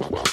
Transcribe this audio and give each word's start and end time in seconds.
Wow. 0.00 0.29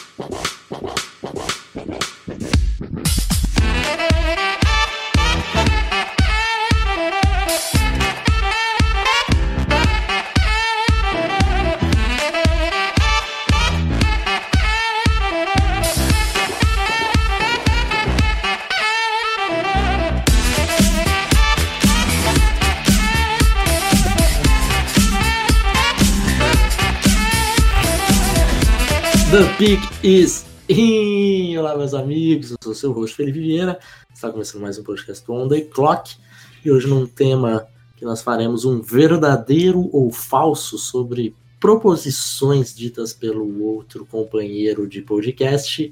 Pick 29.58 29.80
is 30.04 30.46
in! 30.70 31.58
Olá, 31.58 31.76
meus 31.76 31.96
amigos, 31.96 32.52
eu 32.52 32.58
sou 32.62 32.74
o 32.74 32.76
seu 32.76 32.92
host 32.92 33.16
Felipe 33.16 33.40
Vieira. 33.40 33.80
Está 34.14 34.32
começando 34.32 34.62
mais 34.62 34.78
um 34.78 34.84
podcast 34.84 35.26
do 35.26 35.34
On 35.34 35.48
The 35.48 35.62
Clock. 35.62 36.16
E 36.64 36.70
hoje, 36.70 36.86
num 36.86 37.08
tema 37.08 37.68
que 37.96 38.06
nós 38.06 38.22
faremos 38.22 38.66
um 38.66 38.80
verdadeiro 38.80 39.90
ou 39.92 40.12
falso 40.12 40.78
sobre 40.78 41.36
proposições 41.60 42.76
ditas 42.76 43.14
pelo 43.14 43.64
outro 43.64 44.06
companheiro 44.06 44.88
de 44.88 45.02
podcast. 45.02 45.92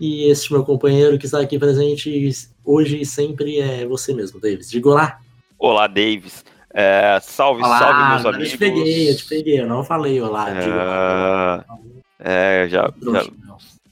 E 0.00 0.24
este 0.24 0.52
meu 0.52 0.64
companheiro 0.64 1.16
que 1.18 1.26
está 1.26 1.40
aqui 1.40 1.56
presente 1.56 2.28
hoje 2.64 3.00
e 3.00 3.06
sempre 3.06 3.60
é 3.60 3.86
você 3.86 4.12
mesmo, 4.12 4.40
Davis. 4.40 4.68
Diga 4.68 4.88
olá! 4.88 5.20
Olá, 5.56 5.86
Davis. 5.86 6.44
É, 6.74 7.20
salve, 7.22 7.62
olá, 7.62 7.78
salve, 7.78 8.08
meus 8.10 8.24
eu 8.24 8.30
amigos. 8.30 8.50
te 8.50 8.58
peguei, 8.58 9.10
eu 9.10 9.16
te 9.16 9.24
peguei, 9.24 9.60
eu 9.60 9.68
não 9.68 9.84
falei 9.84 10.20
olá. 10.20 10.50
digo 10.50 10.74
olá. 10.74 11.64
É, 12.18 12.66
já, 12.68 12.92
já, 13.00 13.30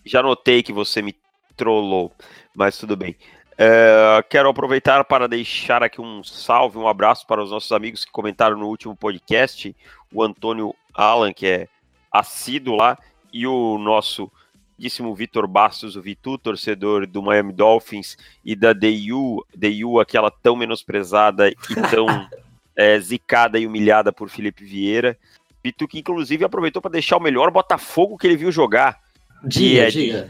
já 0.05 0.23
notei 0.23 0.63
que 0.63 0.73
você 0.73 1.01
me 1.01 1.15
trollou, 1.57 2.13
mas 2.55 2.77
tudo 2.77 2.97
bem. 2.97 3.17
É, 3.59 4.23
quero 4.29 4.49
aproveitar 4.51 5.03
para 5.05 5.27
deixar 5.27 5.83
aqui 5.83 6.01
um 6.01 6.23
salve, 6.23 6.77
um 6.77 6.89
abraço 6.89 7.27
para 7.27 7.43
os 7.43 7.51
nossos 7.51 7.73
amigos 7.73 8.05
que 8.05 8.13
comentaram 8.13 8.59
no 8.59 8.67
último 8.67 8.95
podcast, 8.95 9.75
o 10.13 10.23
Antônio 10.23 10.75
Alan, 10.93 11.33
que 11.33 11.47
é 11.47 11.69
assíduo 12.13 12.77
lá, 12.77 12.99
e 13.33 13.47
o 13.47 13.79
nosso 13.79 14.31
díssimo 14.79 15.15
Vitor 15.15 15.47
Bastos, 15.47 15.97
o 15.97 16.03
Vitu, 16.03 16.37
torcedor 16.37 17.07
do 17.07 17.23
Miami 17.23 17.53
Dolphins 17.53 18.17
e 18.45 18.55
da 18.55 18.73
DU, 18.73 19.45
DU 19.55 20.01
aquela 20.01 20.31
tão 20.31 20.55
menosprezada 20.55 21.49
e 21.49 21.55
tão 21.91 22.07
é, 22.77 22.99
zicada 23.01 23.59
e 23.59 23.67
humilhada 23.67 24.13
por 24.13 24.29
Felipe 24.29 24.65
Vieira. 24.65 25.19
Vitu 25.67 25.89
que 25.89 25.99
inclusive 25.99 26.45
aproveitou 26.45 26.81
para 26.81 26.93
deixar 26.93 27.17
o 27.17 27.21
melhor 27.21 27.51
Botafogo 27.51 28.17
que 28.17 28.25
ele 28.25 28.37
viu 28.37 28.53
jogar. 28.53 29.01
Diga, 29.43 29.83
é 29.83 29.87
de- 29.91 30.07
diga. 30.07 30.29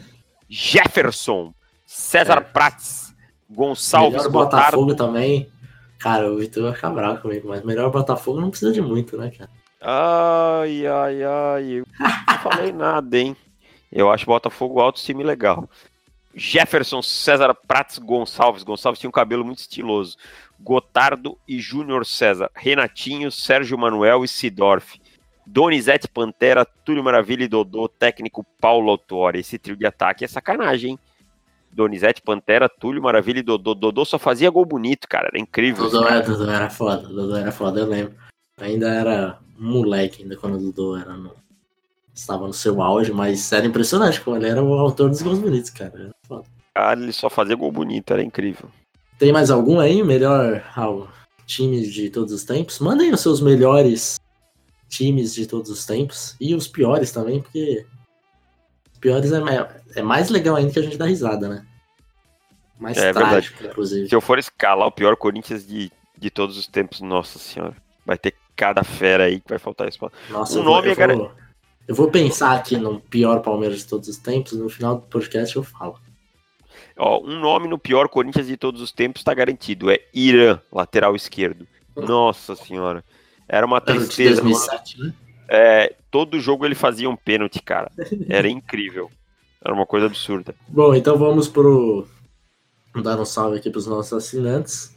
Jefferson, 0.48 1.52
César 1.84 2.38
É. 2.38 2.40
Prats, 2.40 3.14
Gonçalves 3.50 4.26
melhor. 4.26 4.30
Botafogo 4.32 4.94
também. 4.94 5.46
Cara, 5.98 6.32
o 6.32 6.38
Vitor 6.38 6.62
vai 6.64 6.72
ficar 6.74 6.88
bravo 6.90 7.20
comigo, 7.20 7.48
mas 7.48 7.62
melhor 7.64 7.90
Botafogo 7.90 8.40
não 8.40 8.48
precisa 8.50 8.72
de 8.72 8.80
muito, 8.80 9.16
né, 9.18 9.30
cara? 9.30 9.50
Ai, 9.82 10.86
ai, 10.86 11.22
ai. 11.22 11.64
Eu 11.80 11.86
não 12.00 12.38
falei 12.38 12.72
nada, 12.72 13.18
hein? 13.18 13.36
Eu 13.92 14.10
acho 14.10 14.24
Botafogo 14.26 14.80
alto 14.80 15.00
time 15.02 15.22
legal. 15.22 15.68
Jefferson, 16.34 17.02
César 17.02 17.54
Prats, 17.54 17.98
Gonçalves. 17.98 18.62
Gonçalves 18.62 18.98
tinha 19.00 19.08
um 19.08 19.12
cabelo 19.12 19.44
muito 19.44 19.58
estiloso. 19.58 20.16
Gotardo 20.58 21.38
e 21.46 21.58
Júnior 21.60 22.04
César. 22.06 22.50
Renatinho, 22.54 23.30
Sérgio 23.30 23.76
Manuel 23.78 24.24
e 24.24 24.28
Sidorf. 24.28 24.98
Donizete 25.46 26.08
Pantera, 26.08 26.64
Túlio 26.64 27.04
Maravilha 27.04 27.44
e 27.44 27.48
Dodô, 27.48 27.88
técnico 27.88 28.44
Paulo 28.60 28.90
Autuori. 28.90 29.38
Esse 29.38 29.58
trio 29.58 29.76
de 29.76 29.86
ataque 29.86 30.24
é 30.24 30.28
sacanagem, 30.28 30.92
hein? 30.92 30.98
Donizete 31.70 32.20
Pantera, 32.20 32.68
Túlio 32.68 33.02
Maravilha 33.02 33.38
e 33.38 33.42
Dodô. 33.42 33.74
Dodô 33.74 34.04
só 34.04 34.18
fazia 34.18 34.50
gol 34.50 34.64
bonito, 34.64 35.06
cara. 35.08 35.28
Era 35.28 35.38
incrível. 35.38 35.84
Dodô 35.84 36.02
cara. 36.02 36.16
era, 36.16 36.26
Dodô 36.26 36.50
era 36.50 36.70
foda, 36.70 37.08
Dodô 37.08 37.36
era 37.36 37.52
foda, 37.52 37.80
eu 37.80 37.86
lembro. 37.86 38.14
Ainda 38.60 38.88
era 38.88 39.38
moleque, 39.56 40.22
ainda 40.22 40.36
quando 40.36 40.56
o 40.56 40.72
Dodô 40.72 40.96
era 40.96 41.14
no... 41.14 41.32
estava 42.12 42.46
no 42.46 42.52
seu 42.52 42.82
auge, 42.82 43.12
mas 43.12 43.52
era 43.52 43.66
impressionante 43.66 44.20
como 44.20 44.36
ele 44.36 44.48
era 44.48 44.62
o 44.62 44.74
autor 44.74 45.10
dos 45.10 45.22
gols 45.22 45.38
bonitos, 45.38 45.70
cara. 45.70 45.92
Era 45.94 46.10
foda. 46.26 46.44
Cara, 46.74 47.00
ele 47.00 47.12
só 47.12 47.30
fazia 47.30 47.54
gol 47.54 47.70
bonito, 47.70 48.12
era 48.12 48.22
incrível. 48.22 48.68
Tem 49.18 49.32
mais 49.32 49.50
algum 49.50 49.78
aí? 49.78 50.02
Melhor 50.02 50.62
ao 50.74 51.08
times 51.46 51.92
de 51.92 52.10
todos 52.10 52.32
os 52.32 52.44
tempos? 52.44 52.80
Mandem 52.80 53.12
os 53.12 53.20
seus 53.20 53.40
melhores 53.40 54.18
times 54.96 55.34
de 55.34 55.46
todos 55.46 55.70
os 55.70 55.84
tempos. 55.84 56.34
E 56.40 56.54
os 56.54 56.66
piores 56.68 57.10
também, 57.12 57.40
porque 57.42 57.84
os 58.92 58.98
piores 58.98 59.32
é, 59.32 59.40
é 59.96 60.02
mais 60.02 60.28
legal 60.30 60.56
ainda 60.56 60.72
que 60.72 60.78
a 60.78 60.82
gente 60.82 60.96
dá 60.96 61.06
risada, 61.06 61.48
né? 61.48 61.66
Mais 62.78 62.96
É 62.98 63.12
trágico, 63.12 63.64
inclusive. 63.64 64.08
Se 64.08 64.14
eu 64.14 64.20
for 64.20 64.38
escalar 64.38 64.86
o 64.86 64.92
pior 64.92 65.16
Corinthians 65.16 65.66
de, 65.66 65.90
de 66.18 66.30
todos 66.30 66.58
os 66.58 66.66
tempos, 66.66 67.00
nossa 67.00 67.38
senhora. 67.38 67.74
Vai 68.04 68.18
ter 68.18 68.34
cada 68.54 68.84
fera 68.84 69.24
aí 69.24 69.40
que 69.40 69.48
vai 69.48 69.58
faltar 69.58 69.88
espaço. 69.88 70.14
Nossa, 70.30 70.54
o 70.54 70.60
eu 70.60 70.64
vou- 70.64 70.74
nome 70.74 70.88
eu, 70.88 70.92
é 70.92 71.14
vou, 71.16 71.32
eu 71.88 71.94
vou 71.94 72.10
pensar 72.10 72.52
aqui 72.54 72.76
no 72.76 73.00
pior 73.00 73.40
Palmeiras 73.40 73.78
de 73.78 73.86
todos 73.86 74.08
os 74.08 74.16
tempos. 74.18 74.52
No 74.52 74.68
final 74.68 74.96
do 74.96 75.02
podcast 75.02 75.56
eu 75.56 75.62
falo. 75.62 75.98
Ó, 76.98 77.22
um 77.22 77.38
nome 77.40 77.66
no 77.68 77.78
pior 77.78 78.08
Corinthians 78.08 78.46
de 78.46 78.56
todos 78.56 78.80
os 78.80 78.92
tempos 78.92 79.20
está 79.20 79.34
garantido. 79.34 79.90
É 79.90 80.00
Irã, 80.14 80.60
lateral 80.72 81.16
esquerdo. 81.16 81.66
Nossa 81.96 82.54
senhora. 82.54 83.02
Era 83.48 83.66
uma 83.66 83.80
tristeza. 83.80 84.42
mano. 84.42 84.54
2007, 84.54 85.00
né? 85.00 85.14
É, 85.48 85.94
todo 86.10 86.40
jogo 86.40 86.64
ele 86.64 86.74
fazia 86.74 87.08
um 87.08 87.16
pênalti, 87.16 87.62
cara. 87.62 87.90
Era 88.28 88.48
incrível. 88.48 89.10
Era 89.64 89.74
uma 89.74 89.86
coisa 89.86 90.06
absurda. 90.06 90.54
Bom, 90.68 90.94
então 90.94 91.16
vamos 91.16 91.48
pro. 91.48 92.06
Dar 93.02 93.20
um 93.20 93.24
salve 93.24 93.58
aqui 93.58 93.70
pros 93.70 93.86
nossos 93.86 94.12
assinantes. 94.12 94.96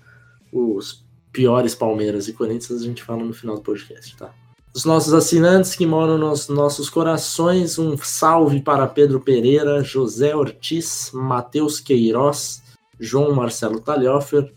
Os 0.51 1.03
piores 1.31 1.75
Palmeiras 1.75 2.27
e 2.27 2.33
Corinthians 2.33 2.81
a 2.81 2.85
gente 2.85 3.03
fala 3.03 3.23
no 3.23 3.33
final 3.33 3.55
do 3.55 3.61
podcast, 3.61 4.15
tá? 4.15 4.33
Os 4.73 4.85
nossos 4.85 5.13
assinantes 5.13 5.75
que 5.75 5.85
moram 5.85 6.17
nos 6.17 6.47
nossos 6.47 6.89
corações, 6.89 7.77
um 7.77 7.97
salve 7.97 8.61
para 8.61 8.87
Pedro 8.87 9.19
Pereira, 9.19 9.83
José 9.83 10.35
Ortiz, 10.35 11.11
Matheus 11.13 11.79
Queiroz, 11.79 12.61
João 12.99 13.33
Marcelo 13.33 13.79
Talhofer, 13.79 14.53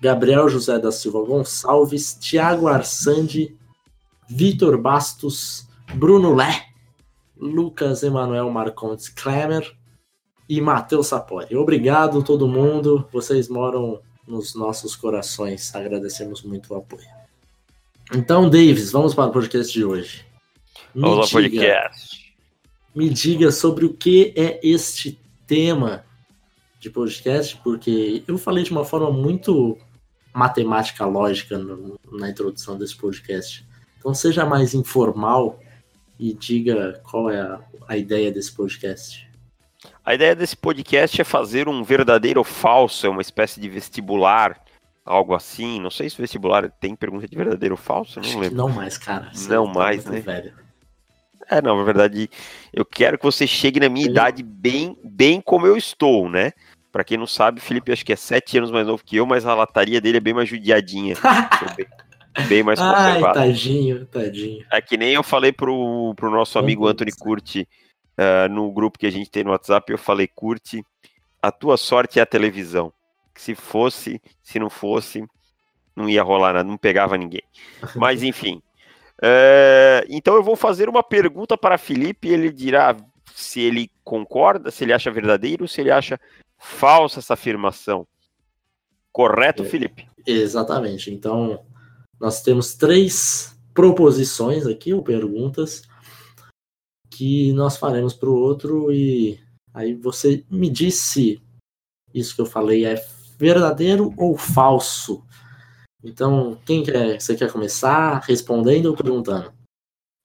Gabriel 0.00 0.48
José 0.48 0.78
da 0.78 0.92
Silva 0.92 1.20
Gonçalves, 1.22 2.14
Tiago 2.20 2.68
Arsandi, 2.68 3.56
Vitor 4.28 4.76
Bastos, 4.78 5.66
Bruno 5.94 6.34
Lé, 6.34 6.66
Lucas 7.36 8.02
Emanuel 8.02 8.50
Marcondes 8.50 9.08
Klemer 9.08 9.70
e 10.48 10.60
Matheus 10.60 11.08
Sapori. 11.08 11.56
Obrigado 11.56 12.22
todo 12.22 12.46
mundo, 12.48 13.08
vocês 13.12 13.48
moram 13.48 14.00
nos 14.26 14.54
nossos 14.54 14.96
corações, 14.96 15.74
agradecemos 15.74 16.42
muito 16.42 16.74
o 16.74 16.76
apoio. 16.76 17.06
Então, 18.14 18.48
Davis, 18.48 18.90
vamos 18.92 19.14
para 19.14 19.26
o 19.26 19.32
podcast 19.32 19.72
de 19.72 19.84
hoje. 19.84 20.24
Me 20.94 21.02
Vamos 21.02 21.32
lá, 21.32 21.40
diga- 21.40 21.60
podcast. 21.62 22.34
me 22.94 23.08
diga 23.10 23.50
sobre 23.52 23.84
o 23.84 23.92
que 23.94 24.32
é 24.36 24.60
este 24.62 25.18
tema 25.46 26.04
de 26.80 26.90
podcast, 26.90 27.58
porque 27.62 28.22
eu 28.26 28.38
falei 28.38 28.62
de 28.64 28.70
uma 28.70 28.84
forma 28.84 29.10
muito 29.10 29.76
matemática 30.36 31.04
lógica 31.06 31.56
no- 31.58 31.98
na 32.12 32.28
introdução 32.28 32.76
desse 32.76 32.96
podcast. 32.96 33.66
Então 33.98 34.12
seja 34.14 34.44
mais 34.44 34.74
informal 34.74 35.58
e 36.18 36.32
diga 36.34 37.00
qual 37.10 37.30
é 37.30 37.40
a, 37.40 37.60
a 37.88 37.96
ideia 37.96 38.30
desse 38.30 38.52
podcast. 38.52 39.26
A 40.04 40.14
ideia 40.14 40.34
desse 40.34 40.56
podcast 40.56 41.20
é 41.20 41.24
fazer 41.24 41.68
um 41.68 41.82
verdadeiro 41.82 42.40
ou 42.40 42.44
falso, 42.44 43.06
é 43.06 43.10
uma 43.10 43.22
espécie 43.22 43.60
de 43.60 43.68
vestibular, 43.68 44.60
algo 45.04 45.34
assim. 45.34 45.80
Não 45.80 45.90
sei 45.90 46.08
se 46.10 46.20
vestibular 46.20 46.70
tem 46.70 46.94
pergunta 46.94 47.26
de 47.26 47.36
verdadeiro 47.36 47.74
ou 47.74 47.80
falso, 47.80 48.20
não 48.20 48.38
lembro. 48.38 48.56
não 48.56 48.68
mais, 48.68 48.98
cara. 48.98 49.30
Você 49.32 49.48
Não 49.54 49.66
tá 49.66 49.72
mais, 49.72 50.04
né? 50.04 50.20
velho. 50.20 50.52
É, 51.48 51.62
não, 51.62 51.76
na 51.76 51.84
verdade, 51.84 52.28
eu 52.72 52.84
quero 52.84 53.16
que 53.16 53.24
você 53.24 53.46
chegue 53.46 53.78
na 53.78 53.88
minha 53.88 54.06
idade 54.06 54.42
bem, 54.42 54.98
bem 55.04 55.40
como 55.40 55.64
eu 55.66 55.76
estou, 55.76 56.28
né? 56.28 56.52
Pra 56.96 57.04
quem 57.04 57.18
não 57.18 57.26
sabe, 57.26 57.60
Felipe 57.60 57.92
acho 57.92 58.02
que 58.02 58.14
é 58.14 58.16
sete 58.16 58.56
anos 58.56 58.70
mais 58.70 58.86
novo 58.86 59.04
que 59.04 59.16
eu, 59.16 59.26
mas 59.26 59.44
a 59.44 59.54
lataria 59.54 60.00
dele 60.00 60.16
é 60.16 60.20
bem 60.20 60.32
mais 60.32 60.48
judiadinha. 60.48 61.14
Bem, 61.76 62.46
bem 62.48 62.62
mais 62.62 62.80
Ai, 62.80 63.16
conservado. 63.16 63.34
tadinho, 63.34 64.06
tadinho. 64.06 64.64
É 64.72 64.80
que 64.80 64.96
nem 64.96 65.12
eu 65.12 65.22
falei 65.22 65.52
pro, 65.52 66.14
pro 66.16 66.30
nosso 66.30 66.58
amigo. 66.58 66.86
Anthony 66.88 67.12
Curti 67.12 67.68
ah, 68.16 68.48
no 68.48 68.72
grupo 68.72 68.98
que 68.98 69.06
a 69.06 69.10
gente 69.10 69.30
tem 69.30 69.44
no 69.44 69.50
WhatsApp, 69.50 69.92
eu 69.92 69.98
falei, 69.98 70.26
Curti, 70.26 70.82
a 71.42 71.52
tua 71.52 71.76
sorte 71.76 72.18
é 72.18 72.22
a 72.22 72.26
televisão. 72.26 72.90
Que 73.34 73.42
se 73.42 73.54
fosse, 73.54 74.18
se 74.42 74.58
não 74.58 74.70
fosse, 74.70 75.22
não 75.94 76.08
ia 76.08 76.22
rolar 76.22 76.54
nada, 76.54 76.66
não 76.66 76.78
pegava 76.78 77.18
ninguém. 77.18 77.42
Mas 77.94 78.22
enfim. 78.22 78.62
É, 79.22 80.02
então 80.08 80.34
eu 80.34 80.42
vou 80.42 80.56
fazer 80.56 80.88
uma 80.88 81.02
pergunta 81.02 81.58
para 81.58 81.76
Felipe 81.76 82.28
e 82.28 82.32
ele 82.32 82.50
dirá 82.50 82.96
se 83.34 83.60
ele 83.60 83.90
concorda, 84.02 84.70
se 84.70 84.82
ele 84.82 84.94
acha 84.94 85.10
verdadeiro, 85.10 85.68
se 85.68 85.82
ele 85.82 85.90
acha 85.90 86.18
falsa 86.58 87.18
essa 87.20 87.34
afirmação. 87.34 88.06
Correto, 89.12 89.62
É. 89.62 89.66
Felipe? 89.66 90.08
Exatamente. 90.26 91.10
Então, 91.10 91.64
nós 92.20 92.42
temos 92.42 92.74
três 92.74 93.58
proposições 93.74 94.66
aqui, 94.66 94.92
ou 94.92 95.02
perguntas. 95.02 95.82
que 97.08 97.50
nós 97.54 97.78
faremos 97.78 98.12
para 98.12 98.28
o 98.28 98.34
outro 98.34 98.92
e 98.92 99.40
aí 99.72 99.94
você 99.94 100.44
me 100.50 100.68
diz 100.68 100.96
se 100.96 101.40
isso 102.12 102.34
que 102.34 102.42
eu 102.42 102.46
falei 102.46 102.84
é 102.84 102.96
verdadeiro 103.38 104.12
ou 104.18 104.36
falso. 104.36 105.24
Então, 106.04 106.60
quem 106.66 106.82
quer? 106.82 107.18
Você 107.18 107.34
quer 107.34 107.50
começar 107.50 108.18
respondendo 108.18 108.86
ou 108.86 108.96
perguntando? 108.96 109.50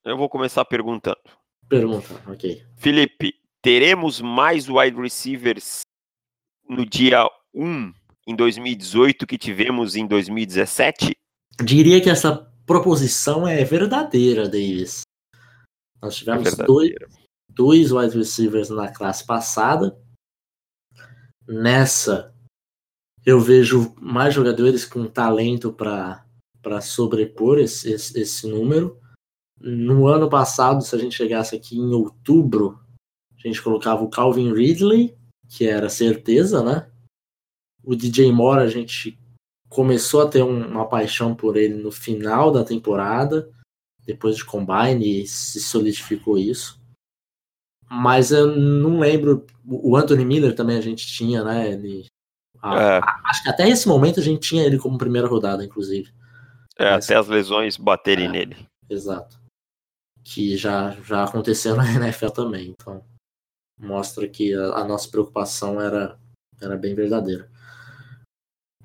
Eu 0.03 0.17
vou 0.17 0.27
começar 0.27 0.65
perguntando. 0.65 1.21
Pergunta, 1.69 2.09
ok. 2.27 2.61
Felipe, 2.75 3.35
teremos 3.61 4.19
mais 4.19 4.67
wide 4.67 4.99
receivers 4.99 5.83
no 6.71 6.85
dia 6.85 7.29
1 7.53 7.93
em 8.25 8.35
2018 8.35 9.27
que 9.27 9.37
tivemos 9.37 9.97
em 9.97 10.07
2017? 10.07 11.13
Diria 11.61 11.99
que 12.01 12.09
essa 12.09 12.49
proposição 12.65 13.45
é 13.45 13.61
verdadeira, 13.65 14.47
Davis. 14.47 15.01
Nós 16.01 16.15
tivemos 16.15 16.57
É 16.57 16.63
dois, 16.63 16.91
dois 17.49 17.91
wide 17.91 18.17
receivers 18.17 18.69
na 18.69 18.87
classe 18.87 19.25
passada. 19.25 19.99
Nessa, 21.45 22.33
eu 23.25 23.39
vejo 23.41 23.93
mais 23.99 24.33
jogadores 24.33 24.85
com 24.85 25.05
talento 25.07 25.73
para 25.73 26.81
sobrepor 26.81 27.59
esse, 27.59 27.91
esse, 27.91 28.17
esse 28.17 28.47
número. 28.47 28.97
No 29.59 30.07
ano 30.07 30.29
passado, 30.29 30.81
se 30.81 30.95
a 30.95 30.97
gente 30.97 31.17
chegasse 31.17 31.53
aqui 31.53 31.77
em 31.77 31.93
outubro, 31.93 32.79
a 33.37 33.45
gente 33.45 33.61
colocava 33.61 34.01
o 34.03 34.09
Calvin 34.09 34.53
Ridley, 34.53 35.15
que 35.51 35.67
era 35.67 35.89
certeza, 35.89 36.63
né? 36.63 36.89
O 37.83 37.95
DJ 37.95 38.31
Moore, 38.31 38.61
a 38.61 38.67
gente 38.67 39.19
começou 39.69 40.21
a 40.21 40.29
ter 40.29 40.43
um- 40.43 40.65
uma 40.67 40.87
paixão 40.87 41.35
por 41.35 41.57
ele 41.57 41.75
no 41.75 41.91
final 41.91 42.51
da 42.51 42.63
temporada, 42.63 43.49
depois 44.05 44.37
de 44.37 44.45
Combine, 44.45 45.23
e 45.23 45.27
se 45.27 45.59
solidificou 45.59 46.37
isso. 46.37 46.79
Mas 47.89 48.31
eu 48.31 48.55
não 48.55 48.99
lembro. 48.99 49.45
O 49.67 49.97
Anthony 49.97 50.23
Miller 50.23 50.55
também 50.55 50.77
a 50.77 50.81
gente 50.81 51.05
tinha, 51.05 51.43
né? 51.43 51.71
Ele, 51.73 52.05
a- 52.61 52.81
É. 52.81 52.97
a- 52.99 53.21
acho 53.25 53.43
que 53.43 53.49
até 53.49 53.67
esse 53.67 53.87
momento 53.87 54.19
a 54.19 54.23
gente 54.23 54.47
tinha 54.47 54.63
ele 54.65 54.77
como 54.79 54.97
primeira 54.97 55.27
rodada, 55.27 55.63
inclusive. 55.65 56.13
É, 56.77 56.91
Mas- 56.91 57.05
até 57.05 57.15
as 57.17 57.27
lesões 57.27 57.75
baterem 57.75 58.27
É. 58.27 58.31
nele. 58.31 58.55
Exato. 58.89 59.37
Que 60.23 60.55
já, 60.55 60.91
já 61.01 61.23
aconteceu 61.25 61.75
na 61.83 61.91
NFL 61.91 62.29
também. 62.29 62.69
Então, 62.79 63.03
mostra 63.81 64.27
que 64.27 64.53
a, 64.53 64.75
a 64.77 64.83
nossa 64.85 65.09
preocupação 65.09 65.81
era, 65.81 66.17
era 66.61 66.77
bem 66.77 66.93
verdadeira. 66.95 67.49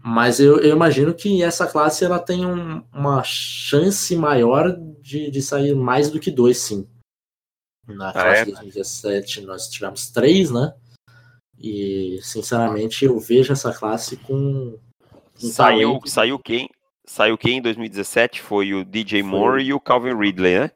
Mas 0.02 0.38
eu, 0.38 0.58
eu 0.60 0.74
imagino 0.74 1.12
que 1.14 1.42
essa 1.42 1.66
classe 1.66 2.04
ela 2.04 2.18
tem 2.18 2.46
um- 2.46 2.82
uma 2.92 3.22
chance 3.24 4.14
maior 4.16 4.76
de, 5.00 5.30
de 5.30 5.42
sair 5.42 5.74
mais 5.74 6.10
do 6.10 6.20
que 6.20 6.30
dois, 6.30 6.58
sim. 6.58 6.88
Na 7.86 8.12
classe 8.12 8.42
é? 8.42 8.44
de 8.46 8.50
2017 8.52 9.40
nós 9.42 9.68
tivemos 9.68 10.10
três, 10.10 10.50
né? 10.50 10.74
E, 11.58 12.18
sinceramente, 12.22 13.04
eu 13.04 13.18
vejo 13.18 13.52
essa 13.52 13.72
classe 13.72 14.16
com. 14.18 14.78
com 15.10 15.46
Saiu, 15.46 15.88
talento. 15.90 16.08
saiu 16.10 16.38
quem? 16.38 16.68
Saiu 17.06 17.38
quem 17.38 17.58
em 17.58 17.62
2017? 17.62 18.42
Foi 18.42 18.74
o 18.74 18.84
DJ. 18.84 19.22
Moore 19.22 19.62
e 19.64 19.72
o 19.72 19.80
Calvin 19.80 20.14
Ridley, 20.16 20.58
né? 20.60 20.70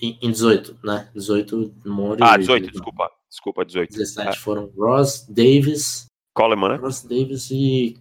Em, 0.00 0.18
em 0.22 0.30
18, 0.30 0.78
né? 0.84 1.10
18, 1.14 1.74
Mori. 1.84 2.22
Ah, 2.22 2.36
e- 2.36 2.38
18, 2.40 2.70
desculpa. 2.70 3.10
Desculpa, 3.30 3.64
18. 3.64 3.92
17 3.92 4.38
foram 4.38 4.66
Ross, 4.76 5.24
Davis, 5.28 6.06
Coleman, 6.34 6.70
né? 6.70 6.76
Ross 6.76 7.02
Davis 7.02 7.50
e. 7.50 7.96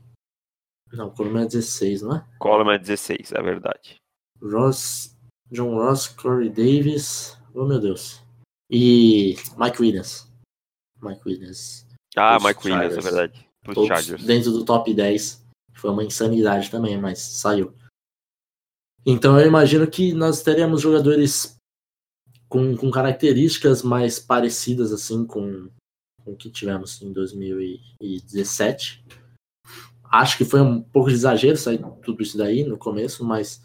Não, 0.91 1.11
Coleman 1.11 1.43
é 1.43 1.47
16, 1.47 2.01
não 2.01 2.15
é? 2.15 2.25
Coleman 2.39 2.73
é 2.75 2.79
16, 2.79 3.31
é 3.33 3.41
verdade. 3.41 3.97
Ross, 4.41 5.15
John 5.51 5.75
Ross, 5.75 6.07
Corey 6.07 6.49
Davis. 6.49 7.37
Oh 7.53 7.65
meu 7.65 7.79
Deus. 7.79 8.23
E 8.71 9.35
Mike 9.57 9.81
Williams. 9.81 10.27
Mike 11.01 11.21
Williams. 11.25 11.85
Ah, 12.15 12.37
Os 12.37 12.43
Mike 12.43 12.59
Williams, 12.67 12.97
é 12.97 13.01
Chargers. 13.01 13.05
verdade. 13.05 13.49
Os 13.67 13.73
Todos 13.75 13.87
Chargers. 13.87 14.23
dentro 14.23 14.51
do 14.51 14.65
top 14.65 14.93
10. 14.93 15.45
Foi 15.75 15.91
uma 15.91 16.03
insanidade 16.03 16.69
também, 16.71 16.97
mas 16.99 17.19
saiu. 17.19 17.73
Então 19.05 19.39
eu 19.39 19.47
imagino 19.47 19.89
que 19.89 20.13
nós 20.13 20.41
teremos 20.41 20.81
jogadores 20.81 21.55
com, 22.49 22.75
com 22.75 22.89
características 22.91 23.83
mais 23.83 24.19
parecidas 24.19 24.91
assim 24.91 25.25
com, 25.25 25.69
com 26.25 26.31
o 26.33 26.35
que 26.35 26.49
tivemos 26.49 27.01
em 27.01 27.13
2017. 27.13 29.05
Acho 30.11 30.37
que 30.37 30.45
foi 30.45 30.59
um 30.61 30.81
pouco 30.81 31.09
de 31.09 31.15
exagero 31.15 31.55
sair 31.57 31.79
tudo 32.03 32.23
isso 32.23 32.37
daí 32.37 32.63
no 32.63 32.77
começo, 32.77 33.23
mas 33.23 33.61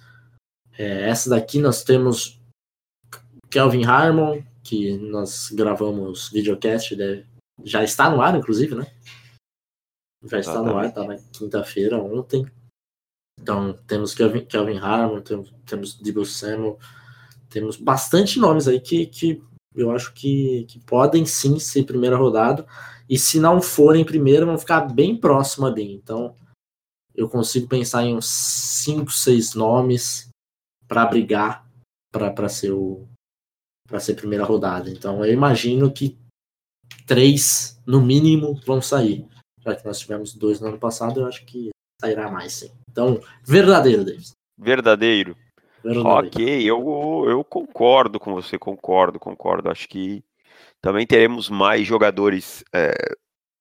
é, 0.79 1.09
essa 1.09 1.31
daqui 1.31 1.59
nós 1.59 1.83
temos 1.83 2.39
Kelvin 3.51 3.85
Harmon, 3.85 4.43
que 4.63 4.97
nós 4.99 5.51
gravamos 5.51 6.29
videocast, 6.31 6.95
deve- 6.95 7.27
já 7.63 7.83
está 7.83 8.11
no 8.11 8.21
ar, 8.21 8.37
inclusive, 8.37 8.75
né? 8.75 8.93
Já 10.25 10.39
está 10.41 10.61
no 10.63 10.77
ar, 10.77 10.93
tá 10.93 11.05
na 11.05 11.17
quinta-feira, 11.17 12.03
ontem. 12.03 12.47
Então, 13.41 13.73
temos 13.87 14.15
Kelvin, 14.15 14.45
Kelvin 14.45 14.79
Harmon, 14.79 15.21
temos, 15.21 15.55
temos 15.67 15.95
Debo 15.95 16.25
Samuel, 16.25 16.79
temos 17.55 17.77
bastante 17.77 18.41
nomes 18.41 18.67
aí 18.67 18.81
que, 18.81 19.07
que 19.07 19.41
eu 19.77 19.93
acho 19.93 20.13
que, 20.13 20.65
que 20.65 20.81
podem 20.81 21.25
sim 21.25 21.61
ser 21.61 21.85
primeira 21.85 22.17
rodada. 22.17 22.67
E 23.09 23.17
se 23.17 23.39
não 23.39 23.63
forem 23.63 24.05
primeira, 24.05 24.45
vão 24.45 24.59
ficar 24.59 24.81
bem 24.81 25.17
próximo 25.17 25.65
ali. 25.65 25.95
Então, 25.95 26.35
eu 27.15 27.29
consigo 27.29 27.69
pensar 27.69 28.05
em 28.05 28.17
uns 28.17 28.27
5, 28.27 29.09
6 29.11 29.55
nomes 29.55 30.29
para 30.89 31.07
brigar 31.07 31.65
para 32.13 32.49
ser 32.49 32.73
o 32.73 33.07
para 33.87 34.01
ser 34.01 34.15
primeira 34.15 34.45
rodada. 34.45 34.91
Então, 34.91 35.25
eu 35.25 35.33
imagino 35.33 35.93
que 35.93 36.19
três, 37.07 37.79
no 37.87 38.01
mínimo, 38.01 38.59
vão 38.67 38.81
sair. 38.81 39.29
Já 39.61 39.77
que 39.77 39.85
nós 39.85 39.99
tivemos 39.99 40.35
dois 40.35 40.59
no 40.59 40.69
ano 40.69 40.79
passado, 40.79 41.21
eu 41.21 41.27
acho 41.27 41.45
que 41.45 41.69
sairá 42.01 42.31
mais, 42.31 42.53
sim. 42.55 42.71
Então, 42.91 43.21
verdadeiro, 43.45 44.05
Davis. 44.05 44.33
Verdadeiro. 44.59 45.37
Ok, 45.85 46.63
eu, 46.63 47.25
eu 47.29 47.45
concordo 47.45 48.19
com 48.19 48.33
você, 48.33 48.59
concordo, 48.59 49.21
concordo. 49.21 49.71
Acho 49.71 49.87
que 49.89 50.25
também 50.81 51.07
teremos 51.07 51.51
mais 51.51 51.87
jogadores 51.87 52.65
é, 52.75 52.95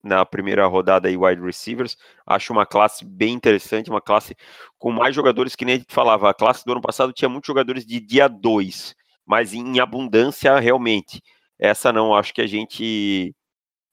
na 0.04 0.26
primeira 0.26 0.66
rodada 0.68 1.08
aí, 1.08 1.18
wide 1.18 1.42
receivers. 1.42 1.98
Acho 2.26 2.54
uma 2.54 2.66
classe 2.66 3.06
bem 3.06 3.34
interessante, 3.34 3.90
uma 3.90 4.02
classe 4.02 4.36
com 4.78 4.92
mais 4.92 5.16
jogadores 5.16 5.56
que 5.56 5.66
nem 5.66 5.76
a 5.76 5.78
gente 5.80 5.94
falava. 5.94 6.30
A 6.30 6.34
classe 6.34 6.66
do 6.66 6.72
ano 6.74 6.82
passado 6.82 7.14
tinha 7.14 7.30
muitos 7.30 7.48
jogadores 7.48 7.86
de 7.86 8.00
dia 8.00 8.28
2, 8.28 8.96
mas 9.26 9.54
em 9.54 9.80
abundância 9.80 10.60
realmente. 10.60 11.22
Essa 11.60 11.94
não, 11.94 12.16
acho 12.16 12.34
que 12.34 12.42
a 12.42 12.48
gente 12.48 13.34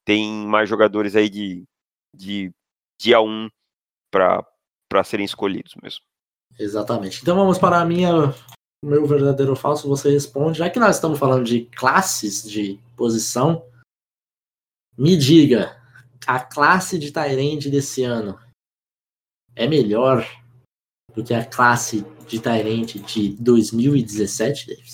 tem 0.04 0.28
mais 0.46 0.68
jogadores 0.68 1.14
aí 1.14 1.28
de, 1.28 1.64
de 2.14 2.52
dia 2.98 3.20
1 3.20 3.28
um 3.28 3.48
para 4.10 5.04
serem 5.04 5.24
escolhidos 5.24 5.74
mesmo. 5.82 6.09
Exatamente. 6.58 7.20
Então 7.22 7.36
vamos 7.36 7.58
para 7.58 7.80
a 7.80 7.84
minha, 7.84 8.34
o 8.84 8.86
meu 8.86 9.06
verdadeiro 9.06 9.52
ou 9.52 9.56
falso. 9.56 9.88
Você 9.88 10.10
responde. 10.10 10.58
Já 10.58 10.68
que 10.68 10.78
nós 10.78 10.96
estamos 10.96 11.18
falando 11.18 11.44
de 11.44 11.66
classes 11.66 12.42
de 12.42 12.78
posição, 12.96 13.64
me 14.96 15.16
diga, 15.16 15.80
a 16.26 16.38
classe 16.40 16.98
de 16.98 17.10
Tyrande 17.10 17.70
desse 17.70 18.04
ano 18.04 18.38
é 19.56 19.66
melhor 19.66 20.26
do 21.14 21.24
que 21.24 21.34
a 21.34 21.44
classe 21.44 22.04
de 22.28 22.38
Tyrande 22.38 23.00
de 23.00 23.30
2017, 23.36 24.66
Davis? 24.66 24.92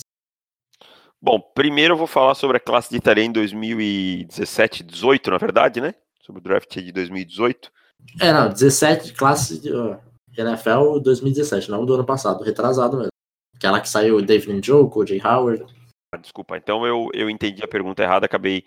Bom, 1.21 1.39
primeiro 1.39 1.93
eu 1.93 1.97
vou 1.97 2.07
falar 2.07 2.35
sobre 2.35 2.57
a 2.57 2.59
classe 2.59 2.91
de 2.91 2.99
Tarém 2.99 3.31
2017, 3.31 4.83
18, 4.83 5.31
na 5.31 5.37
verdade, 5.37 5.81
né? 5.81 5.93
Sobre 6.21 6.39
o 6.39 6.43
draft 6.43 6.71
de 6.73 6.91
2018. 6.91 7.71
É, 8.21 8.31
não, 8.31 8.49
17, 8.49 9.13
classe 9.13 9.59
NFL 10.41 10.99
2017, 10.99 11.69
não 11.71 11.85
do 11.85 11.93
ano 11.93 12.05
passado, 12.05 12.43
retrasado 12.43 12.97
mesmo. 12.97 13.11
Aquela 13.55 13.81
que 13.81 13.89
saiu 13.89 14.21
David 14.21 14.53
Njoku, 14.53 15.05
Jay 15.05 15.21
Howard. 15.23 15.65
Ah, 16.13 16.17
Desculpa, 16.17 16.57
então 16.57 16.85
eu, 16.85 17.09
eu 17.13 17.29
entendi 17.29 17.63
a 17.63 17.67
pergunta 17.67 18.03
errada, 18.03 18.25
acabei 18.25 18.63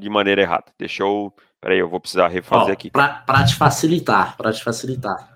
de 0.00 0.08
maneira 0.08 0.42
errada. 0.42 0.66
Deixa 0.78 1.02
eu. 1.02 1.32
Peraí, 1.60 1.78
eu 1.78 1.88
vou 1.88 2.00
precisar 2.00 2.28
refazer 2.28 2.70
Ó, 2.70 2.72
aqui. 2.72 2.90
Pra, 2.90 3.08
pra 3.20 3.44
te 3.44 3.54
facilitar, 3.54 4.36
pra 4.36 4.52
te 4.52 4.62
facilitar. 4.62 5.34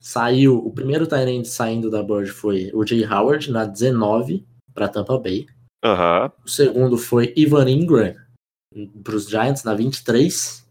Saiu, 0.00 0.58
o 0.58 0.72
primeiro 0.72 1.06
Tyrant 1.06 1.44
saindo 1.44 1.90
da 1.90 2.02
board 2.02 2.30
foi 2.30 2.70
o 2.74 2.86
Jay 2.86 3.04
Howard 3.04 3.50
na 3.50 3.64
19 3.64 4.46
para 4.74 4.88
Tampa 4.88 5.18
Bay. 5.18 5.46
Aham. 5.84 6.32
O 6.44 6.48
segundo 6.48 6.98
foi 6.98 7.32
Ivan 7.36 7.68
Ingram 7.70 8.14
para 9.02 9.16
os 9.16 9.28
Giants 9.28 9.64
na 9.64 9.74
23. 9.74 10.65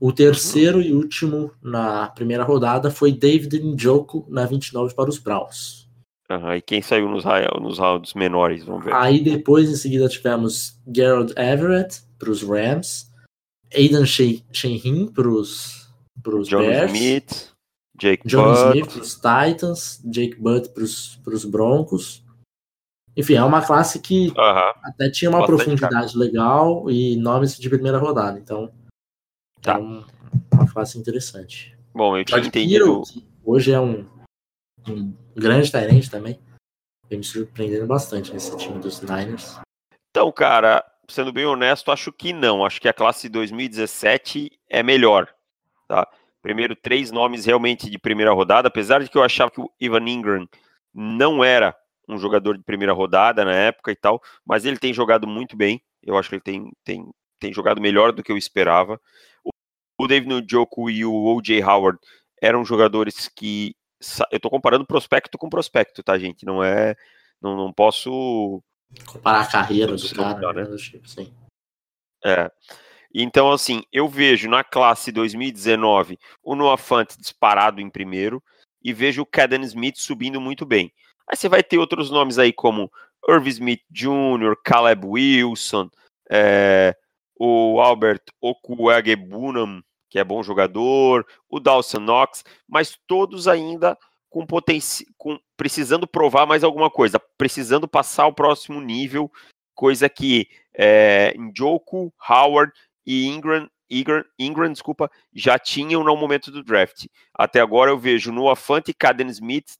O 0.00 0.12
terceiro 0.12 0.82
e 0.82 0.92
último 0.92 1.50
na 1.62 2.08
primeira 2.08 2.42
rodada 2.44 2.90
foi 2.90 3.12
David 3.12 3.58
Njoku 3.62 4.26
na 4.28 4.44
29 4.44 4.94
para 4.94 5.08
os 5.08 5.18
Browns. 5.18 5.88
Aham. 6.28 6.56
E 6.56 6.62
quem 6.62 6.82
saiu 6.82 7.08
nos, 7.08 7.24
nos 7.60 7.78
rounds 7.78 8.14
menores? 8.14 8.64
Vamos 8.64 8.84
ver. 8.84 8.94
Aí 8.94 9.22
depois 9.22 9.70
em 9.70 9.76
seguida 9.76 10.08
tivemos 10.08 10.78
Gerald 10.94 11.32
Everett 11.38 12.02
para 12.18 12.30
os 12.30 12.42
Rams, 12.42 13.10
Aidan 13.74 14.04
She- 14.06 14.42
Shaheen 14.52 15.06
para 15.12 15.28
os 15.28 15.88
John 16.48 16.58
Bears. 16.58 16.92
Smith, 16.92 17.50
Jake 18.00 18.26
John 18.26 18.52
Butt, 18.52 18.66
Smith 18.68 18.92
para 18.92 19.02
os 19.02 19.14
Titans, 19.14 20.00
Jake 20.04 20.36
Butt 20.40 20.70
para 20.70 20.82
os 21.34 21.44
Broncos, 21.44 22.22
Enfim, 23.16 23.34
é 23.34 23.44
uma 23.44 23.64
classe 23.64 24.00
que 24.00 24.32
Aham. 24.36 24.72
até 24.82 25.08
tinha 25.08 25.30
uma 25.30 25.38
Bastante 25.40 25.56
profundidade 25.56 26.18
legal 26.18 26.90
e 26.90 27.14
nomes 27.16 27.56
de 27.56 27.68
primeira 27.70 27.96
rodada. 27.98 28.36
Então, 28.40 28.72
Tá. 29.64 29.74
é 29.74 29.78
um- 29.78 30.04
uma 30.52 30.70
classe 30.70 30.98
interessante. 30.98 31.74
Bom, 31.94 32.16
eu 32.18 32.24
tinha 32.24 32.38
entendido. 32.40 33.02
Hoje 33.42 33.72
é 33.72 33.80
um, 33.80 34.06
um 34.88 35.14
grande 35.34 35.70
Tyrant 35.72 36.06
também. 36.08 36.38
Vem 37.08 37.18
me 37.18 37.24
surpreendendo 37.24 37.86
bastante 37.86 38.32
nesse 38.32 38.54
time 38.58 38.78
dos 38.78 39.00
Niners. 39.00 39.58
Então, 40.10 40.30
cara, 40.30 40.84
sendo 41.08 41.32
bem 41.32 41.46
honesto, 41.46 41.90
acho 41.90 42.12
que 42.12 42.32
não. 42.32 42.64
Acho 42.64 42.80
que 42.80 42.88
a 42.88 42.92
classe 42.92 43.28
2017 43.28 44.50
é 44.68 44.82
melhor. 44.82 45.32
Tá? 45.88 46.06
Primeiro, 46.42 46.76
três 46.76 47.10
nomes 47.10 47.46
realmente 47.46 47.88
de 47.88 47.98
primeira 47.98 48.32
rodada, 48.32 48.68
apesar 48.68 49.02
de 49.02 49.08
que 49.08 49.16
eu 49.16 49.22
achava 49.22 49.50
que 49.50 49.60
o 49.60 49.70
Ivan 49.80 50.06
Ingram 50.08 50.48
não 50.92 51.42
era 51.42 51.74
um 52.06 52.18
jogador 52.18 52.56
de 52.58 52.62
primeira 52.64 52.92
rodada 52.92 53.44
na 53.46 53.54
época 53.54 53.90
e 53.90 53.96
tal, 53.96 54.20
mas 54.44 54.66
ele 54.66 54.78
tem 54.78 54.92
jogado 54.92 55.26
muito 55.26 55.56
bem. 55.56 55.82
Eu 56.02 56.18
acho 56.18 56.28
que 56.28 56.34
ele 56.34 56.42
tem, 56.42 56.70
tem, 56.84 57.10
tem 57.40 57.52
jogado 57.52 57.80
melhor 57.80 58.12
do 58.12 58.22
que 58.22 58.30
eu 58.30 58.36
esperava. 58.36 59.00
O, 59.98 60.06
David 60.06 60.42
Njoku 60.42 60.90
e 60.90 61.04
o 61.04 61.12
O.J. 61.12 61.62
Howard 61.62 61.98
eram 62.40 62.64
jogadores 62.64 63.28
que. 63.28 63.74
Eu 64.30 64.38
tô 64.38 64.50
comparando 64.50 64.86
prospecto 64.86 65.38
com 65.38 65.48
prospecto, 65.48 66.02
tá, 66.02 66.18
gente? 66.18 66.44
Não 66.44 66.62
é. 66.62 66.94
Não, 67.40 67.56
não 67.56 67.72
posso 67.72 68.62
Comparar 69.06 69.40
a 69.40 69.46
carreira 69.46 69.96
do 69.96 70.14
cara, 70.14 70.52
né? 70.52 70.62
né? 70.62 70.68
do 70.68 70.76
tipo, 70.76 71.08
sim. 71.08 71.32
É. 72.24 72.50
Então, 73.12 73.50
assim, 73.52 73.82
eu 73.92 74.08
vejo 74.08 74.48
na 74.48 74.64
classe 74.64 75.12
2019 75.12 76.18
o 76.42 76.54
Noah 76.54 76.76
Fant 76.76 77.16
disparado 77.18 77.80
em 77.80 77.90
primeiro 77.90 78.42
e 78.82 78.92
vejo 78.92 79.22
o 79.22 79.26
Caden 79.26 79.62
Smith 79.62 79.96
subindo 79.96 80.40
muito 80.40 80.64
bem. 80.66 80.92
Aí 81.28 81.36
você 81.36 81.48
vai 81.48 81.62
ter 81.62 81.78
outros 81.78 82.10
nomes 82.10 82.38
aí 82.38 82.52
como 82.52 82.90
Irv 83.28 83.46
Smith 83.48 83.82
Jr., 83.90 84.56
Caleb 84.64 85.06
Wilson, 85.06 85.88
é, 86.30 86.94
o 87.44 87.80
Albert 87.80 88.22
Okuagebunam, 88.40 89.82
que 90.08 90.18
é 90.18 90.24
bom 90.24 90.42
jogador, 90.42 91.26
o 91.48 91.60
Dawson 91.60 92.00
Knox, 92.00 92.44
mas 92.68 92.98
todos 93.06 93.46
ainda 93.46 93.98
com 94.30 94.46
potencial, 94.46 95.08
com 95.18 95.38
precisando 95.56 96.06
provar 96.06 96.46
mais 96.46 96.64
alguma 96.64 96.90
coisa, 96.90 97.20
precisando 97.36 97.86
passar 97.86 98.24
ao 98.24 98.32
próximo 98.32 98.80
nível, 98.80 99.30
coisa 99.74 100.08
que 100.08 100.48
é, 100.72 101.34
Njoku, 101.36 102.12
Howard 102.28 102.72
e 103.06 103.26
Ingram, 103.26 103.68
Ingram, 103.90 104.24
Ingram, 104.38 104.72
desculpa, 104.72 105.10
já 105.32 105.58
tinham 105.58 106.02
no 106.02 106.16
momento 106.16 106.50
do 106.50 106.64
draft. 106.64 107.06
Até 107.34 107.60
agora 107.60 107.90
eu 107.90 107.98
vejo 107.98 108.32
Noah 108.32 108.56
Fant 108.56 108.88
e 108.88 108.94
Caden 108.94 109.28
Smith 109.28 109.74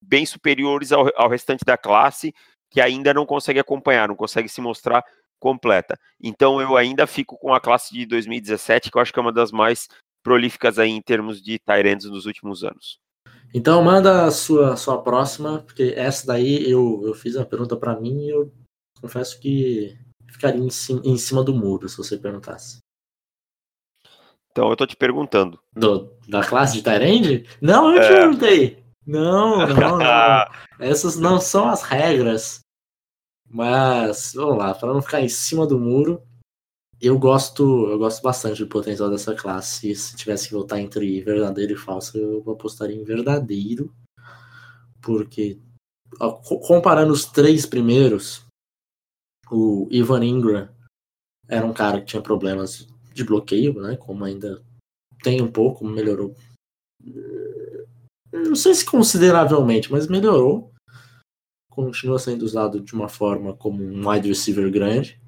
bem 0.00 0.24
superiores 0.24 0.92
ao, 0.92 1.08
ao 1.16 1.28
restante 1.28 1.64
da 1.64 1.76
classe, 1.76 2.34
que 2.70 2.80
ainda 2.80 3.12
não 3.14 3.26
consegue 3.26 3.60
acompanhar, 3.60 4.08
não 4.08 4.16
consegue 4.16 4.48
se 4.48 4.60
mostrar 4.60 5.04
completa. 5.44 5.98
Então 6.22 6.58
eu 6.58 6.74
ainda 6.74 7.06
fico 7.06 7.36
com 7.36 7.52
a 7.52 7.60
classe 7.60 7.92
de 7.92 8.06
2017, 8.06 8.90
que 8.90 8.96
eu 8.96 9.02
acho 9.02 9.12
que 9.12 9.18
é 9.18 9.22
uma 9.22 9.30
das 9.30 9.52
mais 9.52 9.88
prolíficas 10.22 10.78
aí 10.78 10.88
em 10.88 11.02
termos 11.02 11.42
de 11.42 11.58
Tyrants 11.58 12.06
nos 12.06 12.24
últimos 12.24 12.64
anos. 12.64 12.96
Então 13.52 13.84
manda 13.84 14.24
a 14.24 14.30
sua, 14.30 14.74
sua 14.74 15.02
próxima, 15.02 15.58
porque 15.58 15.92
essa 15.94 16.26
daí 16.26 16.66
eu, 16.68 17.02
eu 17.04 17.12
fiz 17.12 17.36
uma 17.36 17.44
pergunta 17.44 17.76
pra 17.76 17.94
mim 18.00 18.22
e 18.24 18.30
eu 18.30 18.50
confesso 19.02 19.38
que 19.38 19.94
ficaria 20.32 20.62
em 20.62 20.70
cima, 20.70 21.02
em 21.04 21.18
cima 21.18 21.44
do 21.44 21.52
muro 21.52 21.90
se 21.90 21.98
você 21.98 22.16
perguntasse. 22.16 22.78
Então 24.50 24.70
eu 24.70 24.76
tô 24.76 24.86
te 24.86 24.96
perguntando. 24.96 25.60
Do, 25.76 26.10
da 26.26 26.42
classe 26.42 26.72
de 26.72 26.82
Tyrande? 26.82 27.44
Não, 27.60 27.94
eu 27.94 28.00
te 28.00 28.06
É. 28.06 28.16
perguntei. 28.20 28.84
Não, 29.06 29.58
não, 29.68 29.98
não. 29.98 30.46
Essas 30.80 31.16
não 31.16 31.38
são 31.38 31.68
as 31.68 31.82
regras. 31.82 32.63
Mas, 33.54 34.32
vamos 34.34 34.58
lá, 34.58 34.74
para 34.74 34.92
não 34.92 35.00
ficar 35.00 35.20
em 35.20 35.28
cima 35.28 35.64
do 35.64 35.78
muro, 35.78 36.20
eu 37.00 37.16
gosto, 37.16 37.88
eu 37.88 37.96
gosto 37.96 38.20
bastante 38.20 38.64
do 38.64 38.68
potencial 38.68 39.08
dessa 39.08 39.32
classe. 39.32 39.94
Se 39.94 40.16
tivesse 40.16 40.48
que 40.48 40.54
votar 40.54 40.80
entre 40.80 41.20
verdadeiro 41.22 41.74
e 41.74 41.76
falso, 41.76 42.18
eu 42.18 42.42
apostaria 42.50 42.96
em 42.96 43.04
verdadeiro. 43.04 43.94
Porque, 45.00 45.60
comparando 46.66 47.12
os 47.12 47.26
três 47.26 47.64
primeiros, 47.64 48.44
o 49.48 49.86
Ivan 49.88 50.24
Ingram 50.24 50.68
era 51.48 51.64
um 51.64 51.72
cara 51.72 52.00
que 52.00 52.06
tinha 52.06 52.22
problemas 52.22 52.88
de 53.12 53.22
bloqueio, 53.22 53.80
né? 53.80 53.96
Como 53.96 54.24
ainda 54.24 54.60
tem 55.22 55.40
um 55.40 55.52
pouco, 55.52 55.86
melhorou. 55.86 56.34
Não 58.32 58.56
sei 58.56 58.74
se 58.74 58.84
consideravelmente, 58.84 59.92
mas 59.92 60.08
melhorou 60.08 60.73
continua 61.74 62.18
sendo 62.18 62.42
usado 62.42 62.80
de 62.80 62.94
uma 62.94 63.08
forma 63.08 63.54
como 63.54 63.82
um 63.82 64.08
wide 64.08 64.28
receiver 64.28 64.70
grande. 64.70 65.20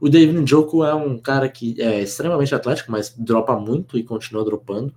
O 0.00 0.08
David 0.08 0.38
Njoku 0.38 0.84
é 0.84 0.94
um 0.94 1.18
cara 1.18 1.48
que 1.48 1.80
é 1.80 2.00
extremamente 2.00 2.54
atlético, 2.54 2.92
mas 2.92 3.10
dropa 3.16 3.58
muito 3.58 3.98
e 3.98 4.04
continua 4.04 4.44
dropando. 4.44 4.94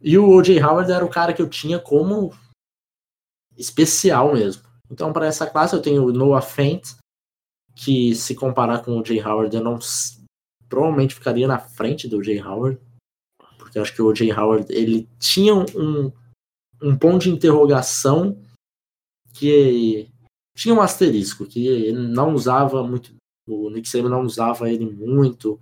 E 0.00 0.18
o 0.18 0.28
O.J. 0.28 0.60
Howard 0.62 0.90
era 0.90 1.04
o 1.04 1.10
cara 1.10 1.32
que 1.32 1.40
eu 1.40 1.48
tinha 1.48 1.78
como 1.78 2.34
especial 3.56 4.32
mesmo. 4.32 4.64
Então, 4.90 5.12
para 5.12 5.26
essa 5.26 5.46
classe, 5.46 5.74
eu 5.74 5.82
tenho 5.82 6.04
o 6.04 6.12
Noah 6.12 6.42
Fent, 6.42 6.96
que 7.74 8.14
se 8.14 8.34
comparar 8.34 8.82
com 8.82 8.92
o 8.92 8.98
O.J. 8.98 9.22
Howard, 9.22 9.54
eu 9.54 9.62
não 9.62 9.78
provavelmente 10.68 11.14
ficaria 11.14 11.46
na 11.46 11.58
frente 11.58 12.08
do 12.08 12.18
O.J. 12.18 12.40
Howard, 12.42 12.80
porque 13.58 13.78
eu 13.78 13.82
acho 13.82 13.94
que 13.94 14.02
o 14.02 14.06
O.J. 14.06 14.32
Howard 14.32 14.66
ele 14.70 15.08
tinha 15.18 15.54
um, 15.54 16.10
um 16.82 16.96
ponto 16.96 17.22
de 17.22 17.30
interrogação 17.30 18.36
que 19.32 20.10
tinha 20.54 20.74
um 20.74 20.80
asterisco, 20.80 21.46
que 21.46 21.66
ele 21.66 21.98
não 21.98 22.34
usava 22.34 22.82
muito, 22.86 23.14
o 23.46 23.70
Nick 23.70 23.88
Saban 23.88 24.08
não 24.08 24.22
usava 24.22 24.70
ele 24.70 24.86
muito 24.86 25.58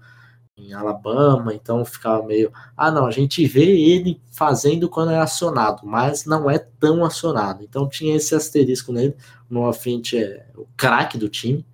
em 0.57 0.73
Alabama, 0.73 1.55
então 1.55 1.85
ficava 1.85 2.27
meio, 2.27 2.53
ah 2.77 2.91
não, 2.91 3.07
a 3.07 3.11
gente 3.11 3.47
vê 3.47 3.65
ele 3.65 4.21
fazendo 4.31 4.89
quando 4.89 5.11
é 5.11 5.19
acionado, 5.19 5.87
mas 5.87 6.27
não 6.27 6.51
é 6.51 6.59
tão 6.59 7.05
acionado, 7.05 7.63
então 7.63 7.89
tinha 7.89 8.17
esse 8.17 8.35
asterisco 8.35 8.93
nele, 8.93 9.17
no 9.49 9.73
frente 9.73 10.19
é 10.19 10.47
o 10.55 10.67
craque 10.77 11.17
do 11.17 11.29
time, 11.29 11.65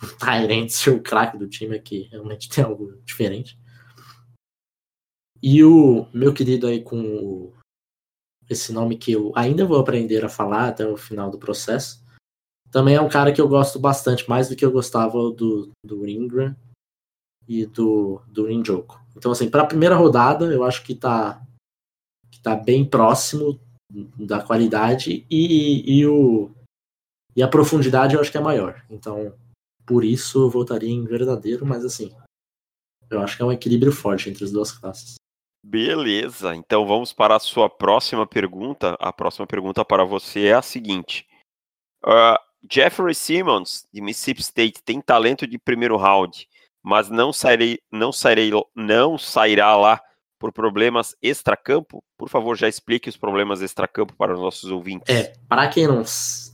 o 0.00 0.06
Tyrant 0.06 0.68
ser 0.68 0.90
o 0.90 1.02
craque 1.02 1.36
do 1.36 1.48
time 1.48 1.76
aqui, 1.76 2.08
realmente 2.10 2.48
tem 2.48 2.64
algo 2.64 2.96
diferente. 3.04 3.58
E 5.42 5.64
o 5.64 6.06
meu 6.14 6.32
querido 6.32 6.68
aí 6.68 6.80
com 6.80 7.00
o 7.00 7.52
esse 8.48 8.72
nome 8.72 8.96
que 8.96 9.12
eu 9.12 9.32
ainda 9.34 9.64
vou 9.64 9.78
aprender 9.78 10.24
a 10.24 10.28
falar 10.28 10.68
até 10.68 10.86
o 10.86 10.96
final 10.96 11.30
do 11.30 11.38
processo. 11.38 12.02
Também 12.70 12.94
é 12.94 13.00
um 13.00 13.08
cara 13.08 13.32
que 13.32 13.40
eu 13.40 13.48
gosto 13.48 13.78
bastante, 13.78 14.28
mais 14.28 14.48
do 14.48 14.56
que 14.56 14.64
eu 14.64 14.72
gostava 14.72 15.30
do, 15.30 15.70
do 15.84 16.08
Ingram 16.08 16.56
e 17.46 17.66
do, 17.66 18.20
do 18.26 18.48
Njoku. 18.48 19.00
Então, 19.16 19.32
assim, 19.32 19.50
para 19.50 19.62
a 19.62 19.66
primeira 19.66 19.94
rodada, 19.94 20.46
eu 20.46 20.64
acho 20.64 20.82
que 20.82 20.94
tá, 20.94 21.42
que 22.30 22.40
tá 22.40 22.56
bem 22.56 22.84
próximo 22.84 23.60
da 24.18 24.42
qualidade 24.42 25.26
e, 25.30 25.98
e, 25.98 26.06
o, 26.06 26.50
e 27.36 27.42
a 27.42 27.48
profundidade 27.48 28.14
eu 28.14 28.20
acho 28.20 28.32
que 28.32 28.38
é 28.38 28.40
maior. 28.40 28.82
Então, 28.88 29.34
por 29.86 30.02
isso 30.02 30.42
eu 30.42 30.50
votaria 30.50 30.90
em 30.90 31.04
verdadeiro, 31.04 31.66
mas 31.66 31.84
assim, 31.84 32.10
eu 33.10 33.20
acho 33.20 33.36
que 33.36 33.42
é 33.42 33.44
um 33.44 33.52
equilíbrio 33.52 33.92
forte 33.92 34.30
entre 34.30 34.44
as 34.44 34.50
duas 34.50 34.72
classes. 34.72 35.16
Beleza, 35.64 36.56
então 36.56 36.84
vamos 36.84 37.12
para 37.12 37.36
a 37.36 37.40
sua 37.40 37.70
próxima 37.70 38.26
pergunta. 38.26 38.96
A 38.98 39.12
próxima 39.12 39.46
pergunta 39.46 39.84
para 39.84 40.04
você 40.04 40.46
é 40.46 40.54
a 40.54 40.62
seguinte: 40.62 41.24
uh, 42.04 42.36
Jeffrey 42.68 43.14
Simmons, 43.14 43.86
de 43.92 44.00
Mississippi 44.00 44.40
State, 44.40 44.82
tem 44.82 45.00
talento 45.00 45.46
de 45.46 45.58
primeiro 45.58 45.96
round, 45.96 46.48
mas 46.82 47.08
não, 47.08 47.32
sairei, 47.32 47.78
não, 47.92 48.12
sairei, 48.12 48.50
não 48.74 49.16
sairá 49.16 49.76
lá 49.76 50.02
por 50.36 50.52
problemas 50.52 51.14
extracampo? 51.22 52.02
Por 52.18 52.28
favor, 52.28 52.56
já 52.56 52.68
explique 52.68 53.08
os 53.08 53.16
problemas 53.16 53.62
extracampo 53.62 54.14
para 54.16 54.34
os 54.34 54.40
nossos 54.40 54.68
ouvintes. 54.68 55.14
É, 55.14 55.32
para 55.48 55.68
quem 55.68 55.86
não, 55.86 56.02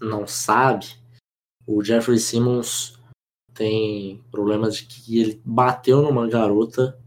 não 0.03 0.27
sabe, 0.27 0.87
o 1.67 1.83
Jeffrey 1.83 2.19
Simmons 2.19 2.99
tem 3.55 4.23
problemas 4.31 4.77
de 4.77 4.85
que 4.85 5.19
ele 5.19 5.41
bateu 5.43 6.03
numa 6.03 6.29
garota, 6.29 6.99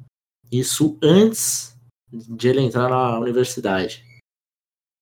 isso 0.51 0.97
antes 1.03 1.79
de 2.11 2.47
ele 2.47 2.61
entrar 2.61 2.89
na 2.89 3.19
universidade. 3.19 4.03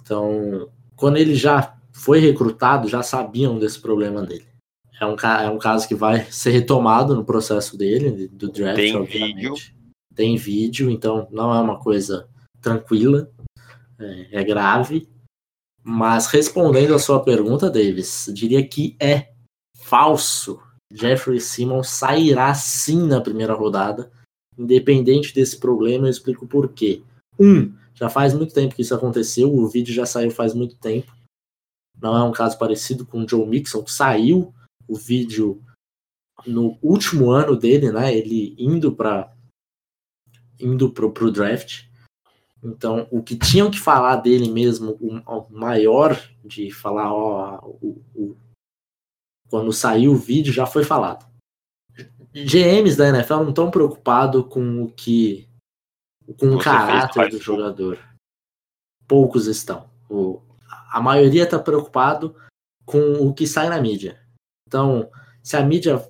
Então, 0.02 0.70
quando 0.96 1.18
ele 1.18 1.36
já 1.36 1.78
foi 1.94 2.20
recrutado, 2.20 2.88
já 2.88 3.04
sabiam 3.04 3.58
desse 3.60 3.80
problema 3.80 4.26
dele. 4.26 4.48
É 5.00 5.06
um, 5.06 5.16
é 5.16 5.50
um 5.50 5.58
caso 5.58 5.88
que 5.88 5.96
vai 5.96 6.26
ser 6.32 6.52
retomado 6.52 7.16
no 7.16 7.26
processo 7.26 7.78
dele, 7.78 8.28
do 8.28 8.52
draft, 8.52 8.76
Tem 8.76 8.96
obviamente. 8.96 9.36
vídeo. 9.36 9.80
Tem 10.14 10.36
vídeo, 10.36 10.90
então 10.90 11.28
não 11.32 11.54
é 11.54 11.62
uma 11.62 11.80
coisa 11.80 12.28
tranquila, 12.62 13.32
é, 13.98 14.42
é 14.42 14.44
grave. 14.44 15.08
Mas 15.82 16.28
respondendo 16.28 16.94
a 16.94 17.00
sua 17.00 17.24
pergunta, 17.24 17.70
Davis, 17.70 18.30
diria 18.34 18.66
que 18.68 18.98
é 19.00 19.32
falso. 19.78 20.62
Jeffrey 20.92 21.40
Simmons 21.40 21.88
sairá 21.88 22.54
sim 22.54 23.08
na 23.08 23.22
primeira 23.22 23.54
rodada, 23.54 24.12
independente 24.60 25.34
desse 25.34 25.58
problema, 25.58 26.08
eu 26.08 26.12
explico 26.12 26.46
por 26.46 26.70
quê. 26.74 27.02
Um, 27.40 27.74
já 27.94 28.10
faz 28.10 28.34
muito 28.34 28.54
tempo 28.54 28.76
que 28.76 28.82
isso 28.82 28.94
aconteceu, 28.94 29.54
o 29.54 29.68
vídeo 29.68 29.94
já 29.94 30.06
saiu 30.06 30.30
faz 30.30 30.54
muito 30.54 30.76
tempo. 30.76 31.16
Não 32.02 32.16
é 32.16 32.24
um 32.24 32.32
caso 32.32 32.58
parecido 32.58 33.06
com 33.06 33.24
o 33.24 33.28
Joe 33.28 33.48
Mixon, 33.48 33.84
que 33.84 33.92
saiu 33.92 34.54
o 34.88 34.96
vídeo 34.96 35.62
no 36.46 36.78
último 36.82 37.32
ano 37.32 37.56
dele, 37.56 37.92
né? 37.92 38.16
Ele 38.16 38.56
indo 38.58 38.92
para 38.92 39.34
indo 40.60 40.92
pro, 40.92 41.12
pro 41.12 41.32
draft. 41.32 41.86
Então, 42.62 43.08
o 43.10 43.24
que 43.24 43.38
tinham 43.38 43.72
que 43.72 43.80
falar 43.80 44.18
dele 44.18 44.50
mesmo, 44.52 44.98
o, 45.00 45.46
maior 45.50 46.20
de 46.44 46.70
falar, 46.72 47.14
ó, 47.14 47.66
o, 47.82 48.02
o, 48.14 48.38
quando 49.50 49.72
saiu 49.72 50.12
o 50.12 50.18
vídeo 50.18 50.52
já 50.52 50.66
foi 50.66 50.84
falado. 50.84 51.29
GMs 52.34 52.96
da 52.96 53.10
NFL 53.10 53.36
não 53.36 53.50
estão 53.50 53.72
preocupados 53.72 54.46
com 54.50 54.84
o 54.84 54.92
que 54.92 55.48
com 56.38 56.56
o 56.56 56.60
caráter 56.60 57.30
do 57.30 57.40
jogador. 57.40 57.98
Poucos 59.08 59.48
estão. 59.48 59.90
O, 60.10 60.42
a 60.92 61.02
maioria 61.02 61.44
está 61.44 61.58
preocupado 61.58 62.36
com 62.86 63.14
o 63.14 63.34
que 63.34 63.48
sai 63.48 63.70
na 63.70 63.82
mídia. 63.82 64.20
Então, 64.68 65.10
se 65.42 65.58
a 65.58 65.64
mídia 65.64 66.08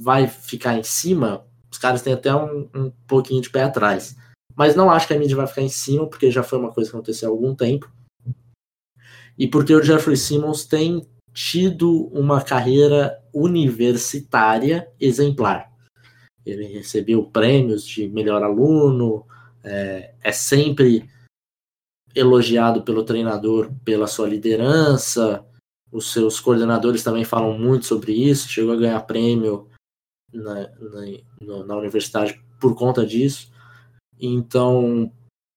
vai 0.00 0.28
ficar 0.28 0.78
em 0.78 0.84
cima, 0.84 1.44
os 1.70 1.78
caras 1.78 2.02
têm 2.02 2.12
até 2.12 2.34
um, 2.34 2.68
um 2.74 2.90
pouquinho 3.06 3.42
de 3.42 3.50
pé 3.50 3.64
atrás. 3.64 4.16
Mas 4.54 4.76
não 4.76 4.90
acho 4.90 5.06
que 5.06 5.14
a 5.14 5.18
mídia 5.18 5.36
vai 5.36 5.46
ficar 5.46 5.62
em 5.62 5.68
cima, 5.68 6.08
porque 6.08 6.30
já 6.30 6.42
foi 6.42 6.58
uma 6.58 6.72
coisa 6.72 6.90
que 6.90 6.96
aconteceu 6.96 7.28
há 7.28 7.32
algum 7.32 7.54
tempo. 7.54 7.90
E 9.36 9.46
porque 9.46 9.74
o 9.74 9.82
Jeffrey 9.82 10.16
Simmons 10.16 10.64
tem 10.64 11.08
tido 11.32 12.06
uma 12.08 12.42
carreira 12.42 13.22
universitária 13.40 14.90
exemplar. 15.00 15.72
Ele 16.44 16.64
recebeu 16.64 17.24
prêmios 17.24 17.86
de 17.86 18.08
melhor 18.08 18.42
aluno, 18.42 19.26
é, 19.62 20.14
é 20.22 20.32
sempre 20.32 21.08
elogiado 22.14 22.82
pelo 22.82 23.04
treinador 23.04 23.70
pela 23.84 24.06
sua 24.06 24.28
liderança. 24.28 25.44
Os 25.90 26.12
seus 26.12 26.40
coordenadores 26.40 27.02
também 27.02 27.24
falam 27.24 27.58
muito 27.58 27.86
sobre 27.86 28.12
isso. 28.12 28.48
Chegou 28.48 28.72
a 28.72 28.78
ganhar 28.78 29.00
prêmio 29.00 29.68
na, 30.32 30.68
na, 31.40 31.64
na 31.64 31.76
universidade 31.76 32.42
por 32.60 32.74
conta 32.74 33.06
disso. 33.06 33.50
Então, 34.20 35.10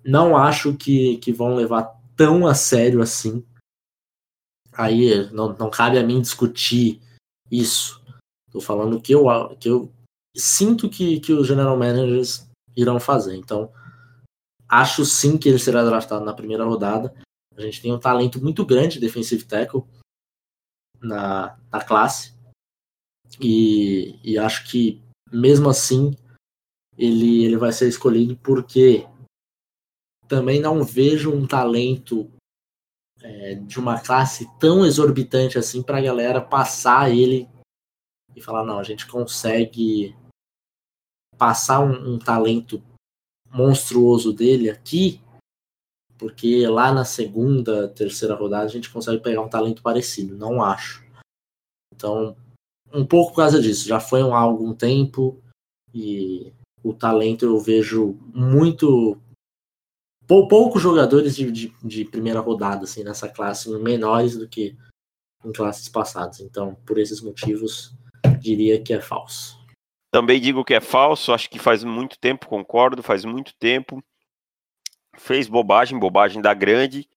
não 0.03 0.38
acho 0.38 0.75
que, 0.75 1.17
que 1.17 1.31
vão 1.31 1.55
levar 1.55 2.00
tão 2.15 2.45
a 2.47 2.53
sério 2.53 3.01
assim. 3.01 3.43
Aí 4.73 5.29
não, 5.31 5.53
não 5.53 5.69
cabe 5.69 5.97
a 5.97 6.03
mim 6.03 6.21
discutir 6.21 7.01
isso. 7.51 8.01
Tô 8.51 8.62
falando 8.62 9.01
que 9.01 9.13
eu, 9.13 9.25
que 9.58 9.70
eu 9.70 9.91
sinto 10.36 10.89
que, 10.89 11.20
que 11.20 11.34
os 11.34 11.48
general 11.48 11.77
managers 11.77 12.48
irão 12.75 13.00
fazer. 13.00 13.36
Então, 13.36 13.72
acho 14.67 15.05
sim 15.05 15.38
que 15.38 15.50
ele 15.50 15.60
será 15.60 15.84
draftado 15.84 16.24
na 16.24 16.34
primeira 16.34 16.63
rodada. 16.63 17.13
A 17.55 17.62
gente 17.62 17.81
tem 17.81 17.91
um 17.91 18.00
talento 18.00 18.41
muito 18.41 18.65
grande 18.65 18.96
de 18.96 19.01
defensive 19.01 19.43
tackle 19.43 19.84
na, 21.01 21.58
na 21.72 21.84
classe. 21.84 22.34
E, 23.39 24.20
e 24.24 24.38
acho 24.38 24.70
que, 24.70 25.01
mesmo 25.31 25.70
assim, 25.70 26.15
ele, 26.98 27.46
ele 27.46 27.58
vai 27.58 27.72
ser 27.72 27.88
escolhido 27.88 28.38
porque 28.38 29.08
também 30.27 30.62
não 30.62 30.84
vejo 30.84 31.34
um 31.34 31.48
talento 31.48 32.31
é, 33.23 33.55
de 33.55 33.79
uma 33.79 33.99
classe 33.99 34.49
tão 34.59 34.85
exorbitante 34.85 35.57
assim 35.57 35.81
para 35.81 35.97
a 35.97 36.01
galera 36.01 36.41
passar 36.41 37.11
ele 37.11 37.47
e 38.35 38.41
falar: 38.41 38.63
não, 38.63 38.79
a 38.79 38.83
gente 38.83 39.07
consegue 39.07 40.15
passar 41.37 41.79
um, 41.79 42.13
um 42.13 42.19
talento 42.19 42.81
monstruoso 43.49 44.31
dele 44.31 44.69
aqui, 44.69 45.21
porque 46.17 46.65
lá 46.67 46.93
na 46.93 47.03
segunda, 47.03 47.89
terceira 47.89 48.35
rodada 48.35 48.65
a 48.65 48.69
gente 48.69 48.89
consegue 48.89 49.21
pegar 49.21 49.41
um 49.41 49.49
talento 49.49 49.81
parecido. 49.81 50.37
Não 50.37 50.63
acho. 50.63 51.03
Então, 51.93 52.35
um 52.93 53.05
pouco 53.05 53.31
por 53.31 53.37
causa 53.37 53.61
disso. 53.61 53.87
Já 53.87 53.99
foi 53.99 54.21
há 54.21 54.37
algum 54.37 54.73
tempo 54.73 55.41
e 55.93 56.53
o 56.83 56.93
talento 56.93 57.45
eu 57.45 57.59
vejo 57.59 58.17
muito. 58.33 59.19
Poucos 60.48 60.82
jogadores 60.82 61.36
de, 61.36 61.52
de, 61.52 61.74
de, 61.84 62.06
primeira 62.06 62.39
rodada 62.39 62.86
assim, 62.86 63.04
nessa 63.04 63.28
classe, 63.28 63.70
menores 63.70 64.38
do 64.38 64.48
que 64.48 64.78
em 65.44 65.52
classes 65.52 65.89
passadas. 65.89 66.39
Então, 66.39 66.74
por 66.86 66.98
esses 66.98 67.20
motivos, 67.20 67.94
diria 68.39 68.82
que 68.82 68.94
é 68.94 69.02
falso. 69.02 69.60
Também 70.10 70.39
digo 70.39 70.63
que 70.63 70.74
é 70.74 70.80
falso, 70.80 71.34
acho 71.34 71.50
que 71.50 71.60
faz 71.60 71.84
muito 71.84 72.17
tempo, 72.17 72.48
concordo, 72.48 73.04
faz 73.04 73.26
muito 73.26 73.54
tempo. 73.60 74.02
Fez 75.17 75.50
bobagem, 75.50 76.00
bobagem 76.00 76.41
da 76.41 76.54
grande, 76.54 77.10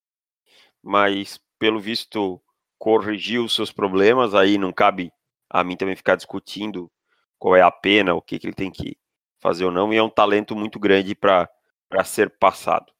mas 0.82 1.38
pelo 1.56 1.78
visto 1.78 2.42
corrigiu 2.78 3.44
os 3.44 3.54
seus 3.54 3.70
problemas, 3.70 4.34
aí 4.34 4.58
não 4.58 4.72
cabe 4.72 5.12
a 5.48 5.62
mim 5.62 5.76
também 5.76 5.94
ficar 5.94 6.16
discutindo 6.16 6.90
qual 7.38 7.54
é 7.54 7.62
a 7.62 7.70
pena, 7.70 8.12
o 8.12 8.20
que, 8.20 8.40
que 8.40 8.46
ele 8.48 8.54
tem 8.54 8.72
que 8.72 8.96
fazer 9.38 9.64
ou 9.64 9.70
não, 9.70 9.92
e 9.92 9.96
é 9.96 10.02
um 10.02 10.10
talento 10.10 10.56
muito 10.56 10.80
grande 10.80 11.14
para 11.14 11.48
ser 12.04 12.28
passado. 12.38 12.93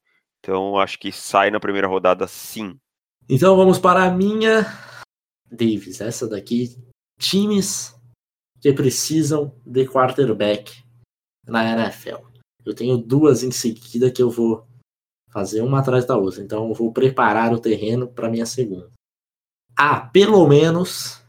Então 0.44 0.78
acho 0.78 0.98
que 0.98 1.10
sai 1.10 1.50
na 1.50 1.58
primeira 1.58 1.88
rodada 1.88 2.28
sim. 2.28 2.76
Então 3.26 3.56
vamos 3.56 3.78
para 3.78 4.04
a 4.04 4.10
minha 4.10 4.66
Davis, 5.50 6.02
essa 6.02 6.28
daqui. 6.28 6.76
Times 7.18 7.94
que 8.60 8.70
precisam 8.74 9.58
de 9.64 9.86
quarterback 9.88 10.84
na 11.46 11.64
NFL. 11.72 12.26
Eu 12.62 12.74
tenho 12.74 12.98
duas 12.98 13.42
em 13.42 13.50
seguida 13.50 14.10
que 14.10 14.22
eu 14.22 14.28
vou 14.28 14.66
fazer 15.30 15.62
uma 15.62 15.80
atrás 15.80 16.04
da 16.04 16.14
outra. 16.14 16.42
Então 16.42 16.68
eu 16.68 16.74
vou 16.74 16.92
preparar 16.92 17.50
o 17.54 17.60
terreno 17.60 18.06
para 18.06 18.28
minha 18.28 18.44
segunda. 18.44 18.92
Há 19.74 19.98
pelo 19.98 20.46
menos 20.46 21.22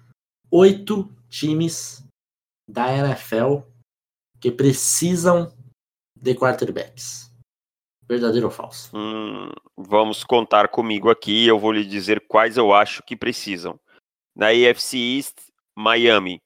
oito 0.51 1.09
times 1.29 2.03
da 2.69 2.93
NFL 2.93 3.61
que 4.41 4.51
precisam 4.51 5.55
de 6.19 6.35
quarterbacks. 6.35 7.24
Verdadeiro 8.07 8.47
ou 8.47 8.51
falso? 8.51 8.95
Hum, 8.95 9.49
vamos 9.75 10.23
contar 10.23 10.67
comigo 10.67 11.09
aqui. 11.09 11.47
Eu 11.47 11.57
vou 11.57 11.71
lhe 11.71 11.83
dizer 11.83 12.23
quais 12.27 12.55
eu 12.57 12.73
acho 12.73 13.01
que 13.03 13.15
precisam. 13.15 13.79
Na 14.35 14.47
AFC 14.47 14.97
East, 14.97 15.37
Miami. 15.75 16.41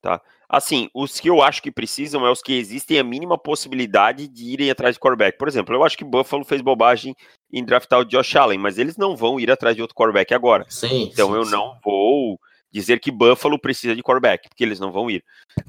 Tá? 0.00 0.20
Assim, 0.48 0.88
os 0.94 1.18
que 1.18 1.30
eu 1.30 1.40
acho 1.40 1.62
que 1.62 1.72
precisam 1.72 2.26
é 2.26 2.30
os 2.30 2.42
que 2.42 2.52
existem 2.52 2.98
a 2.98 3.04
mínima 3.04 3.38
possibilidade 3.38 4.28
de 4.28 4.44
irem 4.44 4.70
atrás 4.70 4.94
de 4.94 5.00
quarterback. 5.00 5.38
Por 5.38 5.48
exemplo, 5.48 5.74
eu 5.74 5.82
acho 5.82 5.96
que 5.96 6.04
Buffalo 6.04 6.44
fez 6.44 6.60
bobagem 6.60 7.14
em 7.52 7.64
draftar 7.64 8.00
o 8.00 8.04
Josh 8.04 8.36
Allen, 8.36 8.58
mas 8.58 8.78
eles 8.78 8.96
não 8.96 9.16
vão 9.16 9.40
ir 9.40 9.50
atrás 9.50 9.74
de 9.74 9.82
outro 9.82 9.96
quarterback 9.96 10.34
agora. 10.34 10.66
Sim, 10.68 11.04
então 11.04 11.28
sim, 11.28 11.36
eu 11.36 11.44
sim. 11.44 11.52
não 11.52 11.78
vou 11.82 12.38
dizer 12.70 13.00
que 13.00 13.10
Buffalo 13.10 13.58
precisa 13.58 13.96
de 13.96 14.02
quarterback, 14.02 14.48
porque 14.48 14.62
eles 14.62 14.78
não 14.78 14.92
vão 14.92 15.10
ir. 15.10 15.24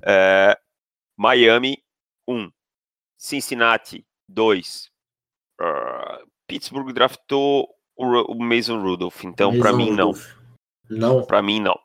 É, 0.05 0.57
Miami, 1.15 1.77
1. 2.27 2.35
Um. 2.35 2.51
Cincinnati, 3.17 4.05
2. 4.27 4.92
Uh, 5.63 6.27
Pittsburgh 6.45 6.91
draftou 6.91 7.69
o, 7.95 8.05
o, 8.33 8.43
Mason 8.43 8.81
Rudolph, 8.81 9.23
então 9.23 9.57
para 9.57 9.71
mim 9.71 9.91
não. 9.91 10.11
Não? 10.89 11.25
Para 11.25 11.41
mim 11.41 11.61
não. 11.61 11.79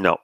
Não. 0.00 0.18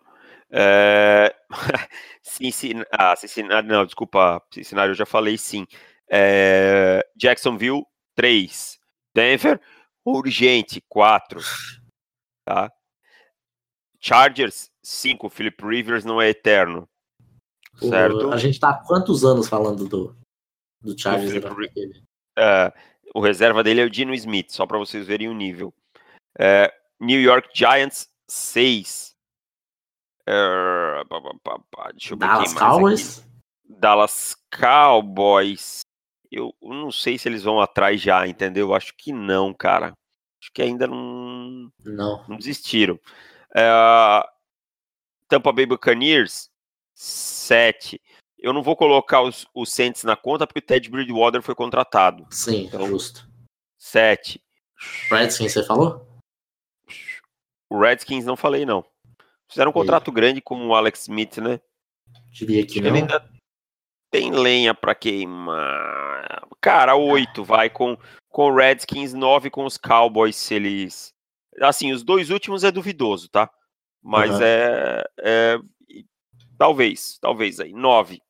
É... 0.51 1.35
Cincinnati, 2.23 2.88
ah, 2.93 3.17
Cincinnati, 3.17 3.67
não, 3.67 3.87
desculpa, 3.87 4.43
Cincinnati 4.53 4.88
eu 4.88 4.95
já 4.95 5.07
falei 5.07 5.38
sim. 5.38 5.67
É... 6.11 7.07
Jacksonville, 7.17 7.85
3. 8.14 8.79
Denver, 9.14 9.61
urgente, 10.05 10.83
4. 10.88 11.41
Tá? 12.45 12.71
Chargers, 14.01 14.71
5. 14.83 15.29
Philip 15.31 15.64
Rivers 15.64 16.05
não 16.05 16.21
é 16.21 16.29
eterno. 16.29 16.88
Certo? 17.79 18.29
O, 18.29 18.33
a 18.33 18.37
gente 18.37 18.59
tá 18.59 18.71
há 18.71 18.85
quantos 18.85 19.25
anos 19.25 19.49
falando 19.49 19.88
do, 19.88 20.17
do 20.81 20.99
Chargers? 20.99 21.33
Philip, 21.33 22.08
uh, 22.38 22.72
o 23.14 23.20
reserva 23.20 23.62
dele 23.62 23.81
é 23.81 23.85
o 23.85 23.90
Dino 23.90 24.14
Smith, 24.14 24.51
só 24.51 24.66
para 24.66 24.79
vocês 24.79 25.07
verem 25.07 25.29
o 25.29 25.35
nível. 25.35 25.74
Uh, 26.38 26.70
New 27.01 27.20
York 27.20 27.48
Giants, 27.55 28.09
6. 28.29 29.14
Uh, 30.29 31.92
deixa 31.92 32.14
eu 32.14 32.18
ver 32.18 32.27
Dallas 32.27 32.53
Cowboys? 32.53 33.18
Aqui. 33.18 33.29
Dallas 33.81 34.37
Cowboys. 34.51 35.81
Eu, 36.31 36.55
eu 36.62 36.68
não 36.74 36.92
sei 36.92 37.18
se 37.18 37.29
eles 37.29 37.42
vão 37.42 37.61
atrás 37.61 38.01
já, 38.01 38.27
entendeu? 38.27 38.74
Acho 38.74 38.94
que 38.96 39.12
não, 39.12 39.55
cara. 39.55 39.92
Acho 40.40 40.53
que 40.53 40.62
ainda 40.62 40.87
não. 40.87 41.70
Não. 41.85 42.24
Não 42.29 42.37
desistiram. 42.37 42.94
Uh, 43.55 44.29
Tampa 45.29 45.53
Bay 45.53 45.66
Buccaneers, 45.66 46.51
7. 46.94 48.01
Eu 48.38 48.53
não 48.53 48.62
vou 48.62 48.77
colocar 48.77 49.22
os, 49.22 49.46
os 49.55 49.72
Saints 49.72 50.05
na 50.05 50.16
conta 50.16 50.46
porque 50.46 50.61
o 50.61 50.62
Ted 50.62 50.88
Bridgewater 50.88 51.42
foi 51.42 51.55
contratado. 51.55 52.27
Sim, 52.31 52.66
então, 52.66 52.87
justo. 52.87 53.29
7. 53.79 54.40
Redskins, 55.11 55.53
você 55.53 55.64
falou? 55.64 56.07
O 57.68 57.81
Redskins 57.81 58.24
não 58.24 58.37
falei, 58.37 58.64
não. 58.64 58.85
Fizeram 59.48 59.70
um 59.70 59.74
contrato 59.74 60.11
e... 60.11 60.14
grande 60.14 60.40
com 60.40 60.68
o 60.68 60.74
Alex 60.74 61.03
Smith, 61.03 61.38
né? 61.38 61.61
Diria 62.31 62.64
que 62.64 62.81
não. 62.81 62.94
ainda 62.94 63.29
tem 64.11 64.31
lenha 64.31 64.74
para 64.74 64.94
queimar. 64.94 66.46
Cara, 66.61 66.96
8 66.96 67.44
vai 67.44 67.68
com, 67.68 67.98
com 68.29 68.51
o 68.51 68.55
Redskins, 68.55 69.12
9 69.12 69.51
com 69.51 69.64
os 69.64 69.77
Cowboys, 69.77 70.37
se 70.37 70.55
eles 70.55 71.14
Assim, 71.61 71.92
os 71.92 72.03
dois 72.03 72.31
últimos 72.31 72.64
é 72.64 72.70
duvidoso, 72.70 73.29
tá? 73.29 73.51
Mas 74.03 74.31
uhum. 74.31 74.42
é, 74.42 75.05
é. 75.18 75.59
Talvez, 76.57 77.18
talvez 77.20 77.61
aí. 77.61 77.72
Nove. 77.72 78.20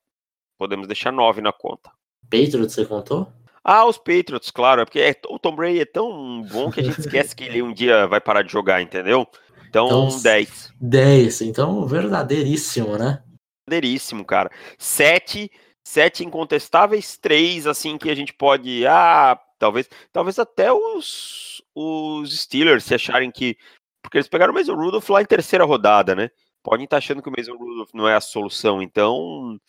Podemos 0.58 0.86
deixar 0.86 1.12
nove 1.12 1.40
na 1.40 1.52
conta. 1.52 1.90
Patriots, 2.28 2.74
você 2.74 2.84
contou? 2.84 3.32
Ah, 3.62 3.86
os 3.86 3.96
Patriots, 3.96 4.50
claro, 4.50 4.80
é 4.80 4.84
porque 4.84 5.00
é, 5.00 5.14
o 5.28 5.38
Tom 5.38 5.54
Brady 5.54 5.80
é 5.80 5.84
tão 5.84 6.42
bom 6.42 6.70
que 6.70 6.80
a 6.80 6.82
gente 6.82 6.98
esquece 7.00 7.34
que 7.34 7.44
ele 7.44 7.62
um 7.62 7.72
dia 7.72 8.06
vai 8.06 8.20
parar 8.20 8.42
de 8.42 8.50
jogar, 8.50 8.82
entendeu? 8.82 9.26
Então, 9.68 9.86
então 9.86 10.22
10. 10.22 10.72
10, 10.80 11.40
então 11.42 11.86
verdadeiríssimo, 11.86 12.96
né? 12.96 13.22
Verdadeiríssimo, 13.66 14.24
cara. 14.24 14.50
7, 14.78 15.50
7 15.86 16.24
incontestáveis, 16.24 17.16
3 17.18 17.66
assim 17.66 17.98
que 17.98 18.10
a 18.10 18.14
gente 18.14 18.32
pode, 18.32 18.86
ah, 18.86 19.38
talvez, 19.58 19.88
talvez 20.12 20.38
até 20.38 20.72
os 20.72 21.62
os 21.74 22.40
Steelers 22.40 22.82
se 22.82 22.94
acharem 22.94 23.30
que 23.30 23.56
porque 24.02 24.18
eles 24.18 24.28
pegaram 24.28 24.52
o 24.52 24.56
Mason 24.56 24.74
Rudolph 24.74 25.08
lá 25.10 25.22
em 25.22 25.26
terceira 25.26 25.64
rodada, 25.64 26.14
né? 26.14 26.30
Podem 26.62 26.84
estar 26.84 26.96
achando 26.96 27.22
que 27.22 27.28
o 27.28 27.32
Mason 27.36 27.56
Rudolph 27.56 27.90
não 27.94 28.08
é 28.08 28.14
a 28.14 28.20
solução, 28.20 28.82
então 28.82 29.60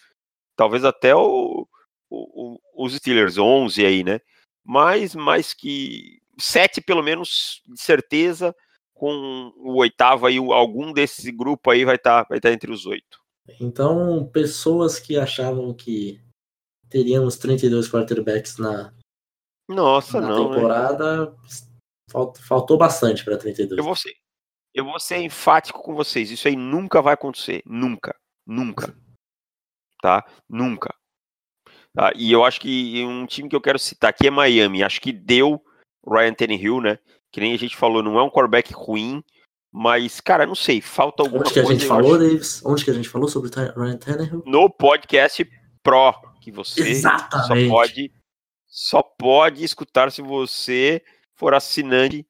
talvez 0.59 0.83
até 0.83 1.15
o 1.15 1.65
o, 2.09 2.59
os 2.75 2.93
Steelers, 2.95 3.37
11 3.37 3.85
aí, 3.85 4.03
né? 4.03 4.19
Mas 4.65 5.15
mais 5.15 5.53
que 5.53 6.19
sete 6.37 6.81
pelo 6.81 7.01
menos 7.01 7.61
de 7.65 7.79
certeza, 7.79 8.53
com 8.93 9.53
o 9.55 9.75
oitavo 9.77 10.25
aí, 10.25 10.37
algum 10.37 10.91
desse 10.91 11.31
grupo 11.31 11.71
aí 11.71 11.85
vai 11.85 11.95
estar 11.95 12.23
tá, 12.23 12.29
vai 12.29 12.39
tá 12.39 12.51
entre 12.51 12.71
os 12.71 12.85
oito. 12.85 13.19
Então, 13.59 14.29
pessoas 14.33 14.99
que 14.99 15.17
achavam 15.17 15.73
que 15.73 16.21
teríamos 16.89 17.37
32 17.37 17.89
quarterbacks 17.89 18.57
na, 18.57 18.93
Nossa, 19.67 20.19
na 20.19 20.27
não, 20.27 20.51
temporada, 20.51 21.25
né? 21.25 21.35
faltou, 22.11 22.43
faltou 22.43 22.77
bastante 22.77 23.23
para 23.23 23.37
32. 23.37 23.77
Eu 23.77 23.83
vou, 23.83 23.95
ser, 23.95 24.13
eu 24.73 24.85
vou 24.85 24.99
ser 24.99 25.17
enfático 25.17 25.81
com 25.81 25.95
vocês, 25.95 26.29
isso 26.29 26.47
aí 26.47 26.55
nunca 26.55 27.01
vai 27.01 27.13
acontecer, 27.13 27.63
nunca, 27.65 28.15
nunca, 28.45 28.95
tá? 30.01 30.25
Nunca. 30.49 30.93
Tá? 31.93 32.11
E 32.15 32.31
eu 32.31 32.45
acho 32.45 32.61
que 32.61 33.03
um 33.05 33.25
time 33.25 33.49
que 33.49 33.55
eu 33.55 33.61
quero 33.61 33.79
citar 33.79 34.09
aqui 34.11 34.27
é 34.27 34.31
Miami. 34.31 34.83
Acho 34.83 35.01
que 35.01 35.11
deu 35.11 35.61
Ryan 36.07 36.33
Tannehill, 36.33 36.81
né? 36.81 36.99
Que 37.31 37.39
nem 37.39 37.53
a 37.53 37.57
gente 37.57 37.75
falou, 37.75 38.01
não 38.01 38.17
é 38.17 38.23
um 38.23 38.29
quarterback 38.29 38.73
ruim, 38.73 39.23
mas, 39.71 40.19
cara, 40.19 40.45
não 40.45 40.55
sei, 40.55 40.81
falta 40.81 41.21
alguma 41.21 41.41
Onde 41.41 41.53
que 41.53 41.59
a 41.59 41.63
coisa, 41.63 41.79
gente 41.79 41.87
falou, 41.87 42.15
acho... 42.15 42.23
Davis? 42.23 42.65
Onde 42.65 42.83
que 42.83 42.91
a 42.91 42.93
gente 42.93 43.09
falou 43.09 43.27
sobre 43.27 43.51
Ryan 43.75 43.97
Tannehill? 43.97 44.43
No 44.45 44.69
podcast 44.69 45.47
Pro, 45.83 46.13
que 46.41 46.51
você 46.51 46.89
Exatamente. 46.89 47.67
só 47.67 47.75
pode 47.75 48.11
só 48.67 49.01
pode 49.01 49.63
escutar 49.63 50.11
se 50.11 50.21
você 50.21 51.03
for 51.35 51.53
assinante 51.53 52.25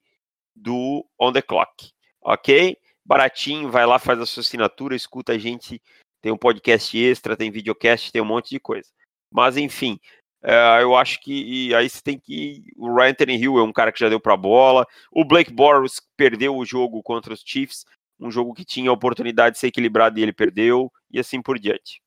do 0.55 1.05
On 1.19 1.31
The 1.31 1.41
Clock, 1.41 1.91
ok? 2.21 2.77
Baratinho, 3.05 3.69
vai 3.69 3.85
lá, 3.85 3.99
faz 3.99 4.19
a 4.19 4.25
sua 4.25 4.41
assinatura, 4.41 4.95
escuta 4.95 5.33
a 5.33 5.37
gente, 5.37 5.81
tem 6.21 6.31
um 6.31 6.37
podcast 6.37 6.97
extra, 6.97 7.37
tem 7.37 7.51
videocast, 7.51 8.11
tem 8.11 8.21
um 8.21 8.25
monte 8.25 8.49
de 8.49 8.59
coisa. 8.59 8.89
Mas, 9.31 9.57
enfim, 9.57 9.99
é, 10.43 10.81
eu 10.81 10.95
acho 10.95 11.21
que 11.21 11.73
aí 11.75 11.89
você 11.89 12.01
tem 12.01 12.17
que. 12.17 12.63
O 12.77 12.93
Ryan 12.93 13.13
Tannehill 13.13 13.57
é 13.59 13.63
um 13.63 13.73
cara 13.73 13.91
que 13.91 13.99
já 13.99 14.09
deu 14.09 14.19
para 14.19 14.37
bola. 14.37 14.85
O 15.11 15.25
Blake 15.25 15.53
Bortles 15.53 16.01
perdeu 16.15 16.55
o 16.55 16.65
jogo 16.65 17.01
contra 17.03 17.33
os 17.33 17.43
Chiefs, 17.45 17.85
um 18.19 18.31
jogo 18.31 18.53
que 18.53 18.65
tinha 18.65 18.89
a 18.89 18.93
oportunidade 18.93 19.55
de 19.55 19.59
ser 19.59 19.67
equilibrado 19.67 20.19
e 20.19 20.23
ele 20.23 20.33
perdeu, 20.33 20.91
e 21.11 21.19
assim 21.19 21.41
por 21.41 21.59
diante. 21.59 22.01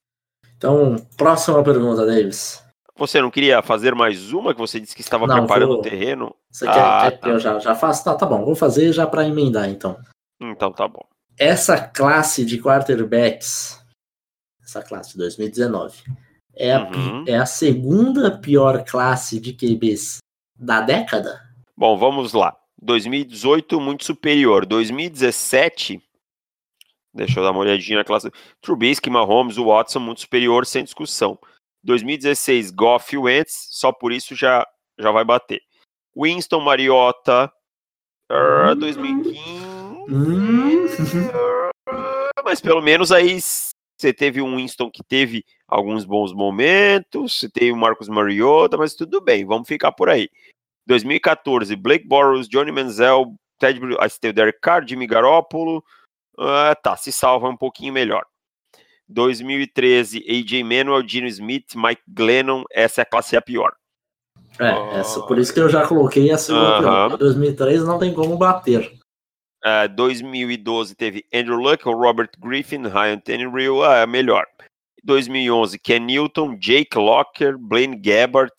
Então, 0.56 0.96
próxima 1.16 1.62
pergunta, 1.62 2.06
Davis. 2.06 2.62
Você 2.96 3.20
não 3.20 3.30
queria 3.30 3.62
fazer 3.62 3.94
mais 3.94 4.32
uma 4.32 4.54
que 4.54 4.60
você 4.60 4.78
disse 4.78 4.94
que 4.94 5.00
estava 5.00 5.26
não, 5.26 5.38
preparando 5.38 5.68
vou... 5.68 5.78
o 5.78 5.82
terreno? 5.82 6.34
Você 6.50 6.68
ah, 6.68 6.72
quer, 6.72 7.10
quer 7.10 7.16
tá. 7.18 7.26
que 7.26 7.30
eu 7.30 7.38
já, 7.38 7.58
já 7.58 7.74
faço? 7.74 8.04
Tá, 8.04 8.14
tá 8.14 8.26
bom, 8.26 8.44
vou 8.44 8.54
fazer 8.54 8.92
já 8.92 9.06
para 9.06 9.26
emendar 9.26 9.68
então. 9.68 9.98
Então 10.40 10.72
tá 10.72 10.86
bom. 10.86 11.04
Essa 11.38 11.80
classe 11.80 12.44
de 12.44 12.60
quarterbacks, 12.60 13.81
essa 14.78 14.82
classe 14.82 15.12
de 15.12 15.18
2019, 15.18 16.02
é 16.54 16.72
a, 16.72 16.82
uhum. 16.82 17.24
é 17.26 17.36
a 17.36 17.46
segunda 17.46 18.38
pior 18.38 18.84
classe 18.84 19.38
de 19.38 19.52
QBs 19.52 20.18
da 20.58 20.80
década? 20.80 21.40
Bom, 21.76 21.96
vamos 21.96 22.32
lá. 22.32 22.56
2018, 22.80 23.80
muito 23.80 24.04
superior. 24.04 24.66
2017, 24.66 26.02
deixa 27.14 27.38
eu 27.38 27.44
dar 27.44 27.52
uma 27.52 27.60
olhadinha 27.60 27.98
na 27.98 28.04
classe. 28.04 28.30
Trubisky, 28.60 29.08
Mahomes, 29.08 29.56
Watson, 29.56 30.00
muito 30.00 30.22
superior, 30.22 30.66
sem 30.66 30.84
discussão. 30.84 31.38
2016, 31.84 32.70
Goff 32.70 33.14
e 33.14 33.18
Wentz, 33.18 33.68
só 33.70 33.92
por 33.92 34.12
isso 34.12 34.34
já, 34.34 34.66
já 34.98 35.10
vai 35.10 35.24
bater. 35.24 35.60
Winston, 36.16 36.60
Mariota, 36.60 37.50
uh, 38.30 38.74
2015. 38.76 39.38
Hum. 40.08 40.86
Uh, 41.88 42.44
mas 42.44 42.60
pelo 42.60 42.82
menos 42.82 43.10
aí 43.10 43.38
você 44.02 44.12
teve 44.12 44.42
um 44.42 44.56
Winston 44.56 44.90
que 44.90 45.02
teve 45.02 45.44
alguns 45.68 46.04
bons 46.04 46.32
momentos, 46.32 47.38
você 47.38 47.48
teve 47.48 47.72
o 47.72 47.76
Marcos 47.76 48.08
Mariota, 48.08 48.76
mas 48.76 48.94
tudo 48.94 49.20
bem, 49.20 49.44
vamos 49.46 49.68
ficar 49.68 49.92
por 49.92 50.08
aí. 50.08 50.28
2014, 50.86 51.76
Blake 51.76 52.06
Bortles, 52.06 52.48
Johnny 52.48 52.72
Manziel, 52.72 53.34
Ted, 53.58 53.80
aí 54.00 54.10
você 54.10 54.18
teve 54.20 54.32
o 54.32 54.34
Derek 54.34 54.58
Carr, 54.60 54.86
Jimmy 54.86 55.06
Garoppolo, 55.06 55.78
uh, 56.36 56.74
tá, 56.82 56.96
se 56.96 57.12
salva 57.12 57.48
um 57.48 57.56
pouquinho 57.56 57.92
melhor. 57.92 58.24
2013, 59.08 60.24
AJ 60.28 60.64
Manuel, 60.64 61.06
Gino 61.06 61.28
Smith, 61.28 61.74
Mike 61.76 62.02
Glennon, 62.08 62.64
essa 62.72 63.00
é 63.00 63.02
a 63.02 63.06
classe 63.06 63.36
a 63.36 63.42
pior. 63.42 63.72
É, 64.58 64.98
essa, 64.98 65.22
por 65.22 65.38
isso 65.38 65.54
que 65.54 65.60
eu 65.60 65.68
já 65.68 65.86
coloquei 65.86 66.30
a 66.30 66.38
segunda 66.38 66.64
uh 66.64 66.82
-huh. 66.82 67.08
pior. 67.08 67.16
2003 67.18 67.84
não 67.84 67.98
tem 67.98 68.12
como 68.12 68.36
bater. 68.36 68.92
Uh, 69.64 69.84
é, 69.84 69.88
2012 69.88 70.94
teve 70.94 71.24
Andrew 71.32 71.58
Luck, 71.58 71.84
Robert 71.84 72.30
Griffin, 72.38 72.82
Ryan 72.86 73.18
Tannehill, 73.18 73.80
uh, 73.80 74.06
melhor. 74.08 74.46
2011, 75.04 75.78
Ken 75.78 76.00
Newton, 76.00 76.56
Jake 76.58 76.96
Locker, 76.96 77.58
Blaine 77.58 77.96
Gabbard, 77.96 78.52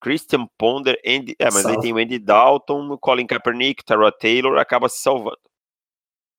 Christian 0.00 0.48
Ponder, 0.58 0.98
Andy, 1.06 1.36
é, 1.38 1.44
mas 1.44 1.62
Salve. 1.62 1.76
aí 1.76 1.82
tem 1.82 1.92
o 1.92 1.98
Andy 1.98 2.18
Dalton, 2.18 2.96
Colin 2.98 3.26
Kaepernick, 3.26 3.84
Tara 3.84 4.10
Taylor, 4.10 4.58
acaba 4.58 4.88
se 4.88 5.02
salvando. 5.02 5.38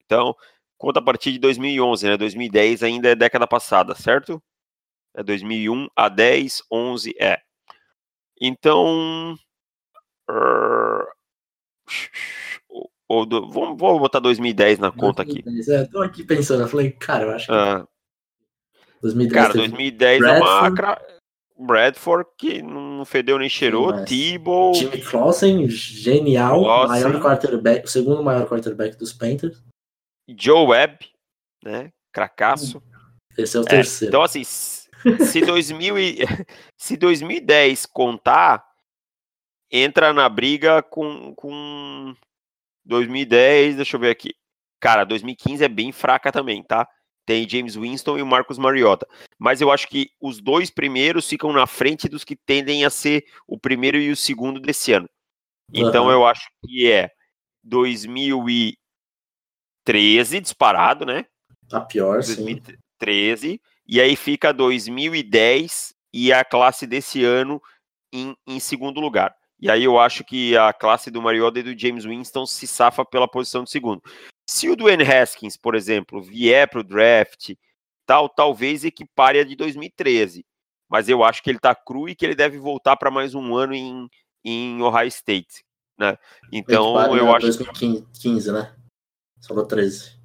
Então, 0.03 0.35
conta 0.77 0.99
a 0.99 1.03
partir 1.03 1.31
de 1.31 1.39
2011, 1.39 2.07
né? 2.07 2.17
2010 2.17 2.83
ainda 2.83 3.09
é 3.09 3.15
década 3.15 3.47
passada, 3.47 3.93
certo? 3.93 4.41
É 5.13 5.21
2001 5.21 5.87
a 5.95 6.09
10, 6.09 6.63
11 6.71 7.13
é. 7.19 7.39
Então, 8.39 9.37
uh, 10.29 11.05
ou 13.11 13.25
do, 13.25 13.45
vamos, 13.49 13.77
vamos 13.77 13.99
botar 13.99 14.19
2010 14.19 14.79
na 14.79 14.89
conta 14.89 15.25
2010, 15.25 15.69
aqui. 15.69 15.83
É, 15.83 15.85
tô 15.85 16.01
aqui 16.01 16.23
pensando, 16.23 16.61
eu 16.61 16.67
falei, 16.67 16.91
cara, 16.91 17.25
eu 17.25 17.31
acho 17.31 17.47
que. 17.47 17.51
Ah. 17.51 17.85
2010 19.01 19.33
cara, 19.33 19.53
2010 19.53 20.19
Bradford. 20.19 20.81
é 20.81 20.83
uma. 20.85 20.97
Bradford, 21.59 22.29
que 22.37 22.61
não 22.61 23.03
fedeu 23.05 23.37
nem 23.37 23.49
cheirou, 23.49 23.95
Sim, 23.97 24.05
Tebow. 24.05 24.73
Jimmy 24.73 25.01
Clausen, 25.01 25.69
genial, 25.69 26.63
Clausen. 26.63 26.87
maior 26.87 27.21
quarterback, 27.21 27.85
o 27.85 27.89
segundo 27.89 28.23
maior 28.23 28.47
quarterback 28.47 28.97
dos 28.97 29.11
Panthers. 29.13 29.61
Joe 30.27 30.65
Webb, 30.67 31.05
né? 31.63 31.91
Cracaço. 32.11 32.81
Esse 33.37 33.57
é 33.57 33.59
o 33.59 33.65
terceiro. 33.65 34.05
É, 34.05 34.09
então, 34.09 34.23
assim, 34.23 34.43
se, 34.43 35.41
2000 35.45 35.99
e, 35.99 36.19
se 36.79 36.95
2010 36.95 37.85
contar, 37.85 38.65
entra 39.69 40.13
na 40.13 40.27
briga 40.29 40.81
com, 40.81 41.35
com 41.35 42.15
2010, 42.85 43.75
deixa 43.75 43.95
eu 43.95 43.99
ver 43.99 44.09
aqui. 44.09 44.33
Cara, 44.79 45.03
2015 45.03 45.63
é 45.63 45.67
bem 45.67 45.91
fraca 45.91 46.31
também, 46.31 46.63
tá? 46.63 46.87
Tem 47.25 47.47
James 47.47 47.75
Winston 47.75 48.17
e 48.17 48.21
o 48.21 48.25
Marcos 48.25 48.57
Mariota. 48.57 49.07
Mas 49.37 49.61
eu 49.61 49.71
acho 49.71 49.87
que 49.87 50.09
os 50.19 50.41
dois 50.41 50.71
primeiros 50.71 51.27
ficam 51.27 51.53
na 51.53 51.67
frente 51.67 52.09
dos 52.09 52.23
que 52.23 52.35
tendem 52.35 52.83
a 52.83 52.89
ser 52.89 53.23
o 53.47 53.59
primeiro 53.59 53.97
e 53.97 54.11
o 54.11 54.15
segundo 54.15 54.59
desse 54.59 54.91
ano. 54.91 55.07
Então 55.71 56.05
uhum. 56.05 56.11
eu 56.11 56.25
acho 56.25 56.49
que 56.65 56.91
é 56.91 57.11
2013 57.63 60.41
disparado, 60.41 61.05
né? 61.05 61.25
A 61.71 61.79
pior, 61.79 62.23
2013. 62.23 63.47
Sim. 63.47 63.59
E 63.87 64.01
aí 64.01 64.15
fica 64.15 64.51
2010 64.51 65.93
e 66.13 66.33
a 66.33 66.43
classe 66.43 66.85
desse 66.85 67.23
ano 67.23 67.61
em, 68.11 68.35
em 68.47 68.59
segundo 68.59 68.99
lugar. 68.99 69.33
E 69.61 69.69
aí 69.69 69.83
eu 69.83 69.99
acho 69.99 70.23
que 70.23 70.57
a 70.57 70.73
classe 70.73 71.11
do 71.11 71.21
Mariota 71.21 71.59
e 71.59 71.63
do 71.63 71.77
James 71.77 72.03
Winston 72.03 72.45
se 72.47 72.65
safa 72.65 73.05
pela 73.05 73.27
posição 73.27 73.63
de 73.63 73.69
segundo. 73.69 74.01
Se 74.49 74.67
o 74.69 74.75
Dwayne 74.75 75.03
Haskins, 75.03 75.55
por 75.55 75.75
exemplo, 75.75 76.21
vier 76.21 76.67
para 76.67 76.79
o 76.79 76.83
draft, 76.83 77.53
tal, 78.05 78.27
talvez 78.27 78.83
equipare 78.83 79.39
a 79.39 79.43
de 79.43 79.55
2013. 79.55 80.43
Mas 80.89 81.07
eu 81.07 81.23
acho 81.23 81.43
que 81.43 81.49
ele 81.49 81.57
está 81.57 81.75
cru 81.75 82.09
e 82.09 82.15
que 82.15 82.25
ele 82.25 82.35
deve 82.35 82.57
voltar 82.57 82.97
para 82.97 83.11
mais 83.11 83.35
um 83.35 83.55
ano 83.55 83.73
em, 83.73 84.09
em 84.43 84.81
Ohio 84.81 85.07
State. 85.07 85.63
Né? 85.97 86.17
Então 86.51 87.15
eu 87.15 87.33
acho. 87.33 87.45
2015, 87.45 88.51
né? 88.51 88.75
Falou 89.47 89.65
13. 89.65 90.19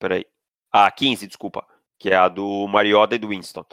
Peraí. 0.00 0.24
Ah, 0.72 0.90
15, 0.90 1.26
desculpa. 1.26 1.66
Que 1.98 2.10
é 2.10 2.16
a 2.16 2.28
do 2.28 2.66
Mariota 2.66 3.14
e 3.14 3.18
do 3.18 3.28
Winston. 3.28 3.64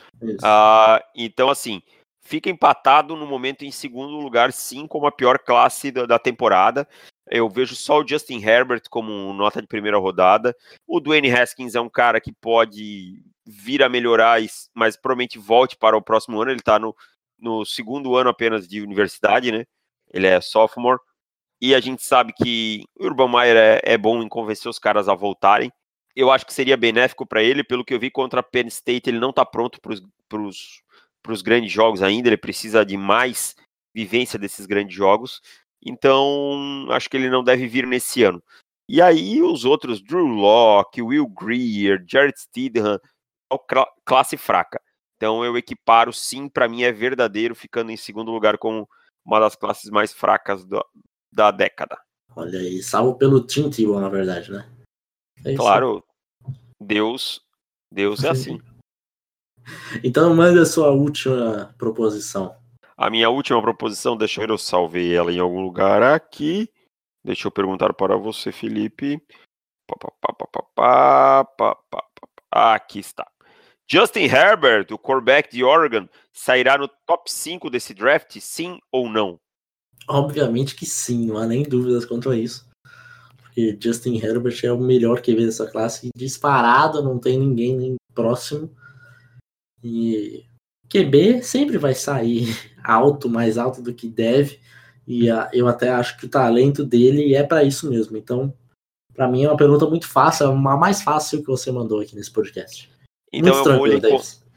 Ah, 0.43 1.03
então, 1.15 1.49
assim, 1.49 1.81
fica 2.21 2.49
empatado 2.49 3.15
no 3.15 3.25
momento 3.25 3.65
em 3.65 3.71
segundo 3.71 4.17
lugar, 4.17 4.53
sim, 4.53 4.87
como 4.87 5.07
a 5.07 5.11
pior 5.11 5.39
classe 5.39 5.91
da, 5.91 6.05
da 6.05 6.19
temporada. 6.19 6.87
Eu 7.27 7.49
vejo 7.49 7.75
só 7.75 7.99
o 7.99 8.07
Justin 8.07 8.41
Herbert 8.41 8.83
como 8.89 9.33
nota 9.33 9.61
de 9.61 9.67
primeira 9.67 9.97
rodada. 9.97 10.55
O 10.87 10.99
Dwayne 10.99 11.31
Haskins 11.31 11.75
é 11.75 11.81
um 11.81 11.89
cara 11.89 12.21
que 12.21 12.31
pode 12.31 13.23
vir 13.45 13.83
a 13.83 13.89
melhorar, 13.89 14.39
mas 14.73 14.95
provavelmente 14.95 15.39
volte 15.39 15.75
para 15.75 15.97
o 15.97 16.01
próximo 16.01 16.41
ano. 16.41 16.51
Ele 16.51 16.59
está 16.59 16.77
no, 16.77 16.95
no 17.39 17.65
segundo 17.65 18.15
ano 18.15 18.29
apenas 18.29 18.67
de 18.67 18.81
universidade, 18.81 19.51
né? 19.51 19.65
Ele 20.13 20.27
é 20.27 20.39
sophomore. 20.39 20.99
E 21.59 21.75
a 21.75 21.79
gente 21.79 22.03
sabe 22.03 22.33
que 22.33 22.83
o 22.99 23.05
Urban 23.05 23.29
Meyer 23.29 23.55
é, 23.55 23.81
é 23.83 23.97
bom 23.97 24.21
em 24.21 24.27
convencer 24.27 24.69
os 24.69 24.79
caras 24.79 25.07
a 25.07 25.13
voltarem. 25.13 25.71
Eu 26.15 26.31
acho 26.31 26.45
que 26.45 26.53
seria 26.53 26.75
benéfico 26.75 27.25
para 27.25 27.41
ele, 27.41 27.63
pelo 27.63 27.85
que 27.85 27.93
eu 27.93 27.99
vi 27.99 28.11
contra 28.11 28.41
a 28.41 28.43
Penn 28.43 28.67
State, 28.67 29.09
ele 29.09 29.19
não 29.19 29.29
está 29.29 29.45
pronto 29.45 29.79
para 29.79 30.41
os 30.41 30.81
grandes 31.41 31.71
jogos 31.71 32.01
ainda, 32.01 32.29
ele 32.29 32.37
precisa 32.37 32.85
de 32.85 32.97
mais 32.97 33.55
vivência 33.93 34.39
desses 34.39 34.65
grandes 34.65 34.95
jogos. 34.95 35.41
Então, 35.83 36.87
acho 36.91 37.09
que 37.09 37.17
ele 37.17 37.29
não 37.29 37.43
deve 37.43 37.67
vir 37.67 37.87
nesse 37.87 38.23
ano. 38.23 38.41
E 38.87 39.01
aí, 39.01 39.41
os 39.41 39.65
outros, 39.65 40.01
Drew 40.01 40.27
Locke, 40.27 41.01
Will 41.01 41.27
Greer, 41.27 42.03
Jared 42.07 42.37
Stidham, 42.39 42.99
classe 44.05 44.37
fraca. 44.37 44.81
Então, 45.15 45.45
eu 45.45 45.57
equiparo, 45.57 46.11
sim, 46.11 46.49
para 46.49 46.67
mim 46.67 46.83
é 46.83 46.91
verdadeiro, 46.91 47.55
ficando 47.55 47.91
em 47.91 47.97
segundo 47.97 48.31
lugar 48.31 48.57
como 48.57 48.87
uma 49.25 49.39
das 49.39 49.55
classes 49.55 49.89
mais 49.89 50.11
fracas 50.11 50.65
do, 50.65 50.83
da 51.31 51.51
década. 51.51 51.97
Olha 52.35 52.59
aí, 52.59 52.81
salvo 52.81 53.15
pelo 53.15 53.45
Tim 53.45 53.69
Tebow, 53.69 53.99
na 53.99 54.09
verdade, 54.09 54.51
né? 54.51 54.69
É 55.43 55.55
claro, 55.55 56.03
Deus, 56.79 57.41
Deus 57.91 58.23
é 58.23 58.29
assim. 58.31 58.59
Então, 60.03 60.33
manda 60.35 60.61
a 60.61 60.65
sua 60.65 60.91
última 60.91 61.73
proposição. 61.77 62.55
A 62.97 63.09
minha 63.09 63.29
última 63.29 63.61
proposição, 63.61 64.15
deixa 64.15 64.39
eu 64.39 64.47
ver, 64.47 64.53
eu 64.53 64.57
salvei 64.57 65.15
ela 65.15 65.31
em 65.31 65.39
algum 65.39 65.61
lugar 65.61 66.03
aqui. 66.03 66.69
Deixa 67.23 67.47
eu 67.47 67.51
perguntar 67.51 67.93
para 67.93 68.15
você, 68.15 68.51
Felipe. 68.51 69.21
Aqui 72.51 72.99
está. 72.99 73.27
Justin 73.89 74.21
Herbert, 74.21 74.87
o 74.91 74.97
quarterback 74.97 75.51
de 75.51 75.63
Oregon, 75.63 76.07
sairá 76.31 76.77
no 76.77 76.87
top 77.05 77.31
5 77.31 77.69
desse 77.69 77.93
draft, 77.93 78.39
sim 78.39 78.79
ou 78.91 79.09
não? 79.09 79.37
Obviamente 80.07 80.75
que 80.75 80.85
sim, 80.85 81.25
não 81.25 81.37
há 81.37 81.45
nem 81.45 81.63
dúvidas 81.63 82.05
quanto 82.05 82.29
a 82.29 82.35
isso. 82.37 82.69
Porque 83.37 83.77
Justin 83.81 84.15
Herbert 84.17 84.59
é 84.63 84.71
o 84.71 84.79
melhor 84.79 85.21
QB 85.21 85.45
dessa 85.45 85.69
classe, 85.69 86.09
disparado, 86.15 87.03
não 87.03 87.19
tem 87.19 87.37
ninguém 87.37 87.75
nem 87.75 87.95
próximo. 88.13 88.73
E 89.83 90.45
QB 90.89 91.41
sempre 91.43 91.77
vai 91.77 91.93
sair 91.93 92.47
alto, 92.83 93.29
mais 93.29 93.57
alto 93.57 93.81
do 93.81 93.93
que 93.93 94.07
deve, 94.07 94.59
e 95.07 95.29
a, 95.29 95.49
eu 95.53 95.67
até 95.67 95.89
acho 95.89 96.17
que 96.17 96.25
o 96.25 96.29
talento 96.29 96.83
dele 96.83 97.33
é 97.35 97.43
para 97.43 97.63
isso 97.63 97.89
mesmo. 97.89 98.17
Então, 98.17 98.53
para 99.13 99.27
mim 99.27 99.43
é 99.43 99.49
uma 99.49 99.57
pergunta 99.57 99.85
muito 99.87 100.07
fácil, 100.07 100.47
é 100.47 100.49
a 100.49 100.77
mais 100.77 101.01
fácil 101.01 101.41
que 101.41 101.47
você 101.47 101.71
mandou 101.71 101.99
aqui 101.99 102.15
nesse 102.15 102.31
podcast. 102.31 102.89
Então, 103.31 103.55
eu 103.65 103.77
vou, 103.77 103.85
lhe, 103.85 104.01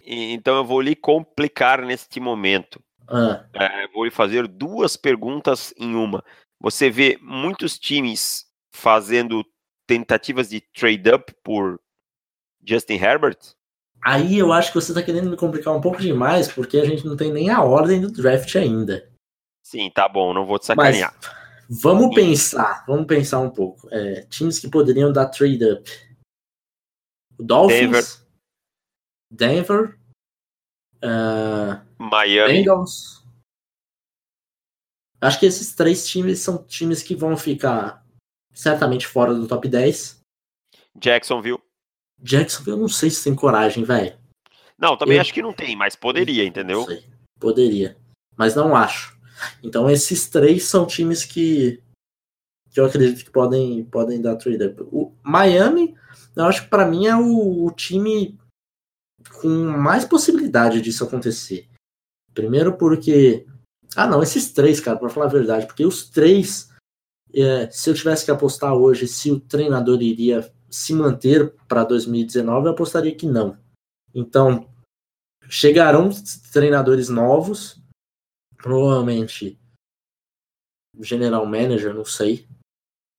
então 0.05 0.57
eu 0.57 0.65
vou 0.65 0.81
lhe 0.81 0.97
complicar 0.97 1.85
neste 1.85 2.19
momento. 2.19 2.83
Ah. 3.07 3.45
É, 3.53 3.89
vou 3.89 4.05
lhe 4.05 4.11
fazer 4.11 4.49
duas 4.49 4.97
perguntas 4.97 5.73
em 5.79 5.95
uma. 5.95 6.25
Você 6.61 6.91
vê 6.91 7.19
muitos 7.21 7.79
times 7.79 8.47
fazendo 8.75 9.45
tentativas 9.87 10.49
de 10.49 10.61
trade 10.61 11.11
up 11.11 11.35
por 11.43 11.81
Justin 12.67 12.95
Herbert? 12.95 13.39
Aí 14.05 14.39
eu 14.39 14.53
acho 14.53 14.71
que 14.71 14.75
você 14.75 14.93
tá 14.93 15.03
querendo 15.03 15.31
me 15.31 15.37
complicar 15.37 15.75
um 15.75 15.81
pouco 15.81 15.99
demais, 16.01 16.53
porque 16.53 16.77
a 16.77 16.85
gente 16.85 17.07
não 17.07 17.17
tem 17.17 17.33
nem 17.33 17.49
a 17.49 17.63
ordem 17.63 18.01
do 18.01 18.13
draft 18.13 18.55
ainda. 18.57 19.11
Sim, 19.63 19.91
tá 19.91 20.07
bom, 20.07 20.35
não 20.35 20.45
vou 20.45 20.59
te 20.59 20.67
sacanear. 20.67 21.15
Mas 21.21 21.81
vamos 21.81 22.09
Sim. 22.09 22.15
pensar, 22.15 22.85
vamos 22.87 23.07
pensar 23.07 23.41
um 23.41 23.49
pouco. 23.49 23.89
É, 23.91 24.27
times 24.27 24.59
que 24.59 24.69
poderiam 24.69 25.11
dar 25.11 25.27
trade 25.27 25.65
up. 25.65 25.91
Dolphins, 27.39 28.23
Denver, 29.31 29.89
Denver 29.89 29.99
uh, 31.03 31.81
Miami, 31.99 32.59
Bengals. 32.59 33.25
Acho 35.19 35.41
que 35.41 35.47
esses 35.47 35.75
três 35.75 36.07
times 36.07 36.41
são 36.41 36.63
times 36.63 37.03
que 37.03 37.15
vão 37.15 37.35
ficar 37.39 38.05
certamente 38.53 39.07
fora 39.07 39.33
do 39.33 39.49
top 39.49 39.67
10. 39.67 40.21
Jacksonville. 41.01 41.64
Jacksonville 42.25 42.77
eu 42.77 42.81
não 42.81 42.89
sei 42.89 43.11
se 43.11 43.23
tem 43.23 43.35
coragem, 43.35 43.85
velho. 43.85 44.17
Não, 44.79 44.97
também 44.97 45.17
eu... 45.17 45.21
acho 45.21 45.33
que 45.33 45.43
não 45.43 45.53
tem, 45.53 45.77
mas 45.77 45.95
poderia, 45.95 46.45
entendeu? 46.45 46.87
Poderia, 47.39 47.97
mas 48.37 48.55
não 48.55 48.75
acho. 48.75 49.17
Então 49.63 49.91
esses 49.91 50.29
três 50.29 50.65
são 50.65 50.87
times 50.87 51.25
que, 51.25 51.83
que 52.71 52.81
eu 52.81 52.87
acredito 52.87 53.25
que 53.25 53.31
podem, 53.31 53.85
podem 53.85 54.23
dar 54.23 54.37
trade 54.37 54.75
O 54.91 55.13
Miami, 55.23 55.95
eu 56.35 56.45
acho 56.45 56.63
que 56.63 56.69
para 56.69 56.87
mim 56.87 57.07
é 57.07 57.15
o, 57.15 57.67
o 57.67 57.71
time 57.71 58.39
com 59.41 59.49
mais 59.49 60.05
possibilidade 60.05 60.81
disso 60.81 61.05
acontecer. 61.05 61.69
Primeiro 62.33 62.77
porque 62.79 63.47
ah, 63.95 64.07
não, 64.07 64.23
esses 64.23 64.51
três, 64.51 64.81
cara, 64.81 64.99
para 64.99 65.09
falar 65.09 65.27
a 65.27 65.31
verdade, 65.31 65.67
porque 65.67 65.87
os 65.87 66.09
três, 66.09 66.71
é, 67.33 67.71
se 67.71 67.89
eu 67.89 67.95
tivesse 67.95 68.25
que 68.25 68.31
apostar 68.31 68.75
hoje 68.75 69.07
se 69.07 69.31
o 69.31 69.39
treinador 69.39 70.03
iria 70.03 70.51
se 70.75 70.93
manter 70.93 71.55
para 71.69 71.85
2019, 71.85 72.67
eu 72.67 72.73
apostaria 72.73 73.15
que 73.15 73.27
não. 73.27 73.57
Então, 74.13 74.69
chegarão 75.49 76.11
treinadores 76.53 77.09
novos, 77.09 77.81
provavelmente 78.57 79.57
general 80.99 81.47
manager, 81.47 81.95
não 81.95 82.05
sei, 82.05 82.49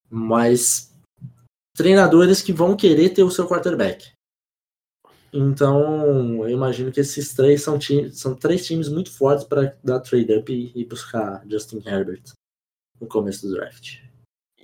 mas 0.10 0.94
treinadores 1.74 2.42
que 2.42 2.52
vão 2.52 2.76
querer 2.76 3.12
ter 3.12 3.24
o 3.24 3.32
seu 3.32 3.48
quarterback. 3.48 4.12
Então, 5.32 6.44
eu 6.44 6.50
imagino 6.50 6.92
que 6.92 7.00
esses 7.00 7.34
três 7.34 7.64
são, 7.64 7.80
são 8.12 8.36
três 8.36 8.66
times 8.66 8.90
muito 8.90 9.14
fortes 9.14 9.46
para 9.46 9.78
dar 9.82 10.02
trade-up 10.02 10.52
e, 10.52 10.74
e 10.76 10.84
buscar 10.84 11.42
Justin 11.50 11.82
Herbert 11.86 12.34
no 13.00 13.08
começo 13.08 13.48
do 13.48 13.54
draft. 13.54 14.02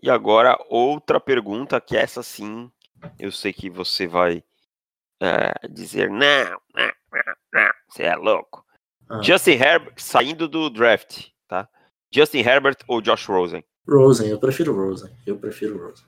E 0.04 0.10
agora, 0.10 0.58
outra 0.70 1.22
pergunta 1.22 1.80
que 1.80 1.96
essa 1.96 2.22
sim 2.22 2.70
eu 3.20 3.32
sei 3.32 3.54
que 3.54 3.70
você 3.70 4.08
vai 4.08 4.44
uh, 5.22 5.70
dizer, 5.70 6.10
não, 6.10 6.62
não, 6.76 6.92
não, 7.54 7.72
você 7.88 8.04
é 8.04 8.16
louco. 8.16 8.66
Ah. 9.10 9.22
Justin 9.22 9.52
Herbert 9.52 9.94
saindo 9.98 10.48
do 10.48 10.70
draft, 10.70 11.30
tá? 11.48 11.70
Justin 12.14 12.40
Herbert 12.40 12.78
ou 12.88 13.02
Josh 13.02 13.26
Rosen? 13.26 13.64
Rosen, 13.88 14.30
eu 14.30 14.40
prefiro 14.40 14.74
Rosen. 14.74 15.16
Eu 15.26 15.38
prefiro 15.38 15.78
Rosen. 15.78 16.06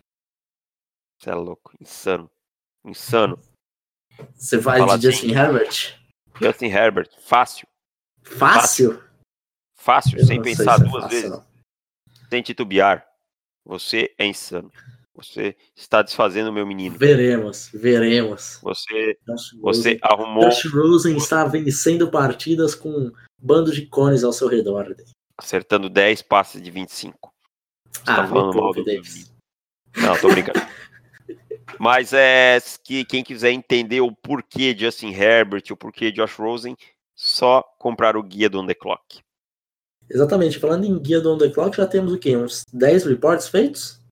Você 1.20 1.30
é 1.30 1.36
louco, 1.36 1.74
insano. 1.80 2.30
Insano. 2.86 3.40
Você 4.36 4.58
vai 4.58 4.80
Fala 4.80 4.98
de 4.98 5.10
Justin 5.10 5.28
assim, 5.28 5.40
Herbert? 5.40 6.00
Justin 6.42 6.66
Herbert, 6.66 7.10
fácil. 7.22 7.68
Fácil? 8.24 9.04
Fácil, 9.76 10.26
sem 10.26 10.42
pensar 10.42 10.76
é 10.76 10.80
duas 10.80 11.04
fácil, 11.04 11.10
vezes. 11.10 11.30
Não. 11.30 11.46
Sem 12.30 12.42
titubear. 12.42 13.08
Você 13.66 14.14
é 14.18 14.26
insano. 14.26 14.72
Você 15.16 15.56
está 15.76 16.02
desfazendo 16.02 16.50
o 16.50 16.54
meu 16.54 16.66
menino. 16.66 16.98
Veremos, 16.98 17.70
veremos. 17.72 18.60
Você, 18.64 19.18
você 19.62 20.00
arrumou. 20.02 20.50
Josh 20.50 20.66
Rosen 20.74 21.16
está 21.16 21.46
vencendo 21.46 22.10
partidas 22.10 22.74
com 22.74 22.90
um 22.90 23.12
bando 23.40 23.72
de 23.72 23.86
cones 23.86 24.24
ao 24.24 24.34
seu 24.34 24.48
redor. 24.48 24.96
Acertando 25.38 25.88
10 25.88 26.24
passes 26.24 26.62
de 26.62 26.72
25. 26.72 27.32
Você 27.92 28.02
ah, 28.08 28.16
tá 28.16 28.28
falando 28.28 28.58
mal 28.58 28.74
do 28.74 28.84
Davis. 28.84 29.32
Não, 29.96 30.18
tô 30.18 30.30
brincando. 30.30 30.60
Mas 31.80 32.12
é 32.12 32.60
que 32.84 33.06
quem 33.06 33.24
quiser 33.24 33.52
entender 33.52 34.02
o 34.02 34.12
porquê 34.12 34.76
Justin 34.78 35.12
Herbert, 35.14 35.64
o 35.72 35.78
porquê 35.78 36.12
Josh 36.12 36.36
Rosen, 36.36 36.76
só 37.16 37.64
comprar 37.80 38.18
o 38.18 38.24
guia 38.24 38.50
do 38.50 38.60
On 38.60 38.66
The 38.66 38.74
Clock. 38.74 39.20
Exatamente. 40.10 40.60
Falando 40.60 40.86
em 40.86 41.00
guia 41.00 41.22
do 41.22 41.34
On 41.34 41.38
The 41.38 41.50
Clock, 41.50 41.78
já 41.78 41.86
temos 41.86 42.14
o 42.14 42.18
quê? 42.18 42.36
Uns 42.36 42.64
10 42.74 43.06
reports 43.06 43.48
feitos? 43.48 44.03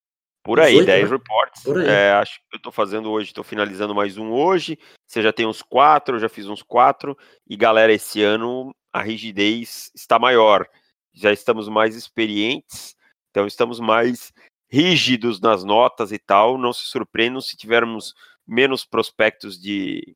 Por 0.44 0.60
aí, 0.60 0.74
18, 0.80 0.86
10 0.86 1.04
né? 1.04 1.18
reports. 1.18 1.64
Por 1.64 1.80
aí. 1.80 1.88
É, 1.88 2.12
acho 2.14 2.40
que 2.40 2.56
eu 2.56 2.58
estou 2.58 2.72
fazendo 2.72 3.12
hoje, 3.12 3.28
estou 3.30 3.44
finalizando 3.44 3.94
mais 3.94 4.18
um 4.18 4.32
hoje. 4.32 4.78
Você 5.08 5.22
já 5.22 5.32
tem 5.32 5.46
uns 5.46 5.62
quatro, 5.62 6.16
eu 6.16 6.20
já 6.20 6.28
fiz 6.30 6.48
uns 6.48 6.64
quatro. 6.64 7.18
E 7.48 7.56
galera, 7.56 7.94
esse 7.94 8.24
ano 8.24 8.74
a 8.92 9.02
rigidez 9.02 9.92
está 9.96 10.18
maior. 10.18 10.68
Já 11.14 11.32
estamos 11.32 11.68
mais 11.68 11.96
experientes, 11.96 12.96
então 13.30 13.46
estamos 13.46 13.80
mais 13.80 14.32
rígidos 14.70 15.40
nas 15.40 15.64
notas 15.64 16.12
e 16.12 16.18
tal. 16.18 16.58
Não 16.58 16.74
se 16.74 16.86
surpreendam 16.86 17.42
se 17.42 17.56
tivermos 17.56 18.16
menos 18.48 18.84
prospectos 18.84 19.62
de, 19.62 20.16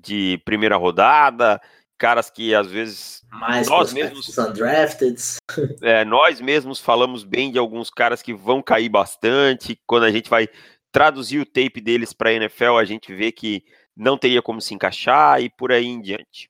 de 0.00 0.40
primeira 0.44 0.76
rodada, 0.76 1.60
caras 1.98 2.30
que 2.30 2.54
às 2.54 2.68
vezes 2.68 3.22
mais 3.30 3.68
nós 3.68 3.92
mesmos 3.92 4.36
undrafted. 4.38 5.20
É, 5.82 6.04
nós 6.04 6.40
mesmos 6.40 6.78
falamos 6.78 7.24
bem 7.24 7.50
de 7.50 7.58
alguns 7.58 7.90
caras 7.90 8.22
que 8.22 8.32
vão 8.32 8.62
cair 8.62 8.88
bastante. 8.88 9.80
Quando 9.86 10.04
a 10.04 10.10
gente 10.10 10.30
vai 10.30 10.48
traduzir 10.92 11.40
o 11.40 11.46
tape 11.46 11.80
deles 11.80 12.12
para 12.12 12.30
a 12.30 12.32
NFL, 12.34 12.76
a 12.78 12.84
gente 12.84 13.12
vê 13.14 13.32
que 13.32 13.64
não 13.96 14.16
teria 14.16 14.40
como 14.40 14.60
se 14.60 14.74
encaixar 14.74 15.42
e 15.42 15.50
por 15.50 15.72
aí 15.72 15.86
em 15.86 16.00
diante. 16.00 16.48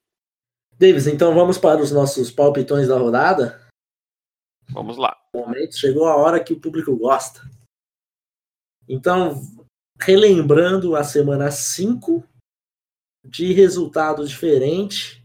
Davis, 0.79 1.07
então 1.07 1.35
vamos 1.35 1.59
para 1.59 1.81
os 1.81 1.91
nossos 1.91 2.31
palpitões 2.31 2.89
da 2.89 2.99
rodada? 2.99 3.67
Vamos 4.71 4.97
lá. 4.97 5.17
O 5.33 5.39
momento 5.39 5.77
chegou 5.77 6.07
a 6.07 6.17
hora 6.17 6.43
que 6.43 6.53
o 6.53 6.61
público 6.61 6.95
gosta. 6.97 7.41
Então, 8.89 9.41
relembrando 10.01 10.95
a 10.95 11.03
semana 11.03 11.51
5 11.51 12.23
de 13.25 13.53
resultados 13.53 14.31
diferentes, 14.31 15.18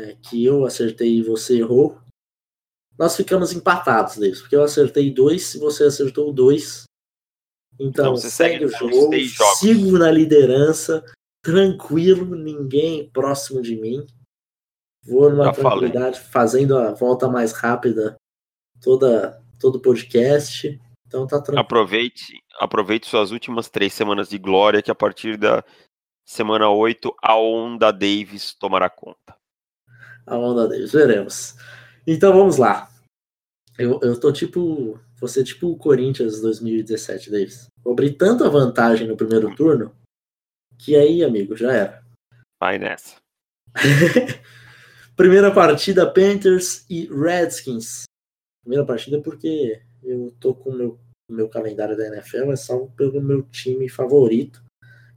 é, 0.00 0.16
que 0.16 0.44
eu 0.44 0.64
acertei 0.64 1.18
e 1.18 1.22
você 1.22 1.58
errou, 1.58 1.98
nós 2.98 3.16
ficamos 3.16 3.52
empatados, 3.52 4.16
Davis, 4.16 4.40
porque 4.40 4.56
eu 4.56 4.62
acertei 4.62 5.10
dois 5.12 5.54
e 5.54 5.58
você 5.58 5.84
acertou 5.84 6.32
dois. 6.32 6.84
Então, 7.78 8.14
Então, 8.14 8.16
segue, 8.16 8.30
segue 8.30 8.64
o 8.66 8.68
jogo, 8.68 9.12
sigo 9.56 9.98
na 9.98 10.10
liderança, 10.10 11.04
tranquilo, 11.42 12.34
ninguém 12.34 13.08
próximo 13.10 13.62
de 13.62 13.76
mim. 13.76 14.06
Vou 15.02 15.30
numa 15.30 15.46
Já 15.46 15.54
falei. 15.54 15.90
tranquilidade, 15.90 16.20
fazendo 16.20 16.76
a 16.76 16.92
volta 16.92 17.26
mais 17.26 17.52
rápida 17.52 18.16
toda 18.82 19.42
todo 19.58 19.80
podcast. 19.80 20.78
Então 21.06 21.26
tá 21.26 21.36
tranquilo. 21.40 21.60
Aproveite, 21.60 22.34
aproveite 22.58 23.06
suas 23.06 23.30
últimas 23.30 23.68
três 23.68 23.92
semanas 23.92 24.28
de 24.28 24.38
glória, 24.38 24.82
que 24.82 24.90
a 24.90 24.94
partir 24.94 25.36
da 25.36 25.64
semana 26.24 26.70
8, 26.70 27.14
a 27.22 27.36
onda 27.36 27.90
Davis 27.90 28.54
tomará 28.54 28.88
conta. 28.88 29.39
A 30.30 30.38
onda 30.38 30.68
deles, 30.68 30.92
veremos. 30.92 31.56
Então 32.06 32.32
vamos 32.32 32.56
lá. 32.56 32.88
Eu, 33.76 33.98
eu 34.02 34.18
tô 34.18 34.32
tipo. 34.32 34.98
Você 35.20 35.44
tipo 35.44 35.66
o 35.68 35.76
Corinthians 35.76 36.40
2017, 36.40 37.30
Davis. 37.30 37.66
Vou 37.82 37.92
abrir 37.92 38.12
tanta 38.12 38.48
vantagem 38.48 39.06
no 39.06 39.16
primeiro 39.16 39.54
turno 39.54 39.92
que 40.82 40.96
aí, 40.96 41.22
amigo, 41.22 41.56
já 41.56 41.72
era. 41.72 42.02
Vai 42.58 42.78
nessa. 42.78 43.16
Primeira 45.14 45.52
partida, 45.52 46.10
Panthers 46.10 46.86
e 46.88 47.06
Redskins. 47.06 48.04
Primeira 48.62 48.86
partida 48.86 49.20
porque 49.20 49.82
eu 50.02 50.34
tô 50.40 50.54
com 50.54 50.70
o 50.70 50.74
meu, 50.74 50.98
meu 51.30 51.48
calendário 51.48 51.96
da 51.96 52.06
NFL, 52.06 52.52
é 52.52 52.56
salvo 52.56 52.90
pelo 52.96 53.20
meu 53.20 53.42
time 53.42 53.88
favorito. 53.88 54.62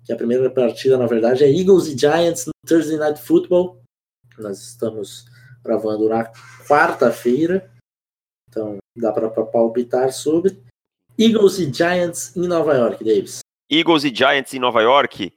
Que 0.03 0.11
a 0.11 0.17
primeira 0.17 0.49
partida, 0.49 0.97
na 0.97 1.07
verdade, 1.07 1.45
é 1.45 1.49
Eagles 1.49 1.87
e 1.87 1.97
Giants 1.97 2.45
no 2.45 2.51
Thursday 2.67 2.97
Night 2.97 3.21
Football. 3.21 3.81
Nós 4.37 4.59
estamos 4.59 5.25
gravando 5.63 6.09
na 6.09 6.31
quarta-feira. 6.67 7.71
Então 8.49 8.77
dá 8.95 9.11
para 9.11 9.29
palpitar 9.29 10.11
sobre. 10.11 10.61
Eagles 11.17 11.59
e 11.59 11.71
Giants 11.71 12.35
em 12.35 12.47
Nova 12.47 12.73
York, 12.73 13.03
Davis. 13.03 13.39
Eagles 13.69 14.03
e 14.03 14.13
Giants 14.13 14.53
em 14.53 14.59
Nova 14.59 14.81
York 14.81 15.33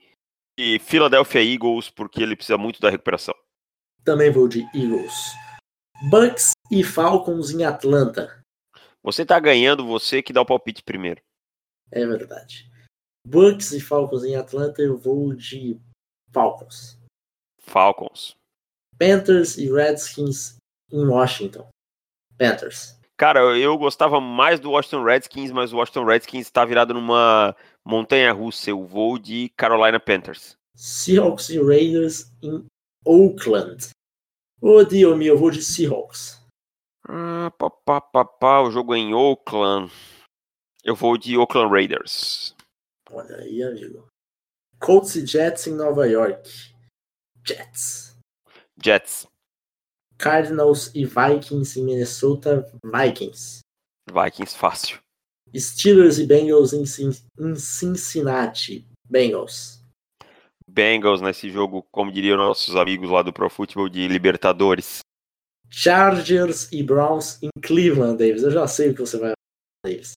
e 0.59 0.78
Philadelphia 0.78 1.42
Eagles, 1.42 1.90
porque 1.90 2.22
ele 2.22 2.37
precisa 2.37 2.56
muito 2.56 2.80
da 2.80 2.90
recuperação. 2.90 3.35
Também 4.04 4.30
vou 4.30 4.48
de 4.48 4.61
Eagles. 4.74 5.14
Bucks 6.11 6.52
e 6.70 6.82
Falcons 6.82 7.50
em 7.50 7.64
Atlanta. 7.64 8.42
Você 9.02 9.24
tá 9.24 9.38
ganhando, 9.38 9.87
você 9.87 10.22
que 10.22 10.32
dá 10.32 10.40
o 10.40 10.46
palpite 10.46 10.82
primeiro. 10.82 11.22
É 11.90 12.04
verdade. 12.04 12.70
Bucks 13.26 13.72
e 13.72 13.80
Falcons 13.80 14.24
em 14.24 14.37
Atlanta, 14.37 14.82
eu 14.82 14.96
vou 14.96 15.35
de 15.35 15.80
Falcons. 16.32 16.98
Falcons. 17.61 18.37
Panthers 18.98 19.56
e 19.59 19.70
Redskins 19.70 20.56
em 20.90 21.06
Washington. 21.06 21.68
Panthers. 22.38 22.96
Cara, 23.16 23.40
eu 23.56 23.78
gostava 23.78 24.20
mais 24.20 24.61
do 24.61 24.72
Washington 24.72 25.02
Redskins, 25.02 25.50
mas 25.50 25.72
o 25.72 25.76
Washington 25.76 26.04
Redskins 26.04 26.50
tá 26.50 26.64
virado 26.64 26.92
numa 26.92 27.56
montanha 27.85 28.32
russa. 28.32 28.70
Eu 28.70 28.85
vou 28.85 29.18
de 29.18 29.50
Carolina 29.56 29.98
Panthers. 29.98 30.54
Seahawks 30.74 31.48
e 31.48 31.59
Raiders 31.59 32.30
em 32.42 32.64
Oakland. 33.04 33.88
Ô, 34.61 34.85
Diomi, 34.85 35.26
eu 35.26 35.38
vou 35.38 35.50
de 35.50 35.62
Seahawks. 35.62 36.42
Ah, 37.09 37.50
pá, 37.56 37.70
pá, 37.70 38.00
pá, 38.00 38.24
pá, 38.24 38.61
o 38.61 38.70
jogo 38.70 38.94
é 38.94 38.98
em 38.98 39.14
Oakland. 39.14 39.90
Eu 40.85 40.94
vou 40.94 41.16
de 41.16 41.38
Oakland 41.38 41.70
Raiders. 41.70 42.54
Olha 43.11 43.37
aí, 43.37 43.62
amigo. 43.62 44.06
Colts 44.78 45.16
e 45.16 45.24
Jets 45.24 45.66
em 45.66 45.74
Nova 45.74 46.06
York. 46.06 46.50
Jets. 47.46 48.15
Jets. 48.90 49.27
Cardinals 50.16 50.92
e 50.94 51.05
Vikings 51.05 51.81
em 51.81 51.85
Minnesota. 51.85 52.70
Vikings. 52.85 53.59
Vikings 54.09 54.57
fácil. 54.57 55.01
Steelers 55.57 56.18
e 56.18 56.27
Bengals 56.27 56.72
em 56.72 56.87
Cin- 56.87 57.11
em 57.38 57.57
Cincinnati. 57.57 58.87
Bengals. 59.11 59.83
Bengals 60.68 61.20
nesse 61.20 61.51
jogo, 61.51 61.83
como 61.90 62.12
diriam 62.12 62.37
nossos 62.37 62.77
amigos 62.77 63.11
lá 63.11 63.22
do 63.22 63.33
Pro 63.33 63.51
Football 63.51 63.88
de 63.88 64.07
Libertadores. 64.07 65.01
Chargers 65.68 66.70
e 66.72 66.83
Browns 66.83 67.42
em 67.42 67.51
Cleveland, 67.61 68.18
Davis. 68.18 68.44
Eu 68.44 68.53
já 68.53 68.68
sei 68.68 68.90
o 68.90 68.94
que 68.94 69.01
você 69.01 69.18
vai 69.18 69.31
falar, 69.33 69.92
Davis. 69.92 70.12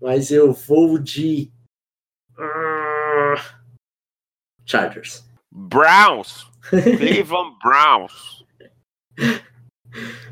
Mas 0.00 0.32
eu 0.32 0.52
vou 0.52 0.98
de. 0.98 1.52
Ah, 2.36 3.60
Chargers. 4.66 5.24
Browns. 5.52 6.50
Cleveland 6.68 7.58
Browns. 7.62 8.44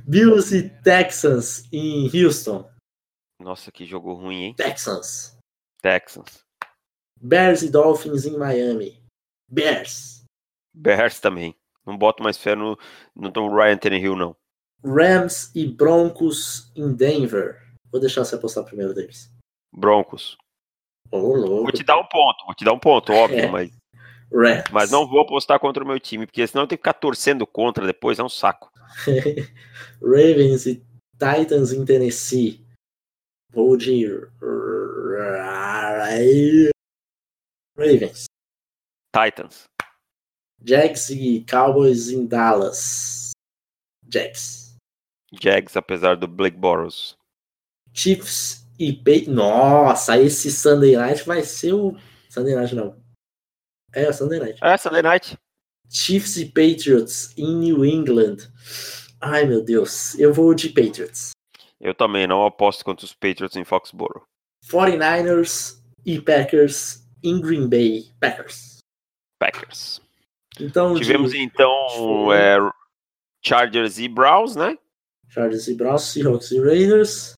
Bills 0.06 0.56
e 0.56 0.70
Texans 0.82 1.68
em 1.72 2.06
Houston. 2.06 2.68
Nossa, 3.38 3.70
que 3.70 3.84
jogo 3.84 4.14
ruim, 4.14 4.44
hein? 4.44 4.54
Texans. 4.54 5.36
Texans. 5.82 6.40
Bears 7.20 7.62
e 7.62 7.70
Dolphins 7.70 8.24
em 8.24 8.36
Miami. 8.38 8.98
Bears. 9.50 10.24
Bears 10.74 11.20
também. 11.20 11.54
Não 11.86 11.96
boto 11.96 12.22
mais 12.22 12.38
fé 12.38 12.54
no, 12.54 12.78
no 13.14 13.30
Tom 13.30 13.54
Ryan 13.54 13.76
Tannehill, 13.76 14.16
não. 14.16 14.36
Rams 14.84 15.54
e 15.54 15.66
Broncos 15.66 16.72
em 16.74 16.94
Denver. 16.94 17.60
Vou 17.90 18.00
deixar 18.00 18.24
você 18.24 18.34
apostar 18.36 18.64
primeiro 18.64 18.94
deles. 18.94 19.30
Broncos. 19.72 20.38
Louco. 21.12 21.62
Vou 21.62 21.72
te 21.72 21.82
dar 21.82 21.98
um 21.98 22.06
ponto, 22.06 22.44
vou 22.46 22.54
te 22.54 22.64
dar 22.64 22.72
um 22.72 22.78
ponto, 22.78 23.12
óbvio, 23.12 23.40
É. 23.44 23.48
mas, 23.48 23.70
Rams. 24.32 24.64
mas 24.70 24.90
não 24.90 25.06
vou 25.06 25.20
apostar 25.20 25.58
contra 25.58 25.82
o 25.82 25.86
meu 25.86 25.98
time, 25.98 26.26
porque 26.26 26.46
senão 26.46 26.64
eu 26.64 26.68
tenho 26.68 26.78
que 26.78 26.82
ficar 26.82 26.94
torcendo 26.94 27.46
contra 27.46 27.86
depois, 27.86 28.18
é 28.18 28.22
um 28.22 28.28
saco. 28.28 28.70
Ravens 30.02 30.66
e 30.66 30.82
Titans 31.18 31.72
em 31.72 31.84
Tennessee. 31.84 32.64
Vou 33.52 33.76
de 33.76 34.06
Ravens. 37.76 38.24
Titans. 39.14 39.64
Jags 40.62 41.10
e 41.10 41.44
Cowboys 41.48 42.10
em 42.10 42.26
Dallas. 42.26 43.30
Jags. 44.08 44.76
Jags, 45.32 45.76
apesar 45.76 46.16
do 46.16 46.28
Blake 46.28 46.56
Boros. 46.56 47.16
Chiefs 47.92 48.66
e 48.78 48.92
Pay... 48.92 49.26
Nossa, 49.26 50.18
esse 50.18 50.50
Sunday 50.50 50.96
Night 50.96 51.24
vai 51.24 51.42
ser 51.42 51.72
o 51.72 51.96
Sunday 52.28 52.54
Night 52.54 52.74
não. 52.74 52.96
É, 53.92 54.12
Sunday 54.12 54.38
Night. 54.38 54.58
É, 54.62 54.76
Sunday 54.76 55.02
Night. 55.02 55.38
Chiefs 55.88 56.36
e 56.36 56.46
Patriots 56.46 57.36
em 57.36 57.56
New 57.56 57.84
England. 57.84 58.36
Ai, 59.20 59.44
meu 59.44 59.62
Deus. 59.62 60.18
Eu 60.18 60.32
vou 60.32 60.54
de 60.54 60.68
Patriots. 60.68 61.32
Eu 61.80 61.94
também 61.94 62.26
não 62.26 62.44
aposto 62.44 62.84
contra 62.84 63.04
os 63.04 63.12
Patriots 63.12 63.56
em 63.56 63.64
Foxborough. 63.64 64.22
49ers 64.66 65.80
e 66.04 66.20
Packers 66.20 67.06
em 67.22 67.40
Green 67.40 67.68
Bay. 67.68 68.12
Packers. 68.20 68.78
Packers. 69.38 70.00
Então, 70.60 70.94
Tivemos 70.94 71.32
de 71.32 71.42
então 71.42 72.32
é, 72.32 72.58
Chargers 73.42 73.98
e 73.98 74.08
Browns, 74.08 74.54
né? 74.54 74.76
Chargers 75.28 75.68
e 75.68 75.74
Browns, 75.74 76.02
Seahawks 76.02 76.50
e 76.50 76.60
Raiders 76.60 77.32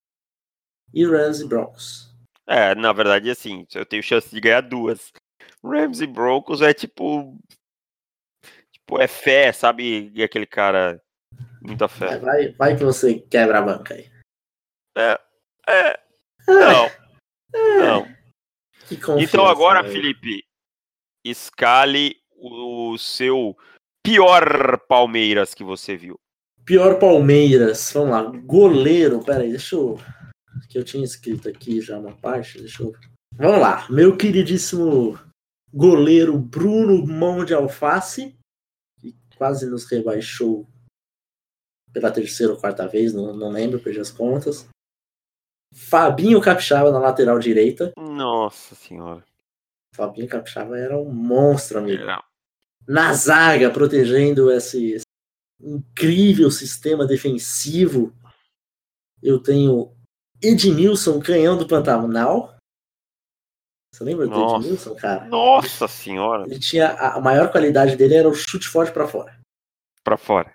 e 0.92 1.06
Rams 1.06 1.40
e 1.40 1.46
Broncos. 1.46 2.10
É, 2.46 2.74
na 2.74 2.92
verdade, 2.92 3.30
assim, 3.30 3.66
eu 3.74 3.86
tenho 3.86 4.02
chance 4.02 4.28
de 4.30 4.40
ganhar 4.40 4.62
duas. 4.62 5.12
Rams 5.64 6.00
e 6.00 6.06
Broncos 6.06 6.60
é 6.60 6.72
tipo. 6.74 7.38
Tipo, 8.72 9.00
é 9.00 9.06
fé, 9.06 9.52
sabe? 9.52 10.10
E 10.14 10.22
aquele 10.22 10.46
cara. 10.46 11.02
Muita 11.62 11.86
Vai, 11.86 12.08
fé. 12.08 12.18
vai, 12.18 12.48
vai 12.52 12.76
que 12.76 12.82
você 12.84 13.20
quebra 13.20 13.58
a 13.60 13.62
banca 13.62 13.94
aí. 13.94 14.10
É. 14.96 15.18
É. 15.68 16.00
Não. 16.48 16.90
Não. 17.78 18.06
Que 18.88 18.96
confiança, 18.96 19.22
Então 19.22 19.46
agora? 19.46 19.84
Felipe, 19.84 20.44
escale 21.24 22.16
o 22.36 22.98
seu 22.98 23.56
pior 24.04 24.78
Palmeiras 24.88 25.54
que 25.54 25.62
você 25.62 25.96
viu. 25.96 26.18
Pior 26.64 26.98
Palmeiras. 26.98 27.92
Vamos 27.92 28.10
lá. 28.10 28.22
Goleiro. 28.22 29.24
Pera 29.24 29.42
aí, 29.42 29.50
deixa 29.50 29.76
eu. 29.76 29.98
Que 30.68 30.78
eu 30.78 30.84
tinha 30.84 31.04
escrito 31.04 31.48
aqui 31.48 31.80
já 31.80 31.98
uma 31.98 32.12
parte. 32.16 32.58
Deixa 32.58 32.82
eu. 32.82 32.92
Vamos 33.34 33.60
lá. 33.60 33.86
Meu 33.88 34.16
queridíssimo 34.16 35.18
goleiro 35.72 36.38
Bruno 36.38 37.06
Mão 37.06 37.44
de 37.44 37.54
Alface. 37.54 38.36
Que 39.00 39.14
quase 39.36 39.66
nos 39.68 39.84
rebaixou 39.84 40.68
pela 41.92 42.10
terceira 42.10 42.52
ou 42.52 42.58
quarta 42.60 42.86
vez. 42.86 43.12
Não, 43.12 43.32
não 43.34 43.50
lembro, 43.50 43.80
perdi 43.80 44.00
as 44.00 44.10
contas. 44.10 44.66
Fabinho 45.74 46.40
Capixaba 46.40 46.90
na 46.90 46.98
lateral 46.98 47.38
direita. 47.38 47.92
Nossa 47.96 48.74
senhora. 48.74 49.24
Fabinho 49.94 50.28
Capixaba 50.28 50.78
era 50.78 50.98
um 50.98 51.10
monstro, 51.12 51.78
amigo. 51.78 52.02
Era- 52.02 52.22
na 52.86 53.12
zaga, 53.14 53.70
protegendo 53.70 54.50
esse, 54.50 54.92
esse 54.94 55.04
incrível 55.60 56.50
sistema 56.50 57.06
defensivo. 57.06 58.12
eu 59.22 59.38
tenho 59.40 59.94
Edmilson, 60.42 61.20
canhão 61.20 61.56
do 61.56 61.68
Pantanal. 61.68 62.51
Você 63.94 64.04
lembra 64.04 64.26
do 64.26 64.30
Nossa. 64.30 64.56
Edmilson, 64.64 64.94
cara? 64.94 65.24
Nossa 65.26 65.86
senhora, 65.86 66.44
Ele 66.44 66.58
tinha 66.58 66.92
a 66.92 67.20
maior 67.20 67.50
qualidade 67.52 67.94
dele 67.96 68.14
era 68.14 68.28
o 68.28 68.34
chute 68.34 68.66
forte 68.66 68.90
pra 68.92 69.06
fora. 69.06 69.38
pra 70.02 70.16
fora. 70.16 70.54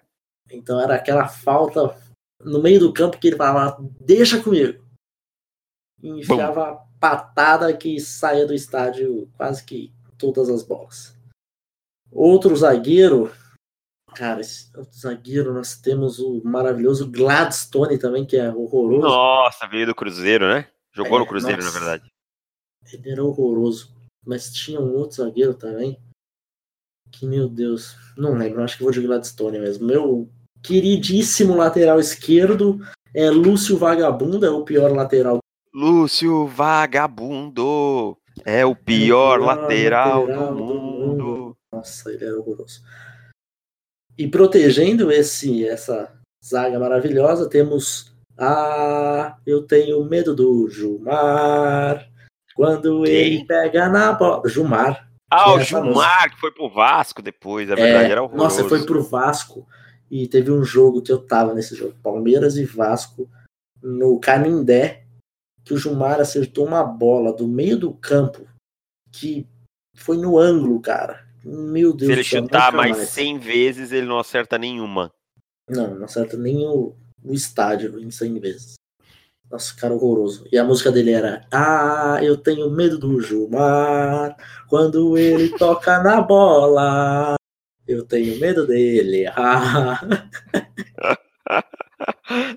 Então 0.50 0.82
era 0.82 0.96
aquela 0.96 1.28
falta 1.28 1.96
no 2.44 2.62
meio 2.62 2.80
do 2.80 2.94
campo 2.94 3.18
que 3.20 3.28
ele 3.28 3.36
falava, 3.36 3.78
deixa 4.02 4.42
comigo. 4.42 4.84
E 6.02 6.10
enfiava 6.22 6.70
a 6.72 6.76
patada 7.00 7.76
que 7.76 8.00
saía 8.00 8.46
do 8.48 8.54
estádio 8.54 9.30
quase 9.38 9.64
que 9.64 9.94
todas 10.18 10.50
as 10.50 10.64
bolas. 10.64 11.16
Outro 12.12 12.56
zagueiro, 12.56 13.32
cara, 14.16 14.42
esse 14.42 14.76
outro 14.76 14.98
zagueiro 14.98 15.54
nós 15.54 15.76
temos 15.76 16.18
o 16.20 16.42
maravilhoso 16.44 17.10
Gladstone 17.12 18.00
também, 18.00 18.26
que 18.26 18.38
é 18.38 18.50
horroroso. 18.50 19.02
Nossa, 19.02 19.68
veio 19.68 19.86
do 19.86 19.96
Cruzeiro, 19.96 20.48
né? 20.48 20.68
Jogou 20.94 21.18
É, 21.18 21.20
no 21.20 21.28
Cruzeiro, 21.28 21.62
nossa. 21.64 21.74
na 21.80 21.86
verdade. 21.86 22.12
Ele 22.92 23.12
era 23.12 23.24
horroroso. 23.24 23.96
Mas 24.26 24.52
tinha 24.52 24.80
um 24.80 24.96
outro 24.96 25.18
zagueiro 25.18 25.54
também. 25.54 25.98
Que, 27.12 27.26
meu 27.26 27.48
Deus, 27.48 27.96
não 28.18 28.34
lembro. 28.34 28.64
Acho 28.64 28.78
que 28.78 28.84
vou 28.84 28.92
de 28.92 29.02
Gladstone 29.02 29.60
mesmo. 29.60 29.88
Meu 29.88 30.30
queridíssimo 30.62 31.56
lateral 31.56 32.00
esquerdo 32.00 32.80
é 33.14 33.30
Lúcio 33.30 33.78
Vagabundo, 33.78 34.46
é 34.46 34.50
o 34.50 34.64
pior 34.64 34.92
lateral. 34.92 35.40
Lúcio 35.74 36.46
Vagabundo 36.48 38.18
é 38.46 38.66
o 38.66 38.76
pior 38.76 39.38
pior 39.38 39.40
lateral, 39.40 40.26
lateral 40.26 40.56
do 40.56 40.66
do 40.66 40.74
mundo. 40.82 41.58
Nossa, 41.72 42.12
ele 42.12 42.26
era 42.26 42.38
horroroso. 42.38 42.82
E 44.18 44.28
protegendo 44.28 45.12
esse 45.12 45.68
essa 45.68 46.12
zaga 46.44 46.80
maravilhosa, 46.80 47.50
temos 47.50 48.12
Ah, 48.38 49.38
eu 49.46 49.64
tenho 49.64 50.04
medo 50.06 50.36
do 50.36 50.70
Gilmar. 50.70 52.08
Quando 52.58 53.06
ele 53.06 53.46
pega 53.46 53.88
na 53.88 54.14
bola. 54.14 54.50
Gilmar. 54.50 55.08
Ah, 55.30 55.54
o 55.54 55.60
Essa 55.60 55.66
Gilmar, 55.66 56.32
que 56.32 56.40
foi 56.40 56.52
pro 56.52 56.68
Vasco 56.68 57.22
depois, 57.22 57.70
é 57.70 57.76
verdade, 57.76 58.12
era 58.12 58.24
horroroso. 58.24 58.44
Nossa, 58.44 58.68
foi 58.68 58.84
pro 58.84 59.04
Vasco 59.04 59.68
e 60.10 60.28
teve 60.28 60.52
um 60.52 60.64
jogo 60.64 61.04
que 61.04 61.12
eu 61.12 61.20
tava 61.20 61.54
nesse 61.54 61.76
jogo, 61.76 61.94
Palmeiras 62.02 62.58
e 62.58 62.66
Vasco, 62.66 63.30
no 63.80 64.20
Canindé, 64.20 65.04
que 65.64 65.74
o 65.74 65.78
Gilmar 65.78 66.20
acertou 66.20 66.66
uma 66.66 66.84
bola 66.84 67.32
do 67.32 67.48
meio 67.48 67.78
do 67.78 67.94
campo 67.94 68.48
que 69.12 69.46
foi 69.96 70.18
no 70.18 70.40
ângulo, 70.40 70.80
cara. 70.80 71.28
Meu 71.44 71.94
Deus 71.94 72.08
Se 72.08 72.14
ele 72.14 72.24
céu, 72.24 72.42
chutar 72.42 72.74
mais 72.74 72.98
100 72.98 73.38
vezes, 73.38 73.92
ele 73.92 74.08
não 74.08 74.18
acerta 74.18 74.58
nenhuma. 74.58 75.14
Não, 75.70 75.94
não 75.94 76.06
acerta 76.06 76.36
nem 76.36 76.66
o, 76.66 76.96
o 77.24 77.34
estádio 77.34 78.00
em 78.00 78.10
100 78.10 78.40
vezes. 78.40 78.74
Nossa, 79.50 79.74
cara 79.76 79.94
horroroso. 79.94 80.46
E 80.52 80.58
a 80.58 80.64
música 80.64 80.92
dele 80.92 81.12
era 81.12 81.46
Ah, 81.52 82.20
eu 82.22 82.36
tenho 82.38 82.70
medo 82.70 82.98
do 82.98 83.22
Gilmar 83.22 84.36
quando 84.68 85.18
ele 85.18 85.50
toca 85.58 86.02
na 86.04 86.22
bola. 86.22 87.36
Eu 87.88 88.06
tenho 88.06 88.38
medo 88.40 88.68
dele. 88.68 89.26
Ah. 89.28 90.02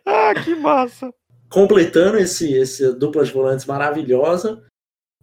ah, 0.04 0.34
que 0.44 0.54
massa. 0.56 1.12
Completando 1.48 2.18
esse, 2.18 2.52
esse 2.52 2.92
dupla 2.94 3.24
de 3.24 3.32
volantes 3.32 3.66
maravilhosa, 3.66 4.64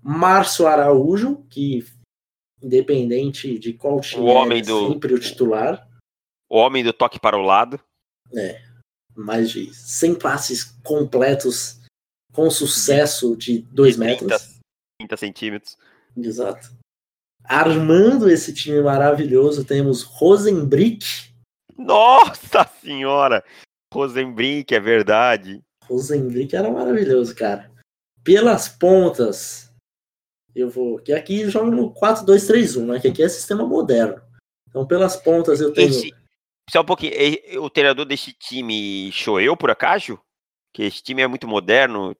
Márcio 0.01 0.67
Araújo, 0.67 1.45
que 1.49 1.85
independente 2.61 3.57
de 3.59 3.73
qual 3.73 3.99
time 4.01 4.23
O 4.23 4.25
homem 4.27 4.59
é, 4.59 4.61
do- 4.63 4.87
sempre 4.87 5.13
o 5.13 5.19
titular, 5.19 5.87
O 6.49 6.57
homem 6.57 6.83
do 6.83 6.91
toque 6.93 7.19
para 7.19 7.37
o 7.37 7.41
lado. 7.41 7.79
Mais 9.17 9.49
de 9.49 9.73
100 9.73 10.15
passes 10.15 10.63
completos 10.83 11.79
com 12.31 12.49
sucesso 12.49 13.35
de 13.35 13.59
2 13.59 13.95
de 13.95 14.01
30, 14.01 14.25
metros. 14.25 14.59
30 14.99 15.17
centímetros. 15.17 15.77
Exato. 16.15 16.71
Armando 17.43 18.29
esse 18.29 18.53
time 18.53 18.81
maravilhoso, 18.81 19.63
temos 19.63 20.03
Rosenbrick. 20.03 21.31
Nossa 21.77 22.69
senhora! 22.81 23.43
Rosenbrink, 23.93 24.73
é 24.75 24.79
verdade. 24.79 25.63
Rosenbrick 25.83 26.55
era 26.55 26.69
maravilhoso, 26.69 27.33
cara. 27.33 27.71
Pelas 28.23 28.67
pontas, 28.67 29.71
eu 30.53 30.69
vou. 30.69 30.99
Que 30.99 31.13
aqui 31.13 31.49
joga 31.49 31.71
no 31.71 31.93
4-2-3-1, 31.93 32.85
né? 32.85 32.99
Que 32.99 33.07
aqui 33.07 33.23
é 33.23 33.29
sistema 33.29 33.65
moderno. 33.65 34.21
Então, 34.69 34.85
pelas 34.85 35.15
pontas, 35.15 35.61
eu 35.61 35.71
tenho. 35.71 35.89
Esse, 35.89 36.13
só 36.69 36.81
um 36.81 36.85
pouquinho, 36.85 37.13
o 37.61 37.69
treinador 37.69 38.05
desse 38.05 38.33
time, 38.33 39.11
Shoeu, 39.11 39.55
por 39.55 39.71
acaso? 39.71 40.19
Que 40.73 40.83
esse 40.83 41.01
time 41.01 41.21
é 41.21 41.27
muito 41.27 41.47
moderno. 41.47 42.15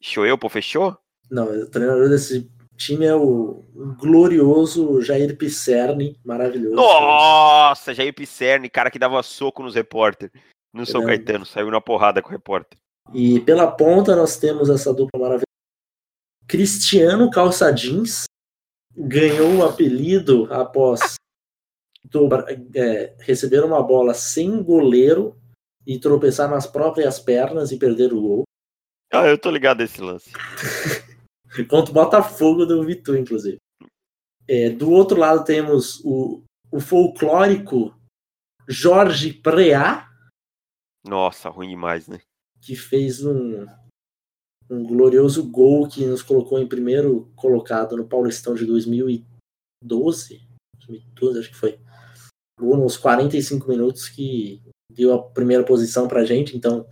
Shoeu, 0.00 0.38
pô, 0.38 0.48
fechou? 0.48 0.96
Não, 1.30 1.44
o 1.44 1.66
treinador 1.66 2.08
desse 2.08 2.50
time 2.76 3.04
é 3.04 3.14
o 3.14 3.64
glorioso 3.98 5.02
Jair 5.02 5.36
Pisserni, 5.36 6.18
maravilhoso. 6.24 6.76
Nossa, 6.76 7.92
Jair 7.92 8.14
Pisserni, 8.14 8.70
cara 8.70 8.90
que 8.90 8.98
dava 8.98 9.22
soco 9.22 9.62
nos 9.62 9.74
repórter. 9.74 10.30
No 10.72 10.86
São 10.86 11.02
Ele 11.02 11.12
é- 11.12 11.16
Caetano, 11.16 11.44
saiu 11.44 11.70
na 11.70 11.80
porrada 11.80 12.22
com 12.22 12.28
o 12.28 12.32
repórter. 12.32 12.78
E 13.12 13.40
pela 13.40 13.66
ponta 13.70 14.14
nós 14.14 14.36
temos 14.36 14.70
essa 14.70 14.92
dupla 14.94 15.18
maravilhosa. 15.18 15.44
Cristiano 16.46 17.30
Calça 17.30 17.70
Jeans 17.72 18.24
ganhou 18.96 19.56
o 19.56 19.64
apelido 19.64 20.46
após 20.52 21.14
é, 22.74 23.14
receber 23.20 23.64
uma 23.64 23.82
bola 23.82 24.14
sem 24.14 24.62
goleiro 24.62 25.36
e 25.86 25.98
tropeçar 25.98 26.48
nas 26.50 26.66
próprias 26.66 27.18
pernas 27.18 27.72
e 27.72 27.78
perder 27.78 28.12
o 28.12 28.20
gol. 28.20 28.42
Ah, 29.12 29.26
eu 29.26 29.38
tô 29.38 29.50
ligado 29.50 29.78
nesse 29.78 30.00
lance. 30.00 30.30
Contra 31.68 31.90
o 31.90 31.94
Botafogo 31.94 32.66
do 32.66 32.84
Vitu, 32.84 33.16
inclusive. 33.16 33.56
É, 34.46 34.70
do 34.70 34.90
outro 34.90 35.18
lado 35.18 35.44
temos 35.44 36.00
o, 36.04 36.42
o 36.70 36.80
folclórico 36.80 37.94
Jorge 38.68 39.32
Preá, 39.32 40.08
Nossa, 41.06 41.48
ruim 41.48 41.70
demais, 41.70 42.06
né? 42.06 42.20
que 42.60 42.76
fez 42.76 43.24
um, 43.24 43.66
um 44.70 44.84
glorioso 44.84 45.48
gol 45.48 45.88
que 45.88 46.04
nos 46.04 46.22
colocou 46.22 46.58
em 46.58 46.68
primeiro 46.68 47.32
colocado 47.34 47.96
no 47.96 48.06
Paulistão 48.06 48.54
de 48.54 48.66
2012. 48.66 50.46
2012, 50.86 51.38
acho 51.38 51.48
que 51.50 51.56
foi. 51.56 51.78
Gol 52.58 52.76
nos 52.76 52.96
45 52.96 53.68
minutos 53.68 54.08
que 54.08 54.60
deu 54.92 55.14
a 55.14 55.22
primeira 55.22 55.64
posição 55.64 56.08
pra 56.08 56.24
gente. 56.24 56.56
Então, 56.56 56.86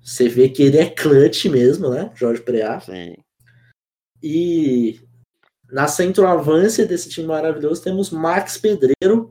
você 0.00 0.28
vê 0.28 0.48
que 0.48 0.62
ele 0.62 0.78
é 0.78 0.88
clutch 0.90 1.44
mesmo, 1.46 1.90
né? 1.90 2.10
Jorge 2.14 2.42
Preá. 2.42 2.80
Sim. 2.80 3.14
E 4.22 5.00
na 5.70 5.86
centroavância 5.86 6.86
desse 6.86 7.08
time 7.08 7.26
maravilhoso 7.26 7.82
temos 7.82 8.10
Max 8.10 8.56
Pedreiro, 8.56 9.30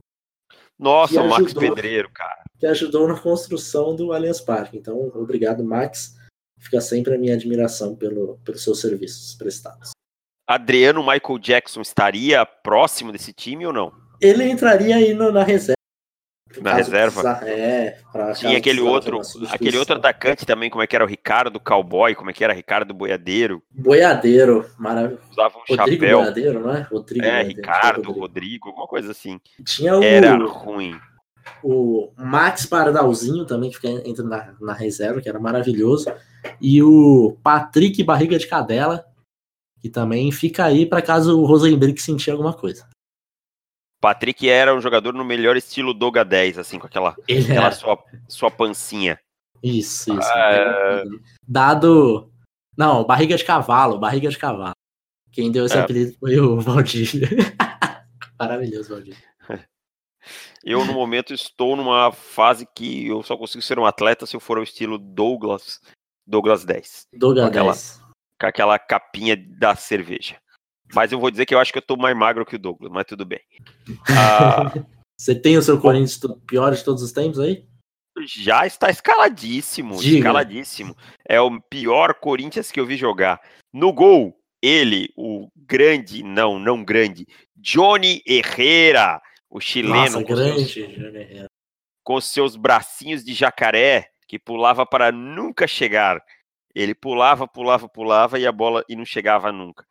Nossa, 0.77 1.21
o 1.21 1.27
Max 1.27 1.45
ajudou. 1.45 1.61
Pedreiro, 1.61 2.09
cara. 2.13 2.43
que 2.59 2.65
ajudou 2.65 3.07
na 3.07 3.19
construção 3.19 3.95
do 3.95 4.13
Allianz 4.13 4.39
Parque. 4.39 4.77
Então, 4.77 5.11
obrigado, 5.15 5.63
Max. 5.63 6.15
Fica 6.59 6.79
sempre 6.81 7.15
a 7.15 7.17
minha 7.17 7.33
admiração 7.33 7.95
pelo, 7.95 8.37
pelos 8.45 8.63
seus 8.63 8.79
serviços 8.79 9.35
prestados. 9.35 9.91
Adriano 10.47 11.01
Michael 11.01 11.39
Jackson 11.39 11.81
estaria 11.81 12.45
próximo 12.45 13.11
desse 13.11 13.33
time 13.33 13.65
ou 13.65 13.73
não? 13.73 14.06
Ele 14.21 14.43
entraria 14.49 14.95
aí 14.95 15.13
no- 15.13 15.31
na 15.31 15.43
reserva. 15.43 15.77
Na 16.61 16.73
reserva? 16.73 17.21
precisar- 17.21 17.47
é, 17.47 17.99
pra 18.11 18.33
Tinha 18.33 18.57
aquele 18.57 18.81
outro, 18.81 19.21
aquele 19.51 19.77
outro 19.77 19.95
atacante 19.95 20.43
também, 20.45 20.69
como 20.71 20.81
é 20.81 20.87
que 20.87 20.95
era 20.95 21.05
o 21.05 21.07
Ricardo 21.07 21.59
Cowboy, 21.59 22.15
como 22.15 22.31
é 22.31 22.33
que 22.33 22.43
era 22.43 22.51
Ricardo 22.53 22.95
Boiadeiro, 22.95 23.61
Boiadeiro, 23.69 24.65
maravilhoso. 24.79 25.21
usava 25.29 25.55
um 25.57 25.75
Rodrigo 25.75 26.01
chapéu. 26.03 26.17
Boiadeiro, 26.19 26.59
não 26.61 26.73
é? 26.73 26.81
Rodrigo 26.81 27.25
É, 27.25 27.29
Boiadeiro, 27.29 27.57
Ricardo, 27.61 27.95
Rodrigo. 27.97 28.19
Rodrigo, 28.19 28.67
alguma 28.69 28.87
coisa 28.87 29.11
assim. 29.11 29.39
Tinha 29.63 29.95
o, 29.99 30.03
Era 30.03 30.35
ruim. 30.45 30.95
o 31.63 32.11
Max 32.17 32.65
Pardalzinho 32.65 33.45
também, 33.45 33.69
que 33.69 33.75
fica 33.75 33.89
entra 34.09 34.23
na, 34.23 34.55
na 34.59 34.73
reserva, 34.73 35.21
que 35.21 35.29
era 35.29 35.39
maravilhoso. 35.39 36.11
E 36.59 36.81
o 36.81 37.37
Patrick 37.43 38.03
Barriga 38.03 38.39
de 38.39 38.47
Cadela, 38.47 39.05
que 39.79 39.89
também 39.89 40.31
fica 40.31 40.65
aí 40.65 40.87
para 40.87 41.03
caso 41.03 41.39
o 41.39 41.45
Rosenbrick 41.45 42.01
sentir 42.01 42.31
alguma 42.31 42.53
coisa. 42.53 42.87
Patrick 44.01 44.47
era 44.47 44.75
um 44.75 44.81
jogador 44.81 45.13
no 45.13 45.25
melhor 45.25 45.57
estilo 45.57 45.93
Doga 45.93 46.23
10, 46.23 46.57
assim, 46.59 46.77
com 46.79 46.85
aquela, 46.87 47.15
Ele 47.27 47.43
aquela 47.51 47.65
era. 47.67 47.75
sua, 47.75 48.03
sua 48.29 48.51
pancinha. 48.51 49.19
Isso, 49.63 50.11
isso. 50.17 50.29
Ah, 50.33 51.03
Dado. 51.47 52.31
Não, 52.77 53.03
barriga 53.03 53.35
de 53.35 53.43
cavalo, 53.43 53.97
barriga 53.97 54.29
de 54.29 54.37
cavalo. 54.37 54.73
Quem 55.31 55.51
deu 55.51 55.65
esse 55.65 55.75
É. 55.77 55.81
apelido 55.81 56.15
foi 56.19 56.39
o 56.39 56.59
Valdir. 56.61 57.21
Maravilhoso, 58.39 58.89
Valdir. 58.93 59.17
Eu, 60.63 60.83
no 60.85 60.93
momento, 60.93 61.33
estou 61.33 61.75
numa 61.77 62.11
fase 62.11 62.67
que 62.75 63.07
eu 63.07 63.23
só 63.23 63.37
consigo 63.37 63.61
ser 63.61 63.79
um 63.79 63.85
atleta 63.85 64.25
se 64.25 64.35
eu 64.35 64.39
for 64.41 64.57
ao 64.57 64.63
estilo 64.63 64.97
Douglas, 64.97 65.79
Douglas 66.27 66.65
10, 66.65 67.07
Douglas 67.13 67.47
Aquela- 67.47 67.71
10. 67.71 68.01
com 68.41 68.47
aquela 68.47 68.77
capinha 68.77 69.37
da 69.57 69.75
cerveja. 69.77 70.35
Mas 70.93 71.11
eu 71.11 71.19
vou 71.19 71.29
dizer 71.29 71.45
que 71.45 71.53
eu 71.53 71.59
acho 71.59 71.71
que 71.71 71.77
eu 71.77 71.85
tô 71.85 71.97
mais 71.97 72.15
magro 72.15 72.45
que 72.45 72.55
o 72.55 72.59
Douglas, 72.59 72.91
mas 72.91 73.05
tudo 73.05 73.25
bem. 73.25 73.41
Ah, 74.09 74.71
Você 75.19 75.33
tem 75.33 75.57
o 75.57 75.63
seu 75.63 75.79
Corinthians 75.79 76.19
pior 76.45 76.73
de 76.75 76.83
todos 76.83 77.01
os 77.01 77.11
tempos 77.11 77.39
aí? 77.39 77.65
Já 78.25 78.67
está 78.67 78.89
escaladíssimo, 78.89 79.97
Diga. 79.97 80.17
escaladíssimo. 80.17 80.95
É 81.27 81.41
o 81.41 81.59
pior 81.59 82.13
Corinthians 82.15 82.71
que 82.71 82.79
eu 82.79 82.85
vi 82.85 82.97
jogar. 82.97 83.41
No 83.73 83.91
gol, 83.91 84.39
ele, 84.61 85.11
o 85.17 85.49
grande, 85.55 86.23
não, 86.23 86.59
não 86.59 86.83
grande, 86.83 87.27
Johnny 87.55 88.21
Herrera, 88.27 89.21
o 89.49 89.59
chileno. 89.59 90.21
Nossa, 90.21 90.23
grande 90.23 90.67
seus. 90.67 91.47
Com 92.03 92.21
seus 92.21 92.55
bracinhos 92.55 93.23
de 93.23 93.33
jacaré, 93.33 94.09
que 94.27 94.37
pulava 94.37 94.85
para 94.85 95.11
nunca 95.11 95.67
chegar. 95.67 96.23
Ele 96.75 96.93
pulava, 96.93 97.47
pulava, 97.47 97.89
pulava 97.89 98.37
e 98.37 98.45
a 98.45 98.51
bola 98.51 98.83
e 98.87 98.95
não 98.95 99.05
chegava 99.05 99.51
nunca. 99.51 99.83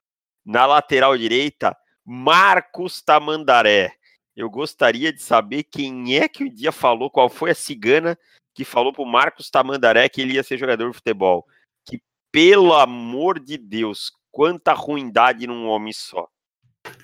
Na 0.47 0.65
lateral 0.65 1.19
direita, 1.19 1.77
Marcos 2.05 3.03
Tamandaré. 3.03 3.93
Eu 4.37 4.49
gostaria 4.49 5.13
de 5.13 5.21
saber 5.21 5.65
quem 5.65 6.17
é 6.17 6.29
que 6.29 6.45
o 6.45 6.51
dia 6.51 6.71
falou, 6.71 7.11
qual 7.11 7.29
foi 7.29 7.51
a 7.51 7.55
cigana 7.55 8.17
que 8.55 8.65
falou 8.65 8.93
para 8.93 9.03
o 9.03 9.07
Marcos 9.07 9.51
Tamandaré 9.51 10.09
que 10.09 10.21
ele 10.23 10.35
ia 10.35 10.43
ser 10.43 10.57
jogador 10.57 10.89
de 10.89 10.97
futebol. 10.97 11.47
Que, 11.85 12.01
pelo 12.31 12.73
amor 12.73 13.41
de 13.41 13.59
Deus, 13.59 14.13
quanta 14.31 14.73
ruindade 14.73 15.47
num 15.47 15.67
homem 15.67 15.93
só. 15.93 16.29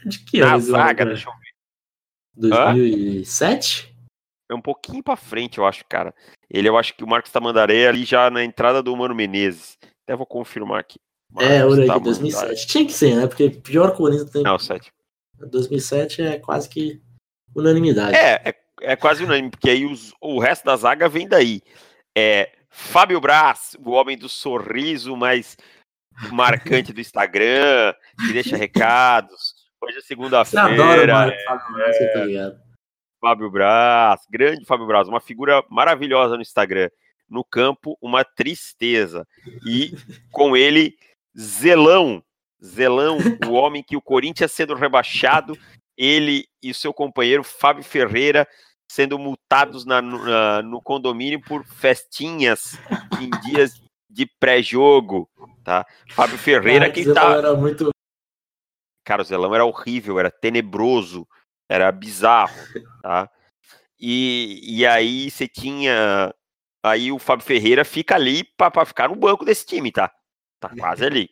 De 0.06 0.24
que 0.24 0.40
Na 0.40 0.58
zaga, 0.58 1.04
deixa 1.04 1.28
eu 1.28 1.32
ver. 1.32 1.52
2007? 2.34 3.92
É 4.48 4.54
um 4.54 4.60
pouquinho 4.60 5.02
para 5.02 5.16
frente, 5.16 5.58
eu 5.58 5.66
acho, 5.66 5.84
cara. 5.88 6.14
Ele, 6.48 6.68
eu 6.68 6.76
acho 6.76 6.94
que 6.94 7.02
o 7.02 7.08
Marcos 7.08 7.32
Tamandaré 7.32 7.82
é 7.82 7.88
ali 7.88 8.04
já 8.04 8.30
na 8.30 8.44
entrada 8.44 8.82
do 8.82 8.96
Mano 8.96 9.14
Menezes. 9.14 9.78
Até 10.04 10.14
vou 10.14 10.26
confirmar 10.26 10.80
aqui. 10.80 11.00
É, 11.38 11.64
olha 11.64 11.90
aqui, 11.90 12.04
2007. 12.04 12.66
Tinha 12.66 12.86
que 12.86 12.92
ser, 12.92 13.16
né? 13.16 13.26
Porque 13.26 13.50
pior 13.50 13.96
Corinthians 13.96 14.30
tem. 14.30 14.42
Não, 14.42 14.58
7. 14.58 14.92
2007 15.50 16.22
é 16.22 16.38
quase 16.38 16.68
que 16.68 17.00
unanimidade. 17.54 18.16
É, 18.16 18.40
é, 18.44 18.54
é 18.82 18.96
quase 18.96 19.24
unânime, 19.24 19.50
porque 19.50 19.70
aí 19.70 19.84
os, 19.84 20.12
o 20.20 20.38
resto 20.38 20.64
da 20.64 20.76
zaga 20.76 21.08
vem 21.08 21.28
daí. 21.28 21.62
É, 22.16 22.50
Fábio 22.68 23.20
Braz, 23.20 23.76
o 23.84 23.90
homem 23.90 24.16
do 24.16 24.28
sorriso 24.28 25.16
mais 25.16 25.56
marcante 26.32 26.92
do 26.92 27.00
Instagram, 27.00 27.94
que 28.18 28.32
deixa 28.32 28.56
recados. 28.56 29.54
Hoje 29.80 29.98
é 29.98 30.02
segunda-feira. 30.02 31.34
É, 31.34 31.44
Fábio 31.44 31.74
Braz, 31.74 31.96
é, 32.00 32.06
tá 32.08 32.24
ligado? 32.24 32.60
Fábio 33.20 33.50
Braz, 33.50 34.26
grande 34.28 34.64
Fábio 34.64 34.86
Braz, 34.86 35.08
uma 35.08 35.20
figura 35.20 35.64
maravilhosa 35.68 36.36
no 36.36 36.42
Instagram. 36.42 36.90
No 37.28 37.44
campo, 37.44 37.96
uma 38.00 38.24
tristeza. 38.24 39.26
E 39.66 39.94
com 40.30 40.56
ele, 40.56 40.96
Zelão. 41.38 42.22
Zelão, 42.64 43.18
o 43.46 43.52
homem 43.52 43.82
que 43.82 43.96
o 43.96 44.02
Corinthians 44.02 44.52
sendo 44.52 44.74
rebaixado, 44.74 45.58
ele 45.96 46.46
e 46.62 46.70
o 46.70 46.74
seu 46.74 46.94
companheiro 46.94 47.42
Fábio 47.42 47.82
Ferreira 47.82 48.46
sendo 48.90 49.18
multados 49.18 49.86
na, 49.86 50.02
na, 50.02 50.62
no 50.62 50.80
condomínio 50.80 51.40
por 51.40 51.64
festinhas 51.64 52.78
em 53.20 53.30
dias 53.40 53.80
de 54.08 54.26
pré-jogo, 54.38 55.28
tá? 55.64 55.86
Fábio 56.10 56.36
Ferreira 56.36 56.90
Cara, 56.90 56.92
que 56.92 57.12
tá... 57.12 57.32
Era 57.36 57.54
muito... 57.54 57.90
Cara, 59.02 59.22
o 59.22 59.24
Zelão 59.24 59.54
era 59.54 59.64
horrível, 59.64 60.18
era 60.18 60.30
tenebroso, 60.30 61.26
era 61.68 61.90
bizarro, 61.90 62.54
tá? 63.02 63.30
E, 63.98 64.60
e 64.62 64.86
aí 64.86 65.30
você 65.30 65.48
tinha... 65.48 66.34
Aí 66.84 67.10
o 67.10 67.18
Fábio 67.18 67.46
Ferreira 67.46 67.84
fica 67.84 68.14
ali 68.16 68.44
para 68.44 68.84
ficar 68.84 69.08
no 69.08 69.16
banco 69.16 69.44
desse 69.44 69.64
time, 69.64 69.90
tá? 69.90 70.12
Tá 70.62 70.74
quase 70.78 71.04
ali. 71.04 71.28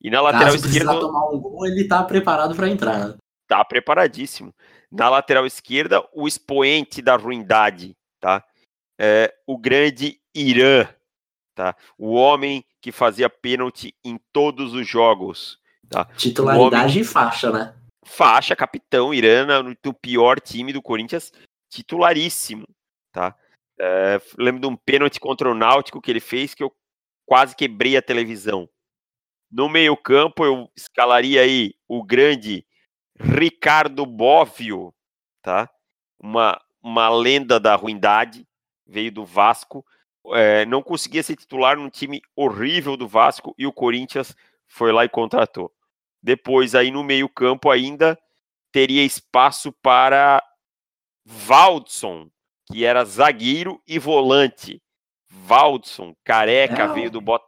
E 0.00 0.10
na 0.10 0.22
lateral 0.22 0.52
Caso 0.52 0.66
esquerda... 0.66 0.98
tomar 0.98 1.28
um 1.28 1.38
gol, 1.38 1.66
ele 1.66 1.86
tá 1.86 2.02
preparado 2.02 2.54
para 2.54 2.68
entrar. 2.68 3.16
Tá 3.46 3.62
preparadíssimo. 3.62 4.54
Na 4.90 5.10
lateral 5.10 5.44
esquerda, 5.44 6.02
o 6.14 6.26
expoente 6.26 7.02
da 7.02 7.16
ruindade, 7.16 7.94
tá? 8.18 8.42
É, 8.98 9.34
o 9.46 9.58
grande 9.58 10.18
Irã, 10.34 10.88
tá? 11.54 11.76
O 11.98 12.14
homem 12.14 12.64
que 12.80 12.90
fazia 12.90 13.28
pênalti 13.28 13.94
em 14.02 14.18
todos 14.32 14.72
os 14.72 14.88
jogos. 14.88 15.58
Tá? 15.88 16.06
Titularidade 16.16 16.92
homem... 16.92 17.02
e 17.02 17.04
faixa, 17.04 17.50
né? 17.50 17.74
Faixa, 18.04 18.56
capitão, 18.56 19.12
Irã, 19.12 19.62
no 19.62 19.94
pior 19.94 20.40
time 20.40 20.72
do 20.72 20.80
Corinthians, 20.80 21.32
titularíssimo, 21.70 22.64
tá? 23.12 23.34
É, 23.78 24.20
lembro 24.38 24.60
de 24.60 24.66
um 24.66 24.76
pênalti 24.76 25.20
contra 25.20 25.50
o 25.50 25.54
Náutico 25.54 26.00
que 26.00 26.10
ele 26.10 26.20
fez 26.20 26.54
que 26.54 26.62
eu 26.62 26.72
quase 27.30 27.54
quebrei 27.54 27.96
a 27.96 28.02
televisão. 28.02 28.68
No 29.48 29.68
meio 29.68 29.96
campo, 29.96 30.44
eu 30.44 30.68
escalaria 30.76 31.42
aí 31.42 31.74
o 31.86 32.02
grande 32.02 32.66
Ricardo 33.16 34.04
Bóvio, 34.04 34.92
tá? 35.40 35.70
Uma, 36.20 36.60
uma 36.82 37.08
lenda 37.08 37.60
da 37.60 37.76
ruindade, 37.76 38.44
veio 38.84 39.12
do 39.12 39.24
Vasco, 39.24 39.86
é, 40.32 40.66
não 40.66 40.82
conseguia 40.82 41.22
ser 41.22 41.36
titular 41.36 41.76
num 41.76 41.88
time 41.88 42.20
horrível 42.34 42.96
do 42.96 43.06
Vasco 43.06 43.54
e 43.56 43.64
o 43.64 43.72
Corinthians 43.72 44.34
foi 44.66 44.90
lá 44.90 45.04
e 45.04 45.08
contratou. 45.08 45.72
Depois, 46.20 46.74
aí 46.74 46.90
no 46.90 47.04
meio-campo, 47.04 47.70
ainda 47.70 48.18
teria 48.72 49.04
espaço 49.04 49.70
para 49.80 50.42
Valdson, 51.24 52.28
que 52.66 52.84
era 52.84 53.04
zagueiro 53.04 53.80
e 53.86 54.00
volante. 54.00 54.82
Valdson, 55.30 56.14
careca, 56.24 56.82
é, 56.82 56.88
veio 56.92 57.10
do 57.10 57.20
Bot... 57.20 57.44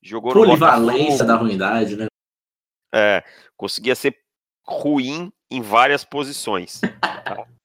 Jogou 0.00 0.32
Polivalência 0.32 1.24
da 1.24 1.34
ruindade, 1.34 1.96
né? 1.96 2.06
É, 2.94 3.24
conseguia 3.56 3.94
ser 3.94 4.16
ruim 4.64 5.32
em 5.50 5.60
várias 5.60 6.04
posições. 6.04 6.80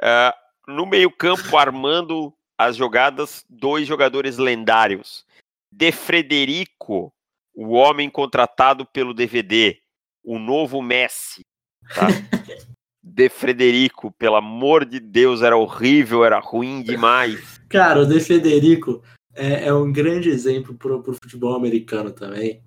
É, 0.00 0.32
no 0.68 0.86
meio-campo, 0.86 1.56
armando 1.56 2.32
as 2.56 2.76
jogadas, 2.76 3.44
dois 3.50 3.84
jogadores 3.84 4.38
lendários. 4.38 5.26
De 5.72 5.90
Frederico, 5.90 7.12
o 7.52 7.70
homem 7.70 8.08
contratado 8.08 8.86
pelo 8.86 9.12
DVD, 9.12 9.76
o 10.22 10.38
novo 10.38 10.80
Messi. 10.80 11.44
Tá? 11.92 12.06
De 13.02 13.28
Frederico, 13.28 14.12
pelo 14.12 14.36
amor 14.36 14.84
de 14.84 15.00
Deus, 15.00 15.42
era 15.42 15.56
horrível, 15.56 16.24
era 16.24 16.38
ruim 16.38 16.82
demais. 16.82 17.57
Cara, 17.68 18.00
o 18.00 18.06
De 18.06 18.20
Federico 18.20 19.02
é, 19.34 19.66
é 19.66 19.74
um 19.74 19.92
grande 19.92 20.28
exemplo 20.28 20.74
para 20.74 20.96
o 20.96 21.14
futebol 21.14 21.54
americano 21.54 22.10
também. 22.10 22.62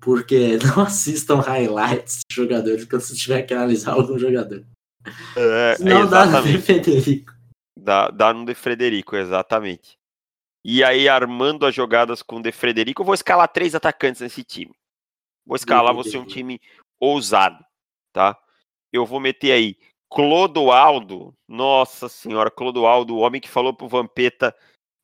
Porque 0.00 0.58
não 0.64 0.84
assistam 0.84 1.40
highlights 1.40 2.20
de 2.28 2.36
jogadores 2.36 2.84
quando 2.84 3.02
você 3.02 3.14
tiver 3.14 3.42
que 3.42 3.54
analisar 3.54 3.92
algum 3.92 4.18
jogador. 4.18 4.64
É, 5.36 5.76
Senão 5.76 6.08
dá 6.08 6.26
no 6.26 6.42
De 6.42 6.58
Federico. 6.58 7.32
Dá, 7.76 8.08
dá 8.08 8.32
no 8.32 8.44
De 8.44 8.54
Frederico, 8.54 9.16
exatamente. 9.16 9.98
E 10.64 10.84
aí, 10.84 11.08
armando 11.08 11.64
as 11.64 11.74
jogadas 11.74 12.22
com 12.22 12.36
o 12.36 12.42
De 12.42 12.52
Frederico, 12.52 13.02
eu 13.02 13.06
vou 13.06 13.14
escalar 13.14 13.48
três 13.48 13.74
atacantes 13.74 14.20
nesse 14.20 14.44
time. 14.44 14.74
Vou 15.46 15.56
escalar 15.56 15.94
você 15.94 16.18
um 16.18 16.26
time 16.26 16.60
ousado, 17.00 17.64
tá? 18.12 18.38
Eu 18.92 19.06
vou 19.06 19.18
meter 19.18 19.52
aí 19.52 19.78
Clodoaldo, 20.10 21.34
nossa 21.46 22.08
senhora, 22.08 22.50
Clodoaldo, 22.50 23.14
o 23.14 23.18
homem 23.18 23.40
que 23.40 23.48
falou 23.48 23.74
pro 23.74 23.88
Vampeta, 23.88 24.54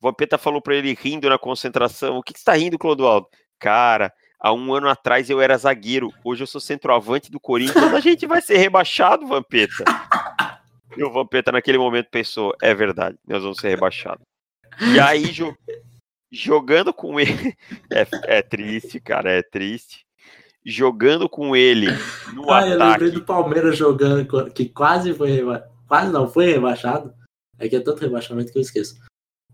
Vampeta 0.01 0.37
falou 0.37 0.61
para 0.61 0.75
ele 0.75 0.93
rindo 0.93 1.29
na 1.29 1.37
concentração, 1.37 2.17
o 2.17 2.23
que, 2.23 2.33
que 2.33 2.39
você 2.39 2.45
tá 2.45 2.53
rindo, 2.53 2.77
Clodoaldo? 2.77 3.27
Cara, 3.59 4.11
há 4.39 4.51
um 4.51 4.73
ano 4.73 4.89
atrás 4.89 5.29
eu 5.29 5.39
era 5.39 5.57
zagueiro, 5.57 6.11
hoje 6.23 6.43
eu 6.43 6.47
sou 6.47 6.59
centroavante 6.59 7.31
do 7.31 7.39
Corinthians, 7.39 7.93
a 7.93 7.99
gente 7.99 8.25
vai 8.25 8.41
ser 8.41 8.57
rebaixado, 8.57 9.27
Vampeta. 9.27 9.83
E 10.97 11.03
o 11.03 11.11
Vampeta 11.11 11.51
naquele 11.51 11.77
momento 11.77 12.09
pensou, 12.09 12.53
é 12.61 12.73
verdade, 12.73 13.17
nós 13.27 13.41
vamos 13.41 13.57
ser 13.57 13.69
rebaixados. 13.69 14.25
E 14.93 14.99
aí, 14.99 15.31
jo 15.31 15.55
jogando 16.31 16.93
com 16.93 17.19
ele, 17.19 17.55
é, 17.91 18.37
é, 18.37 18.41
triste, 18.41 18.99
cara, 18.99 19.31
é 19.31 19.41
triste. 19.41 20.04
Jogando 20.65 21.29
com 21.29 21.55
ele 21.55 21.87
no 22.33 22.49
ah, 22.51 22.59
ataque. 22.59 22.71
Eu 22.71 22.87
lembrei 22.87 23.11
do 23.11 23.23
Palmeiras 23.23 23.77
jogando, 23.77 24.25
que 24.51 24.67
quase 24.67 25.13
foi 25.13 25.31
rebaixado, 25.31 25.71
quase 25.87 26.11
não 26.11 26.27
foi 26.27 26.47
rebaixado, 26.47 27.13
é 27.59 27.69
que 27.69 27.75
é 27.75 27.79
tanto 27.79 28.01
rebaixamento 28.01 28.51
que 28.51 28.57
eu 28.57 28.61
esqueço. 28.61 28.99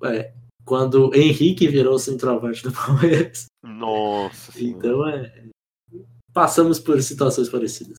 É, 0.04 0.34
quando 0.66 1.14
Henrique 1.14 1.68
virou 1.68 2.00
centroavante 2.00 2.64
do 2.64 2.72
Palmeiras. 2.74 3.46
Nossa. 3.62 4.52
Então 4.62 5.08
é. 5.08 5.50
Passamos 6.34 6.80
por 6.80 7.02
situações 7.02 7.50
parecidas. 7.50 7.98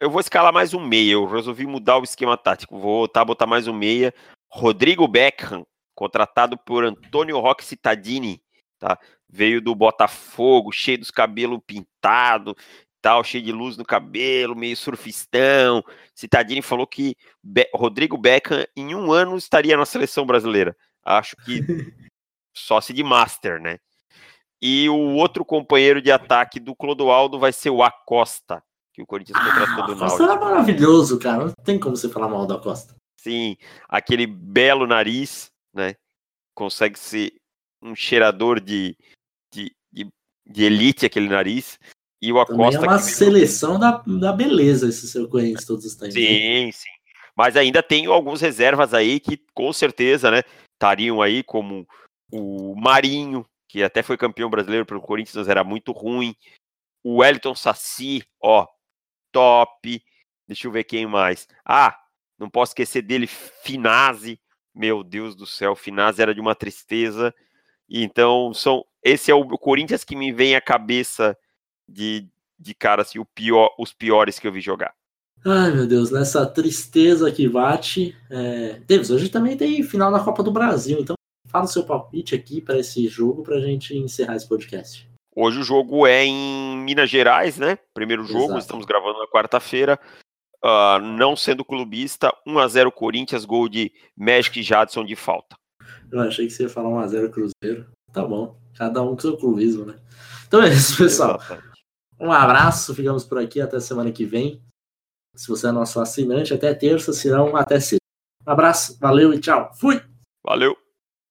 Eu 0.00 0.10
vou 0.10 0.20
escalar 0.20 0.52
mais 0.52 0.74
um 0.74 0.80
meia. 0.80 1.12
Eu 1.12 1.24
resolvi 1.24 1.66
mudar 1.66 1.98
o 1.98 2.04
esquema 2.04 2.36
tático. 2.36 2.78
Vou 2.78 2.98
voltar 2.98 3.24
botar 3.24 3.46
mais 3.46 3.68
um 3.68 3.72
meia. 3.72 4.12
Rodrigo 4.50 5.06
Beckham, 5.06 5.64
contratado 5.94 6.58
por 6.58 6.84
Antônio 6.84 7.38
Roque 7.38 7.64
Cittadini, 7.64 8.42
tá? 8.78 8.98
Veio 9.36 9.60
do 9.60 9.74
Botafogo, 9.74 10.70
cheio 10.70 10.98
dos 10.98 11.10
cabelos 11.10 11.58
pintados, 11.66 12.54
tal, 13.02 13.24
cheio 13.24 13.42
de 13.42 13.50
luz 13.50 13.76
no 13.76 13.84
cabelo, 13.84 14.54
meio 14.54 14.76
surfistão. 14.76 15.82
Cittadini 16.14 16.62
falou 16.62 16.86
que 16.86 17.16
Be 17.42 17.68
Rodrigo 17.74 18.16
Beckham 18.16 18.64
em 18.76 18.94
um 18.94 19.10
ano 19.10 19.36
estaria 19.36 19.76
na 19.76 19.84
seleção 19.84 20.24
brasileira. 20.24 20.76
Acho 21.04 21.34
que 21.44 21.60
só 22.54 22.80
se 22.80 22.92
de 22.92 23.02
master, 23.02 23.60
né? 23.60 23.80
E 24.62 24.88
o 24.88 25.16
outro 25.16 25.44
companheiro 25.44 26.00
de 26.00 26.12
ataque 26.12 26.60
do 26.60 26.76
Clodoaldo 26.76 27.36
vai 27.36 27.52
ser 27.52 27.70
o 27.70 27.82
Acosta, 27.82 28.62
que 28.92 29.02
o 29.02 29.06
Corinthians 29.06 29.36
contratou 29.36 29.82
ah, 29.82 29.86
do 29.86 29.96
Náutico. 29.96 30.04
Acosta 30.04 30.22
era 30.22 30.36
maravilhoso, 30.36 31.18
cara. 31.18 31.46
Não 31.46 31.54
tem 31.64 31.76
como 31.76 31.96
você 31.96 32.08
falar 32.08 32.28
mal 32.28 32.46
do 32.46 32.54
Acosta. 32.54 32.94
Sim, 33.18 33.56
aquele 33.88 34.28
belo 34.28 34.86
nariz, 34.86 35.50
né? 35.74 35.96
Consegue 36.54 36.96
ser 36.96 37.32
um 37.82 37.96
cheirador 37.96 38.60
de, 38.60 38.96
de, 40.46 40.64
elite, 40.64 41.06
aquele 41.06 41.28
nariz. 41.28 41.78
E 42.20 42.32
o 42.32 42.40
Acosta. 42.40 42.80
Também 42.80 42.88
é 42.88 42.92
uma 42.92 42.98
seleção 42.98 43.78
da, 43.78 44.02
da 44.06 44.32
beleza 44.32 44.88
esse 44.88 45.06
seu 45.08 45.28
Corinthians 45.28 45.64
todos 45.64 45.84
os 45.84 45.94
tempos. 45.94 46.14
Sim, 46.14 46.70
sim. 46.72 46.88
Mas 47.36 47.56
ainda 47.56 47.82
tenho 47.82 48.12
alguns 48.12 48.40
reservas 48.40 48.94
aí 48.94 49.18
que 49.20 49.38
com 49.52 49.72
certeza, 49.72 50.30
né, 50.30 50.42
estariam 50.72 51.20
aí 51.20 51.42
como 51.42 51.86
o 52.32 52.74
Marinho, 52.76 53.46
que 53.68 53.82
até 53.82 54.02
foi 54.02 54.16
campeão 54.16 54.48
brasileiro 54.48 54.86
pelo 54.86 55.00
Corinthians, 55.00 55.36
mas 55.36 55.48
era 55.48 55.64
muito 55.64 55.92
ruim. 55.92 56.34
O 57.02 57.16
Wellington 57.16 57.54
Saci, 57.54 58.22
ó, 58.40 58.66
top. 59.32 60.02
Deixa 60.46 60.66
eu 60.66 60.72
ver 60.72 60.84
quem 60.84 61.06
mais. 61.06 61.48
Ah, 61.64 61.98
não 62.38 62.48
posso 62.48 62.70
esquecer 62.70 63.02
dele, 63.02 63.26
Finazzi. 63.26 64.40
Meu 64.74 65.04
Deus 65.04 65.36
do 65.36 65.46
céu, 65.46 65.76
Finazzi 65.76 66.22
era 66.22 66.34
de 66.34 66.40
uma 66.40 66.54
tristeza. 66.54 67.34
Então, 67.88 68.54
são 68.54 68.84
esse 69.04 69.30
é 69.30 69.34
o 69.34 69.46
Corinthians 69.58 70.02
que 70.02 70.16
me 70.16 70.32
vem 70.32 70.56
à 70.56 70.60
cabeça 70.60 71.36
de, 71.86 72.26
de 72.58 72.74
cara 72.74 73.02
assim, 73.02 73.18
o 73.18 73.24
pior, 73.26 73.70
os 73.78 73.92
piores 73.92 74.38
que 74.38 74.48
eu 74.48 74.52
vi 74.52 74.60
jogar. 74.60 74.94
Ai, 75.46 75.70
meu 75.72 75.86
Deus, 75.86 76.10
nessa 76.10 76.46
tristeza 76.46 77.30
que 77.30 77.46
bate. 77.46 78.16
É... 78.30 78.80
Davis, 78.88 79.10
hoje 79.10 79.28
também 79.28 79.58
tem 79.58 79.82
final 79.82 80.10
na 80.10 80.24
Copa 80.24 80.42
do 80.42 80.50
Brasil, 80.50 80.98
então 80.98 81.14
fala 81.46 81.66
o 81.66 81.68
seu 81.68 81.84
palpite 81.84 82.34
aqui 82.34 82.62
para 82.62 82.78
esse 82.78 83.06
jogo 83.06 83.42
para 83.42 83.56
a 83.56 83.60
gente 83.60 83.94
encerrar 83.94 84.36
esse 84.36 84.48
podcast. 84.48 85.06
Hoje 85.36 85.60
o 85.60 85.64
jogo 85.64 86.06
é 86.06 86.24
em 86.24 86.78
Minas 86.78 87.10
Gerais, 87.10 87.58
né? 87.58 87.78
Primeiro 87.92 88.24
jogo, 88.24 88.44
Exato. 88.44 88.60
estamos 88.60 88.86
gravando 88.86 89.18
na 89.18 89.26
quarta-feira. 89.26 90.00
Uh, 90.64 90.98
não 90.98 91.36
sendo 91.36 91.62
clubista, 91.62 92.32
1x0 92.48 92.90
Corinthians, 92.90 93.44
gol 93.44 93.68
de 93.68 93.92
Magic 94.16 94.58
e 94.58 94.62
Jadson 94.62 95.04
de 95.04 95.14
falta. 95.14 95.56
Eu 96.10 96.20
achei 96.20 96.46
que 96.46 96.52
você 96.52 96.62
ia 96.62 96.68
falar 96.70 96.88
1x0 96.88 97.30
Cruzeiro. 97.30 97.86
Tá 98.12 98.24
bom, 98.24 98.56
cada 98.76 99.02
um 99.02 99.14
com 99.14 99.20
seu 99.20 99.36
clubismo, 99.36 99.84
né? 99.84 99.94
Então 100.46 100.62
é 100.62 100.68
isso, 100.72 100.96
pessoal. 100.96 101.40
Um 102.20 102.30
abraço, 102.30 102.94
ficamos 102.94 103.24
por 103.24 103.38
aqui 103.38 103.60
até 103.60 103.80
semana 103.80 104.12
que 104.12 104.24
vem. 104.24 104.62
Se 105.34 105.48
você 105.48 105.68
é 105.68 105.72
nosso 105.72 106.00
assinante, 106.00 106.54
até 106.54 106.72
terça, 106.72 107.12
se 107.12 107.28
não, 107.28 107.56
até 107.56 107.80
sexta. 107.80 107.98
Um 108.46 108.52
abraço, 108.52 108.98
valeu 109.00 109.32
e 109.34 109.40
tchau. 109.40 109.70
Fui! 109.74 110.00
Valeu! 110.44 110.83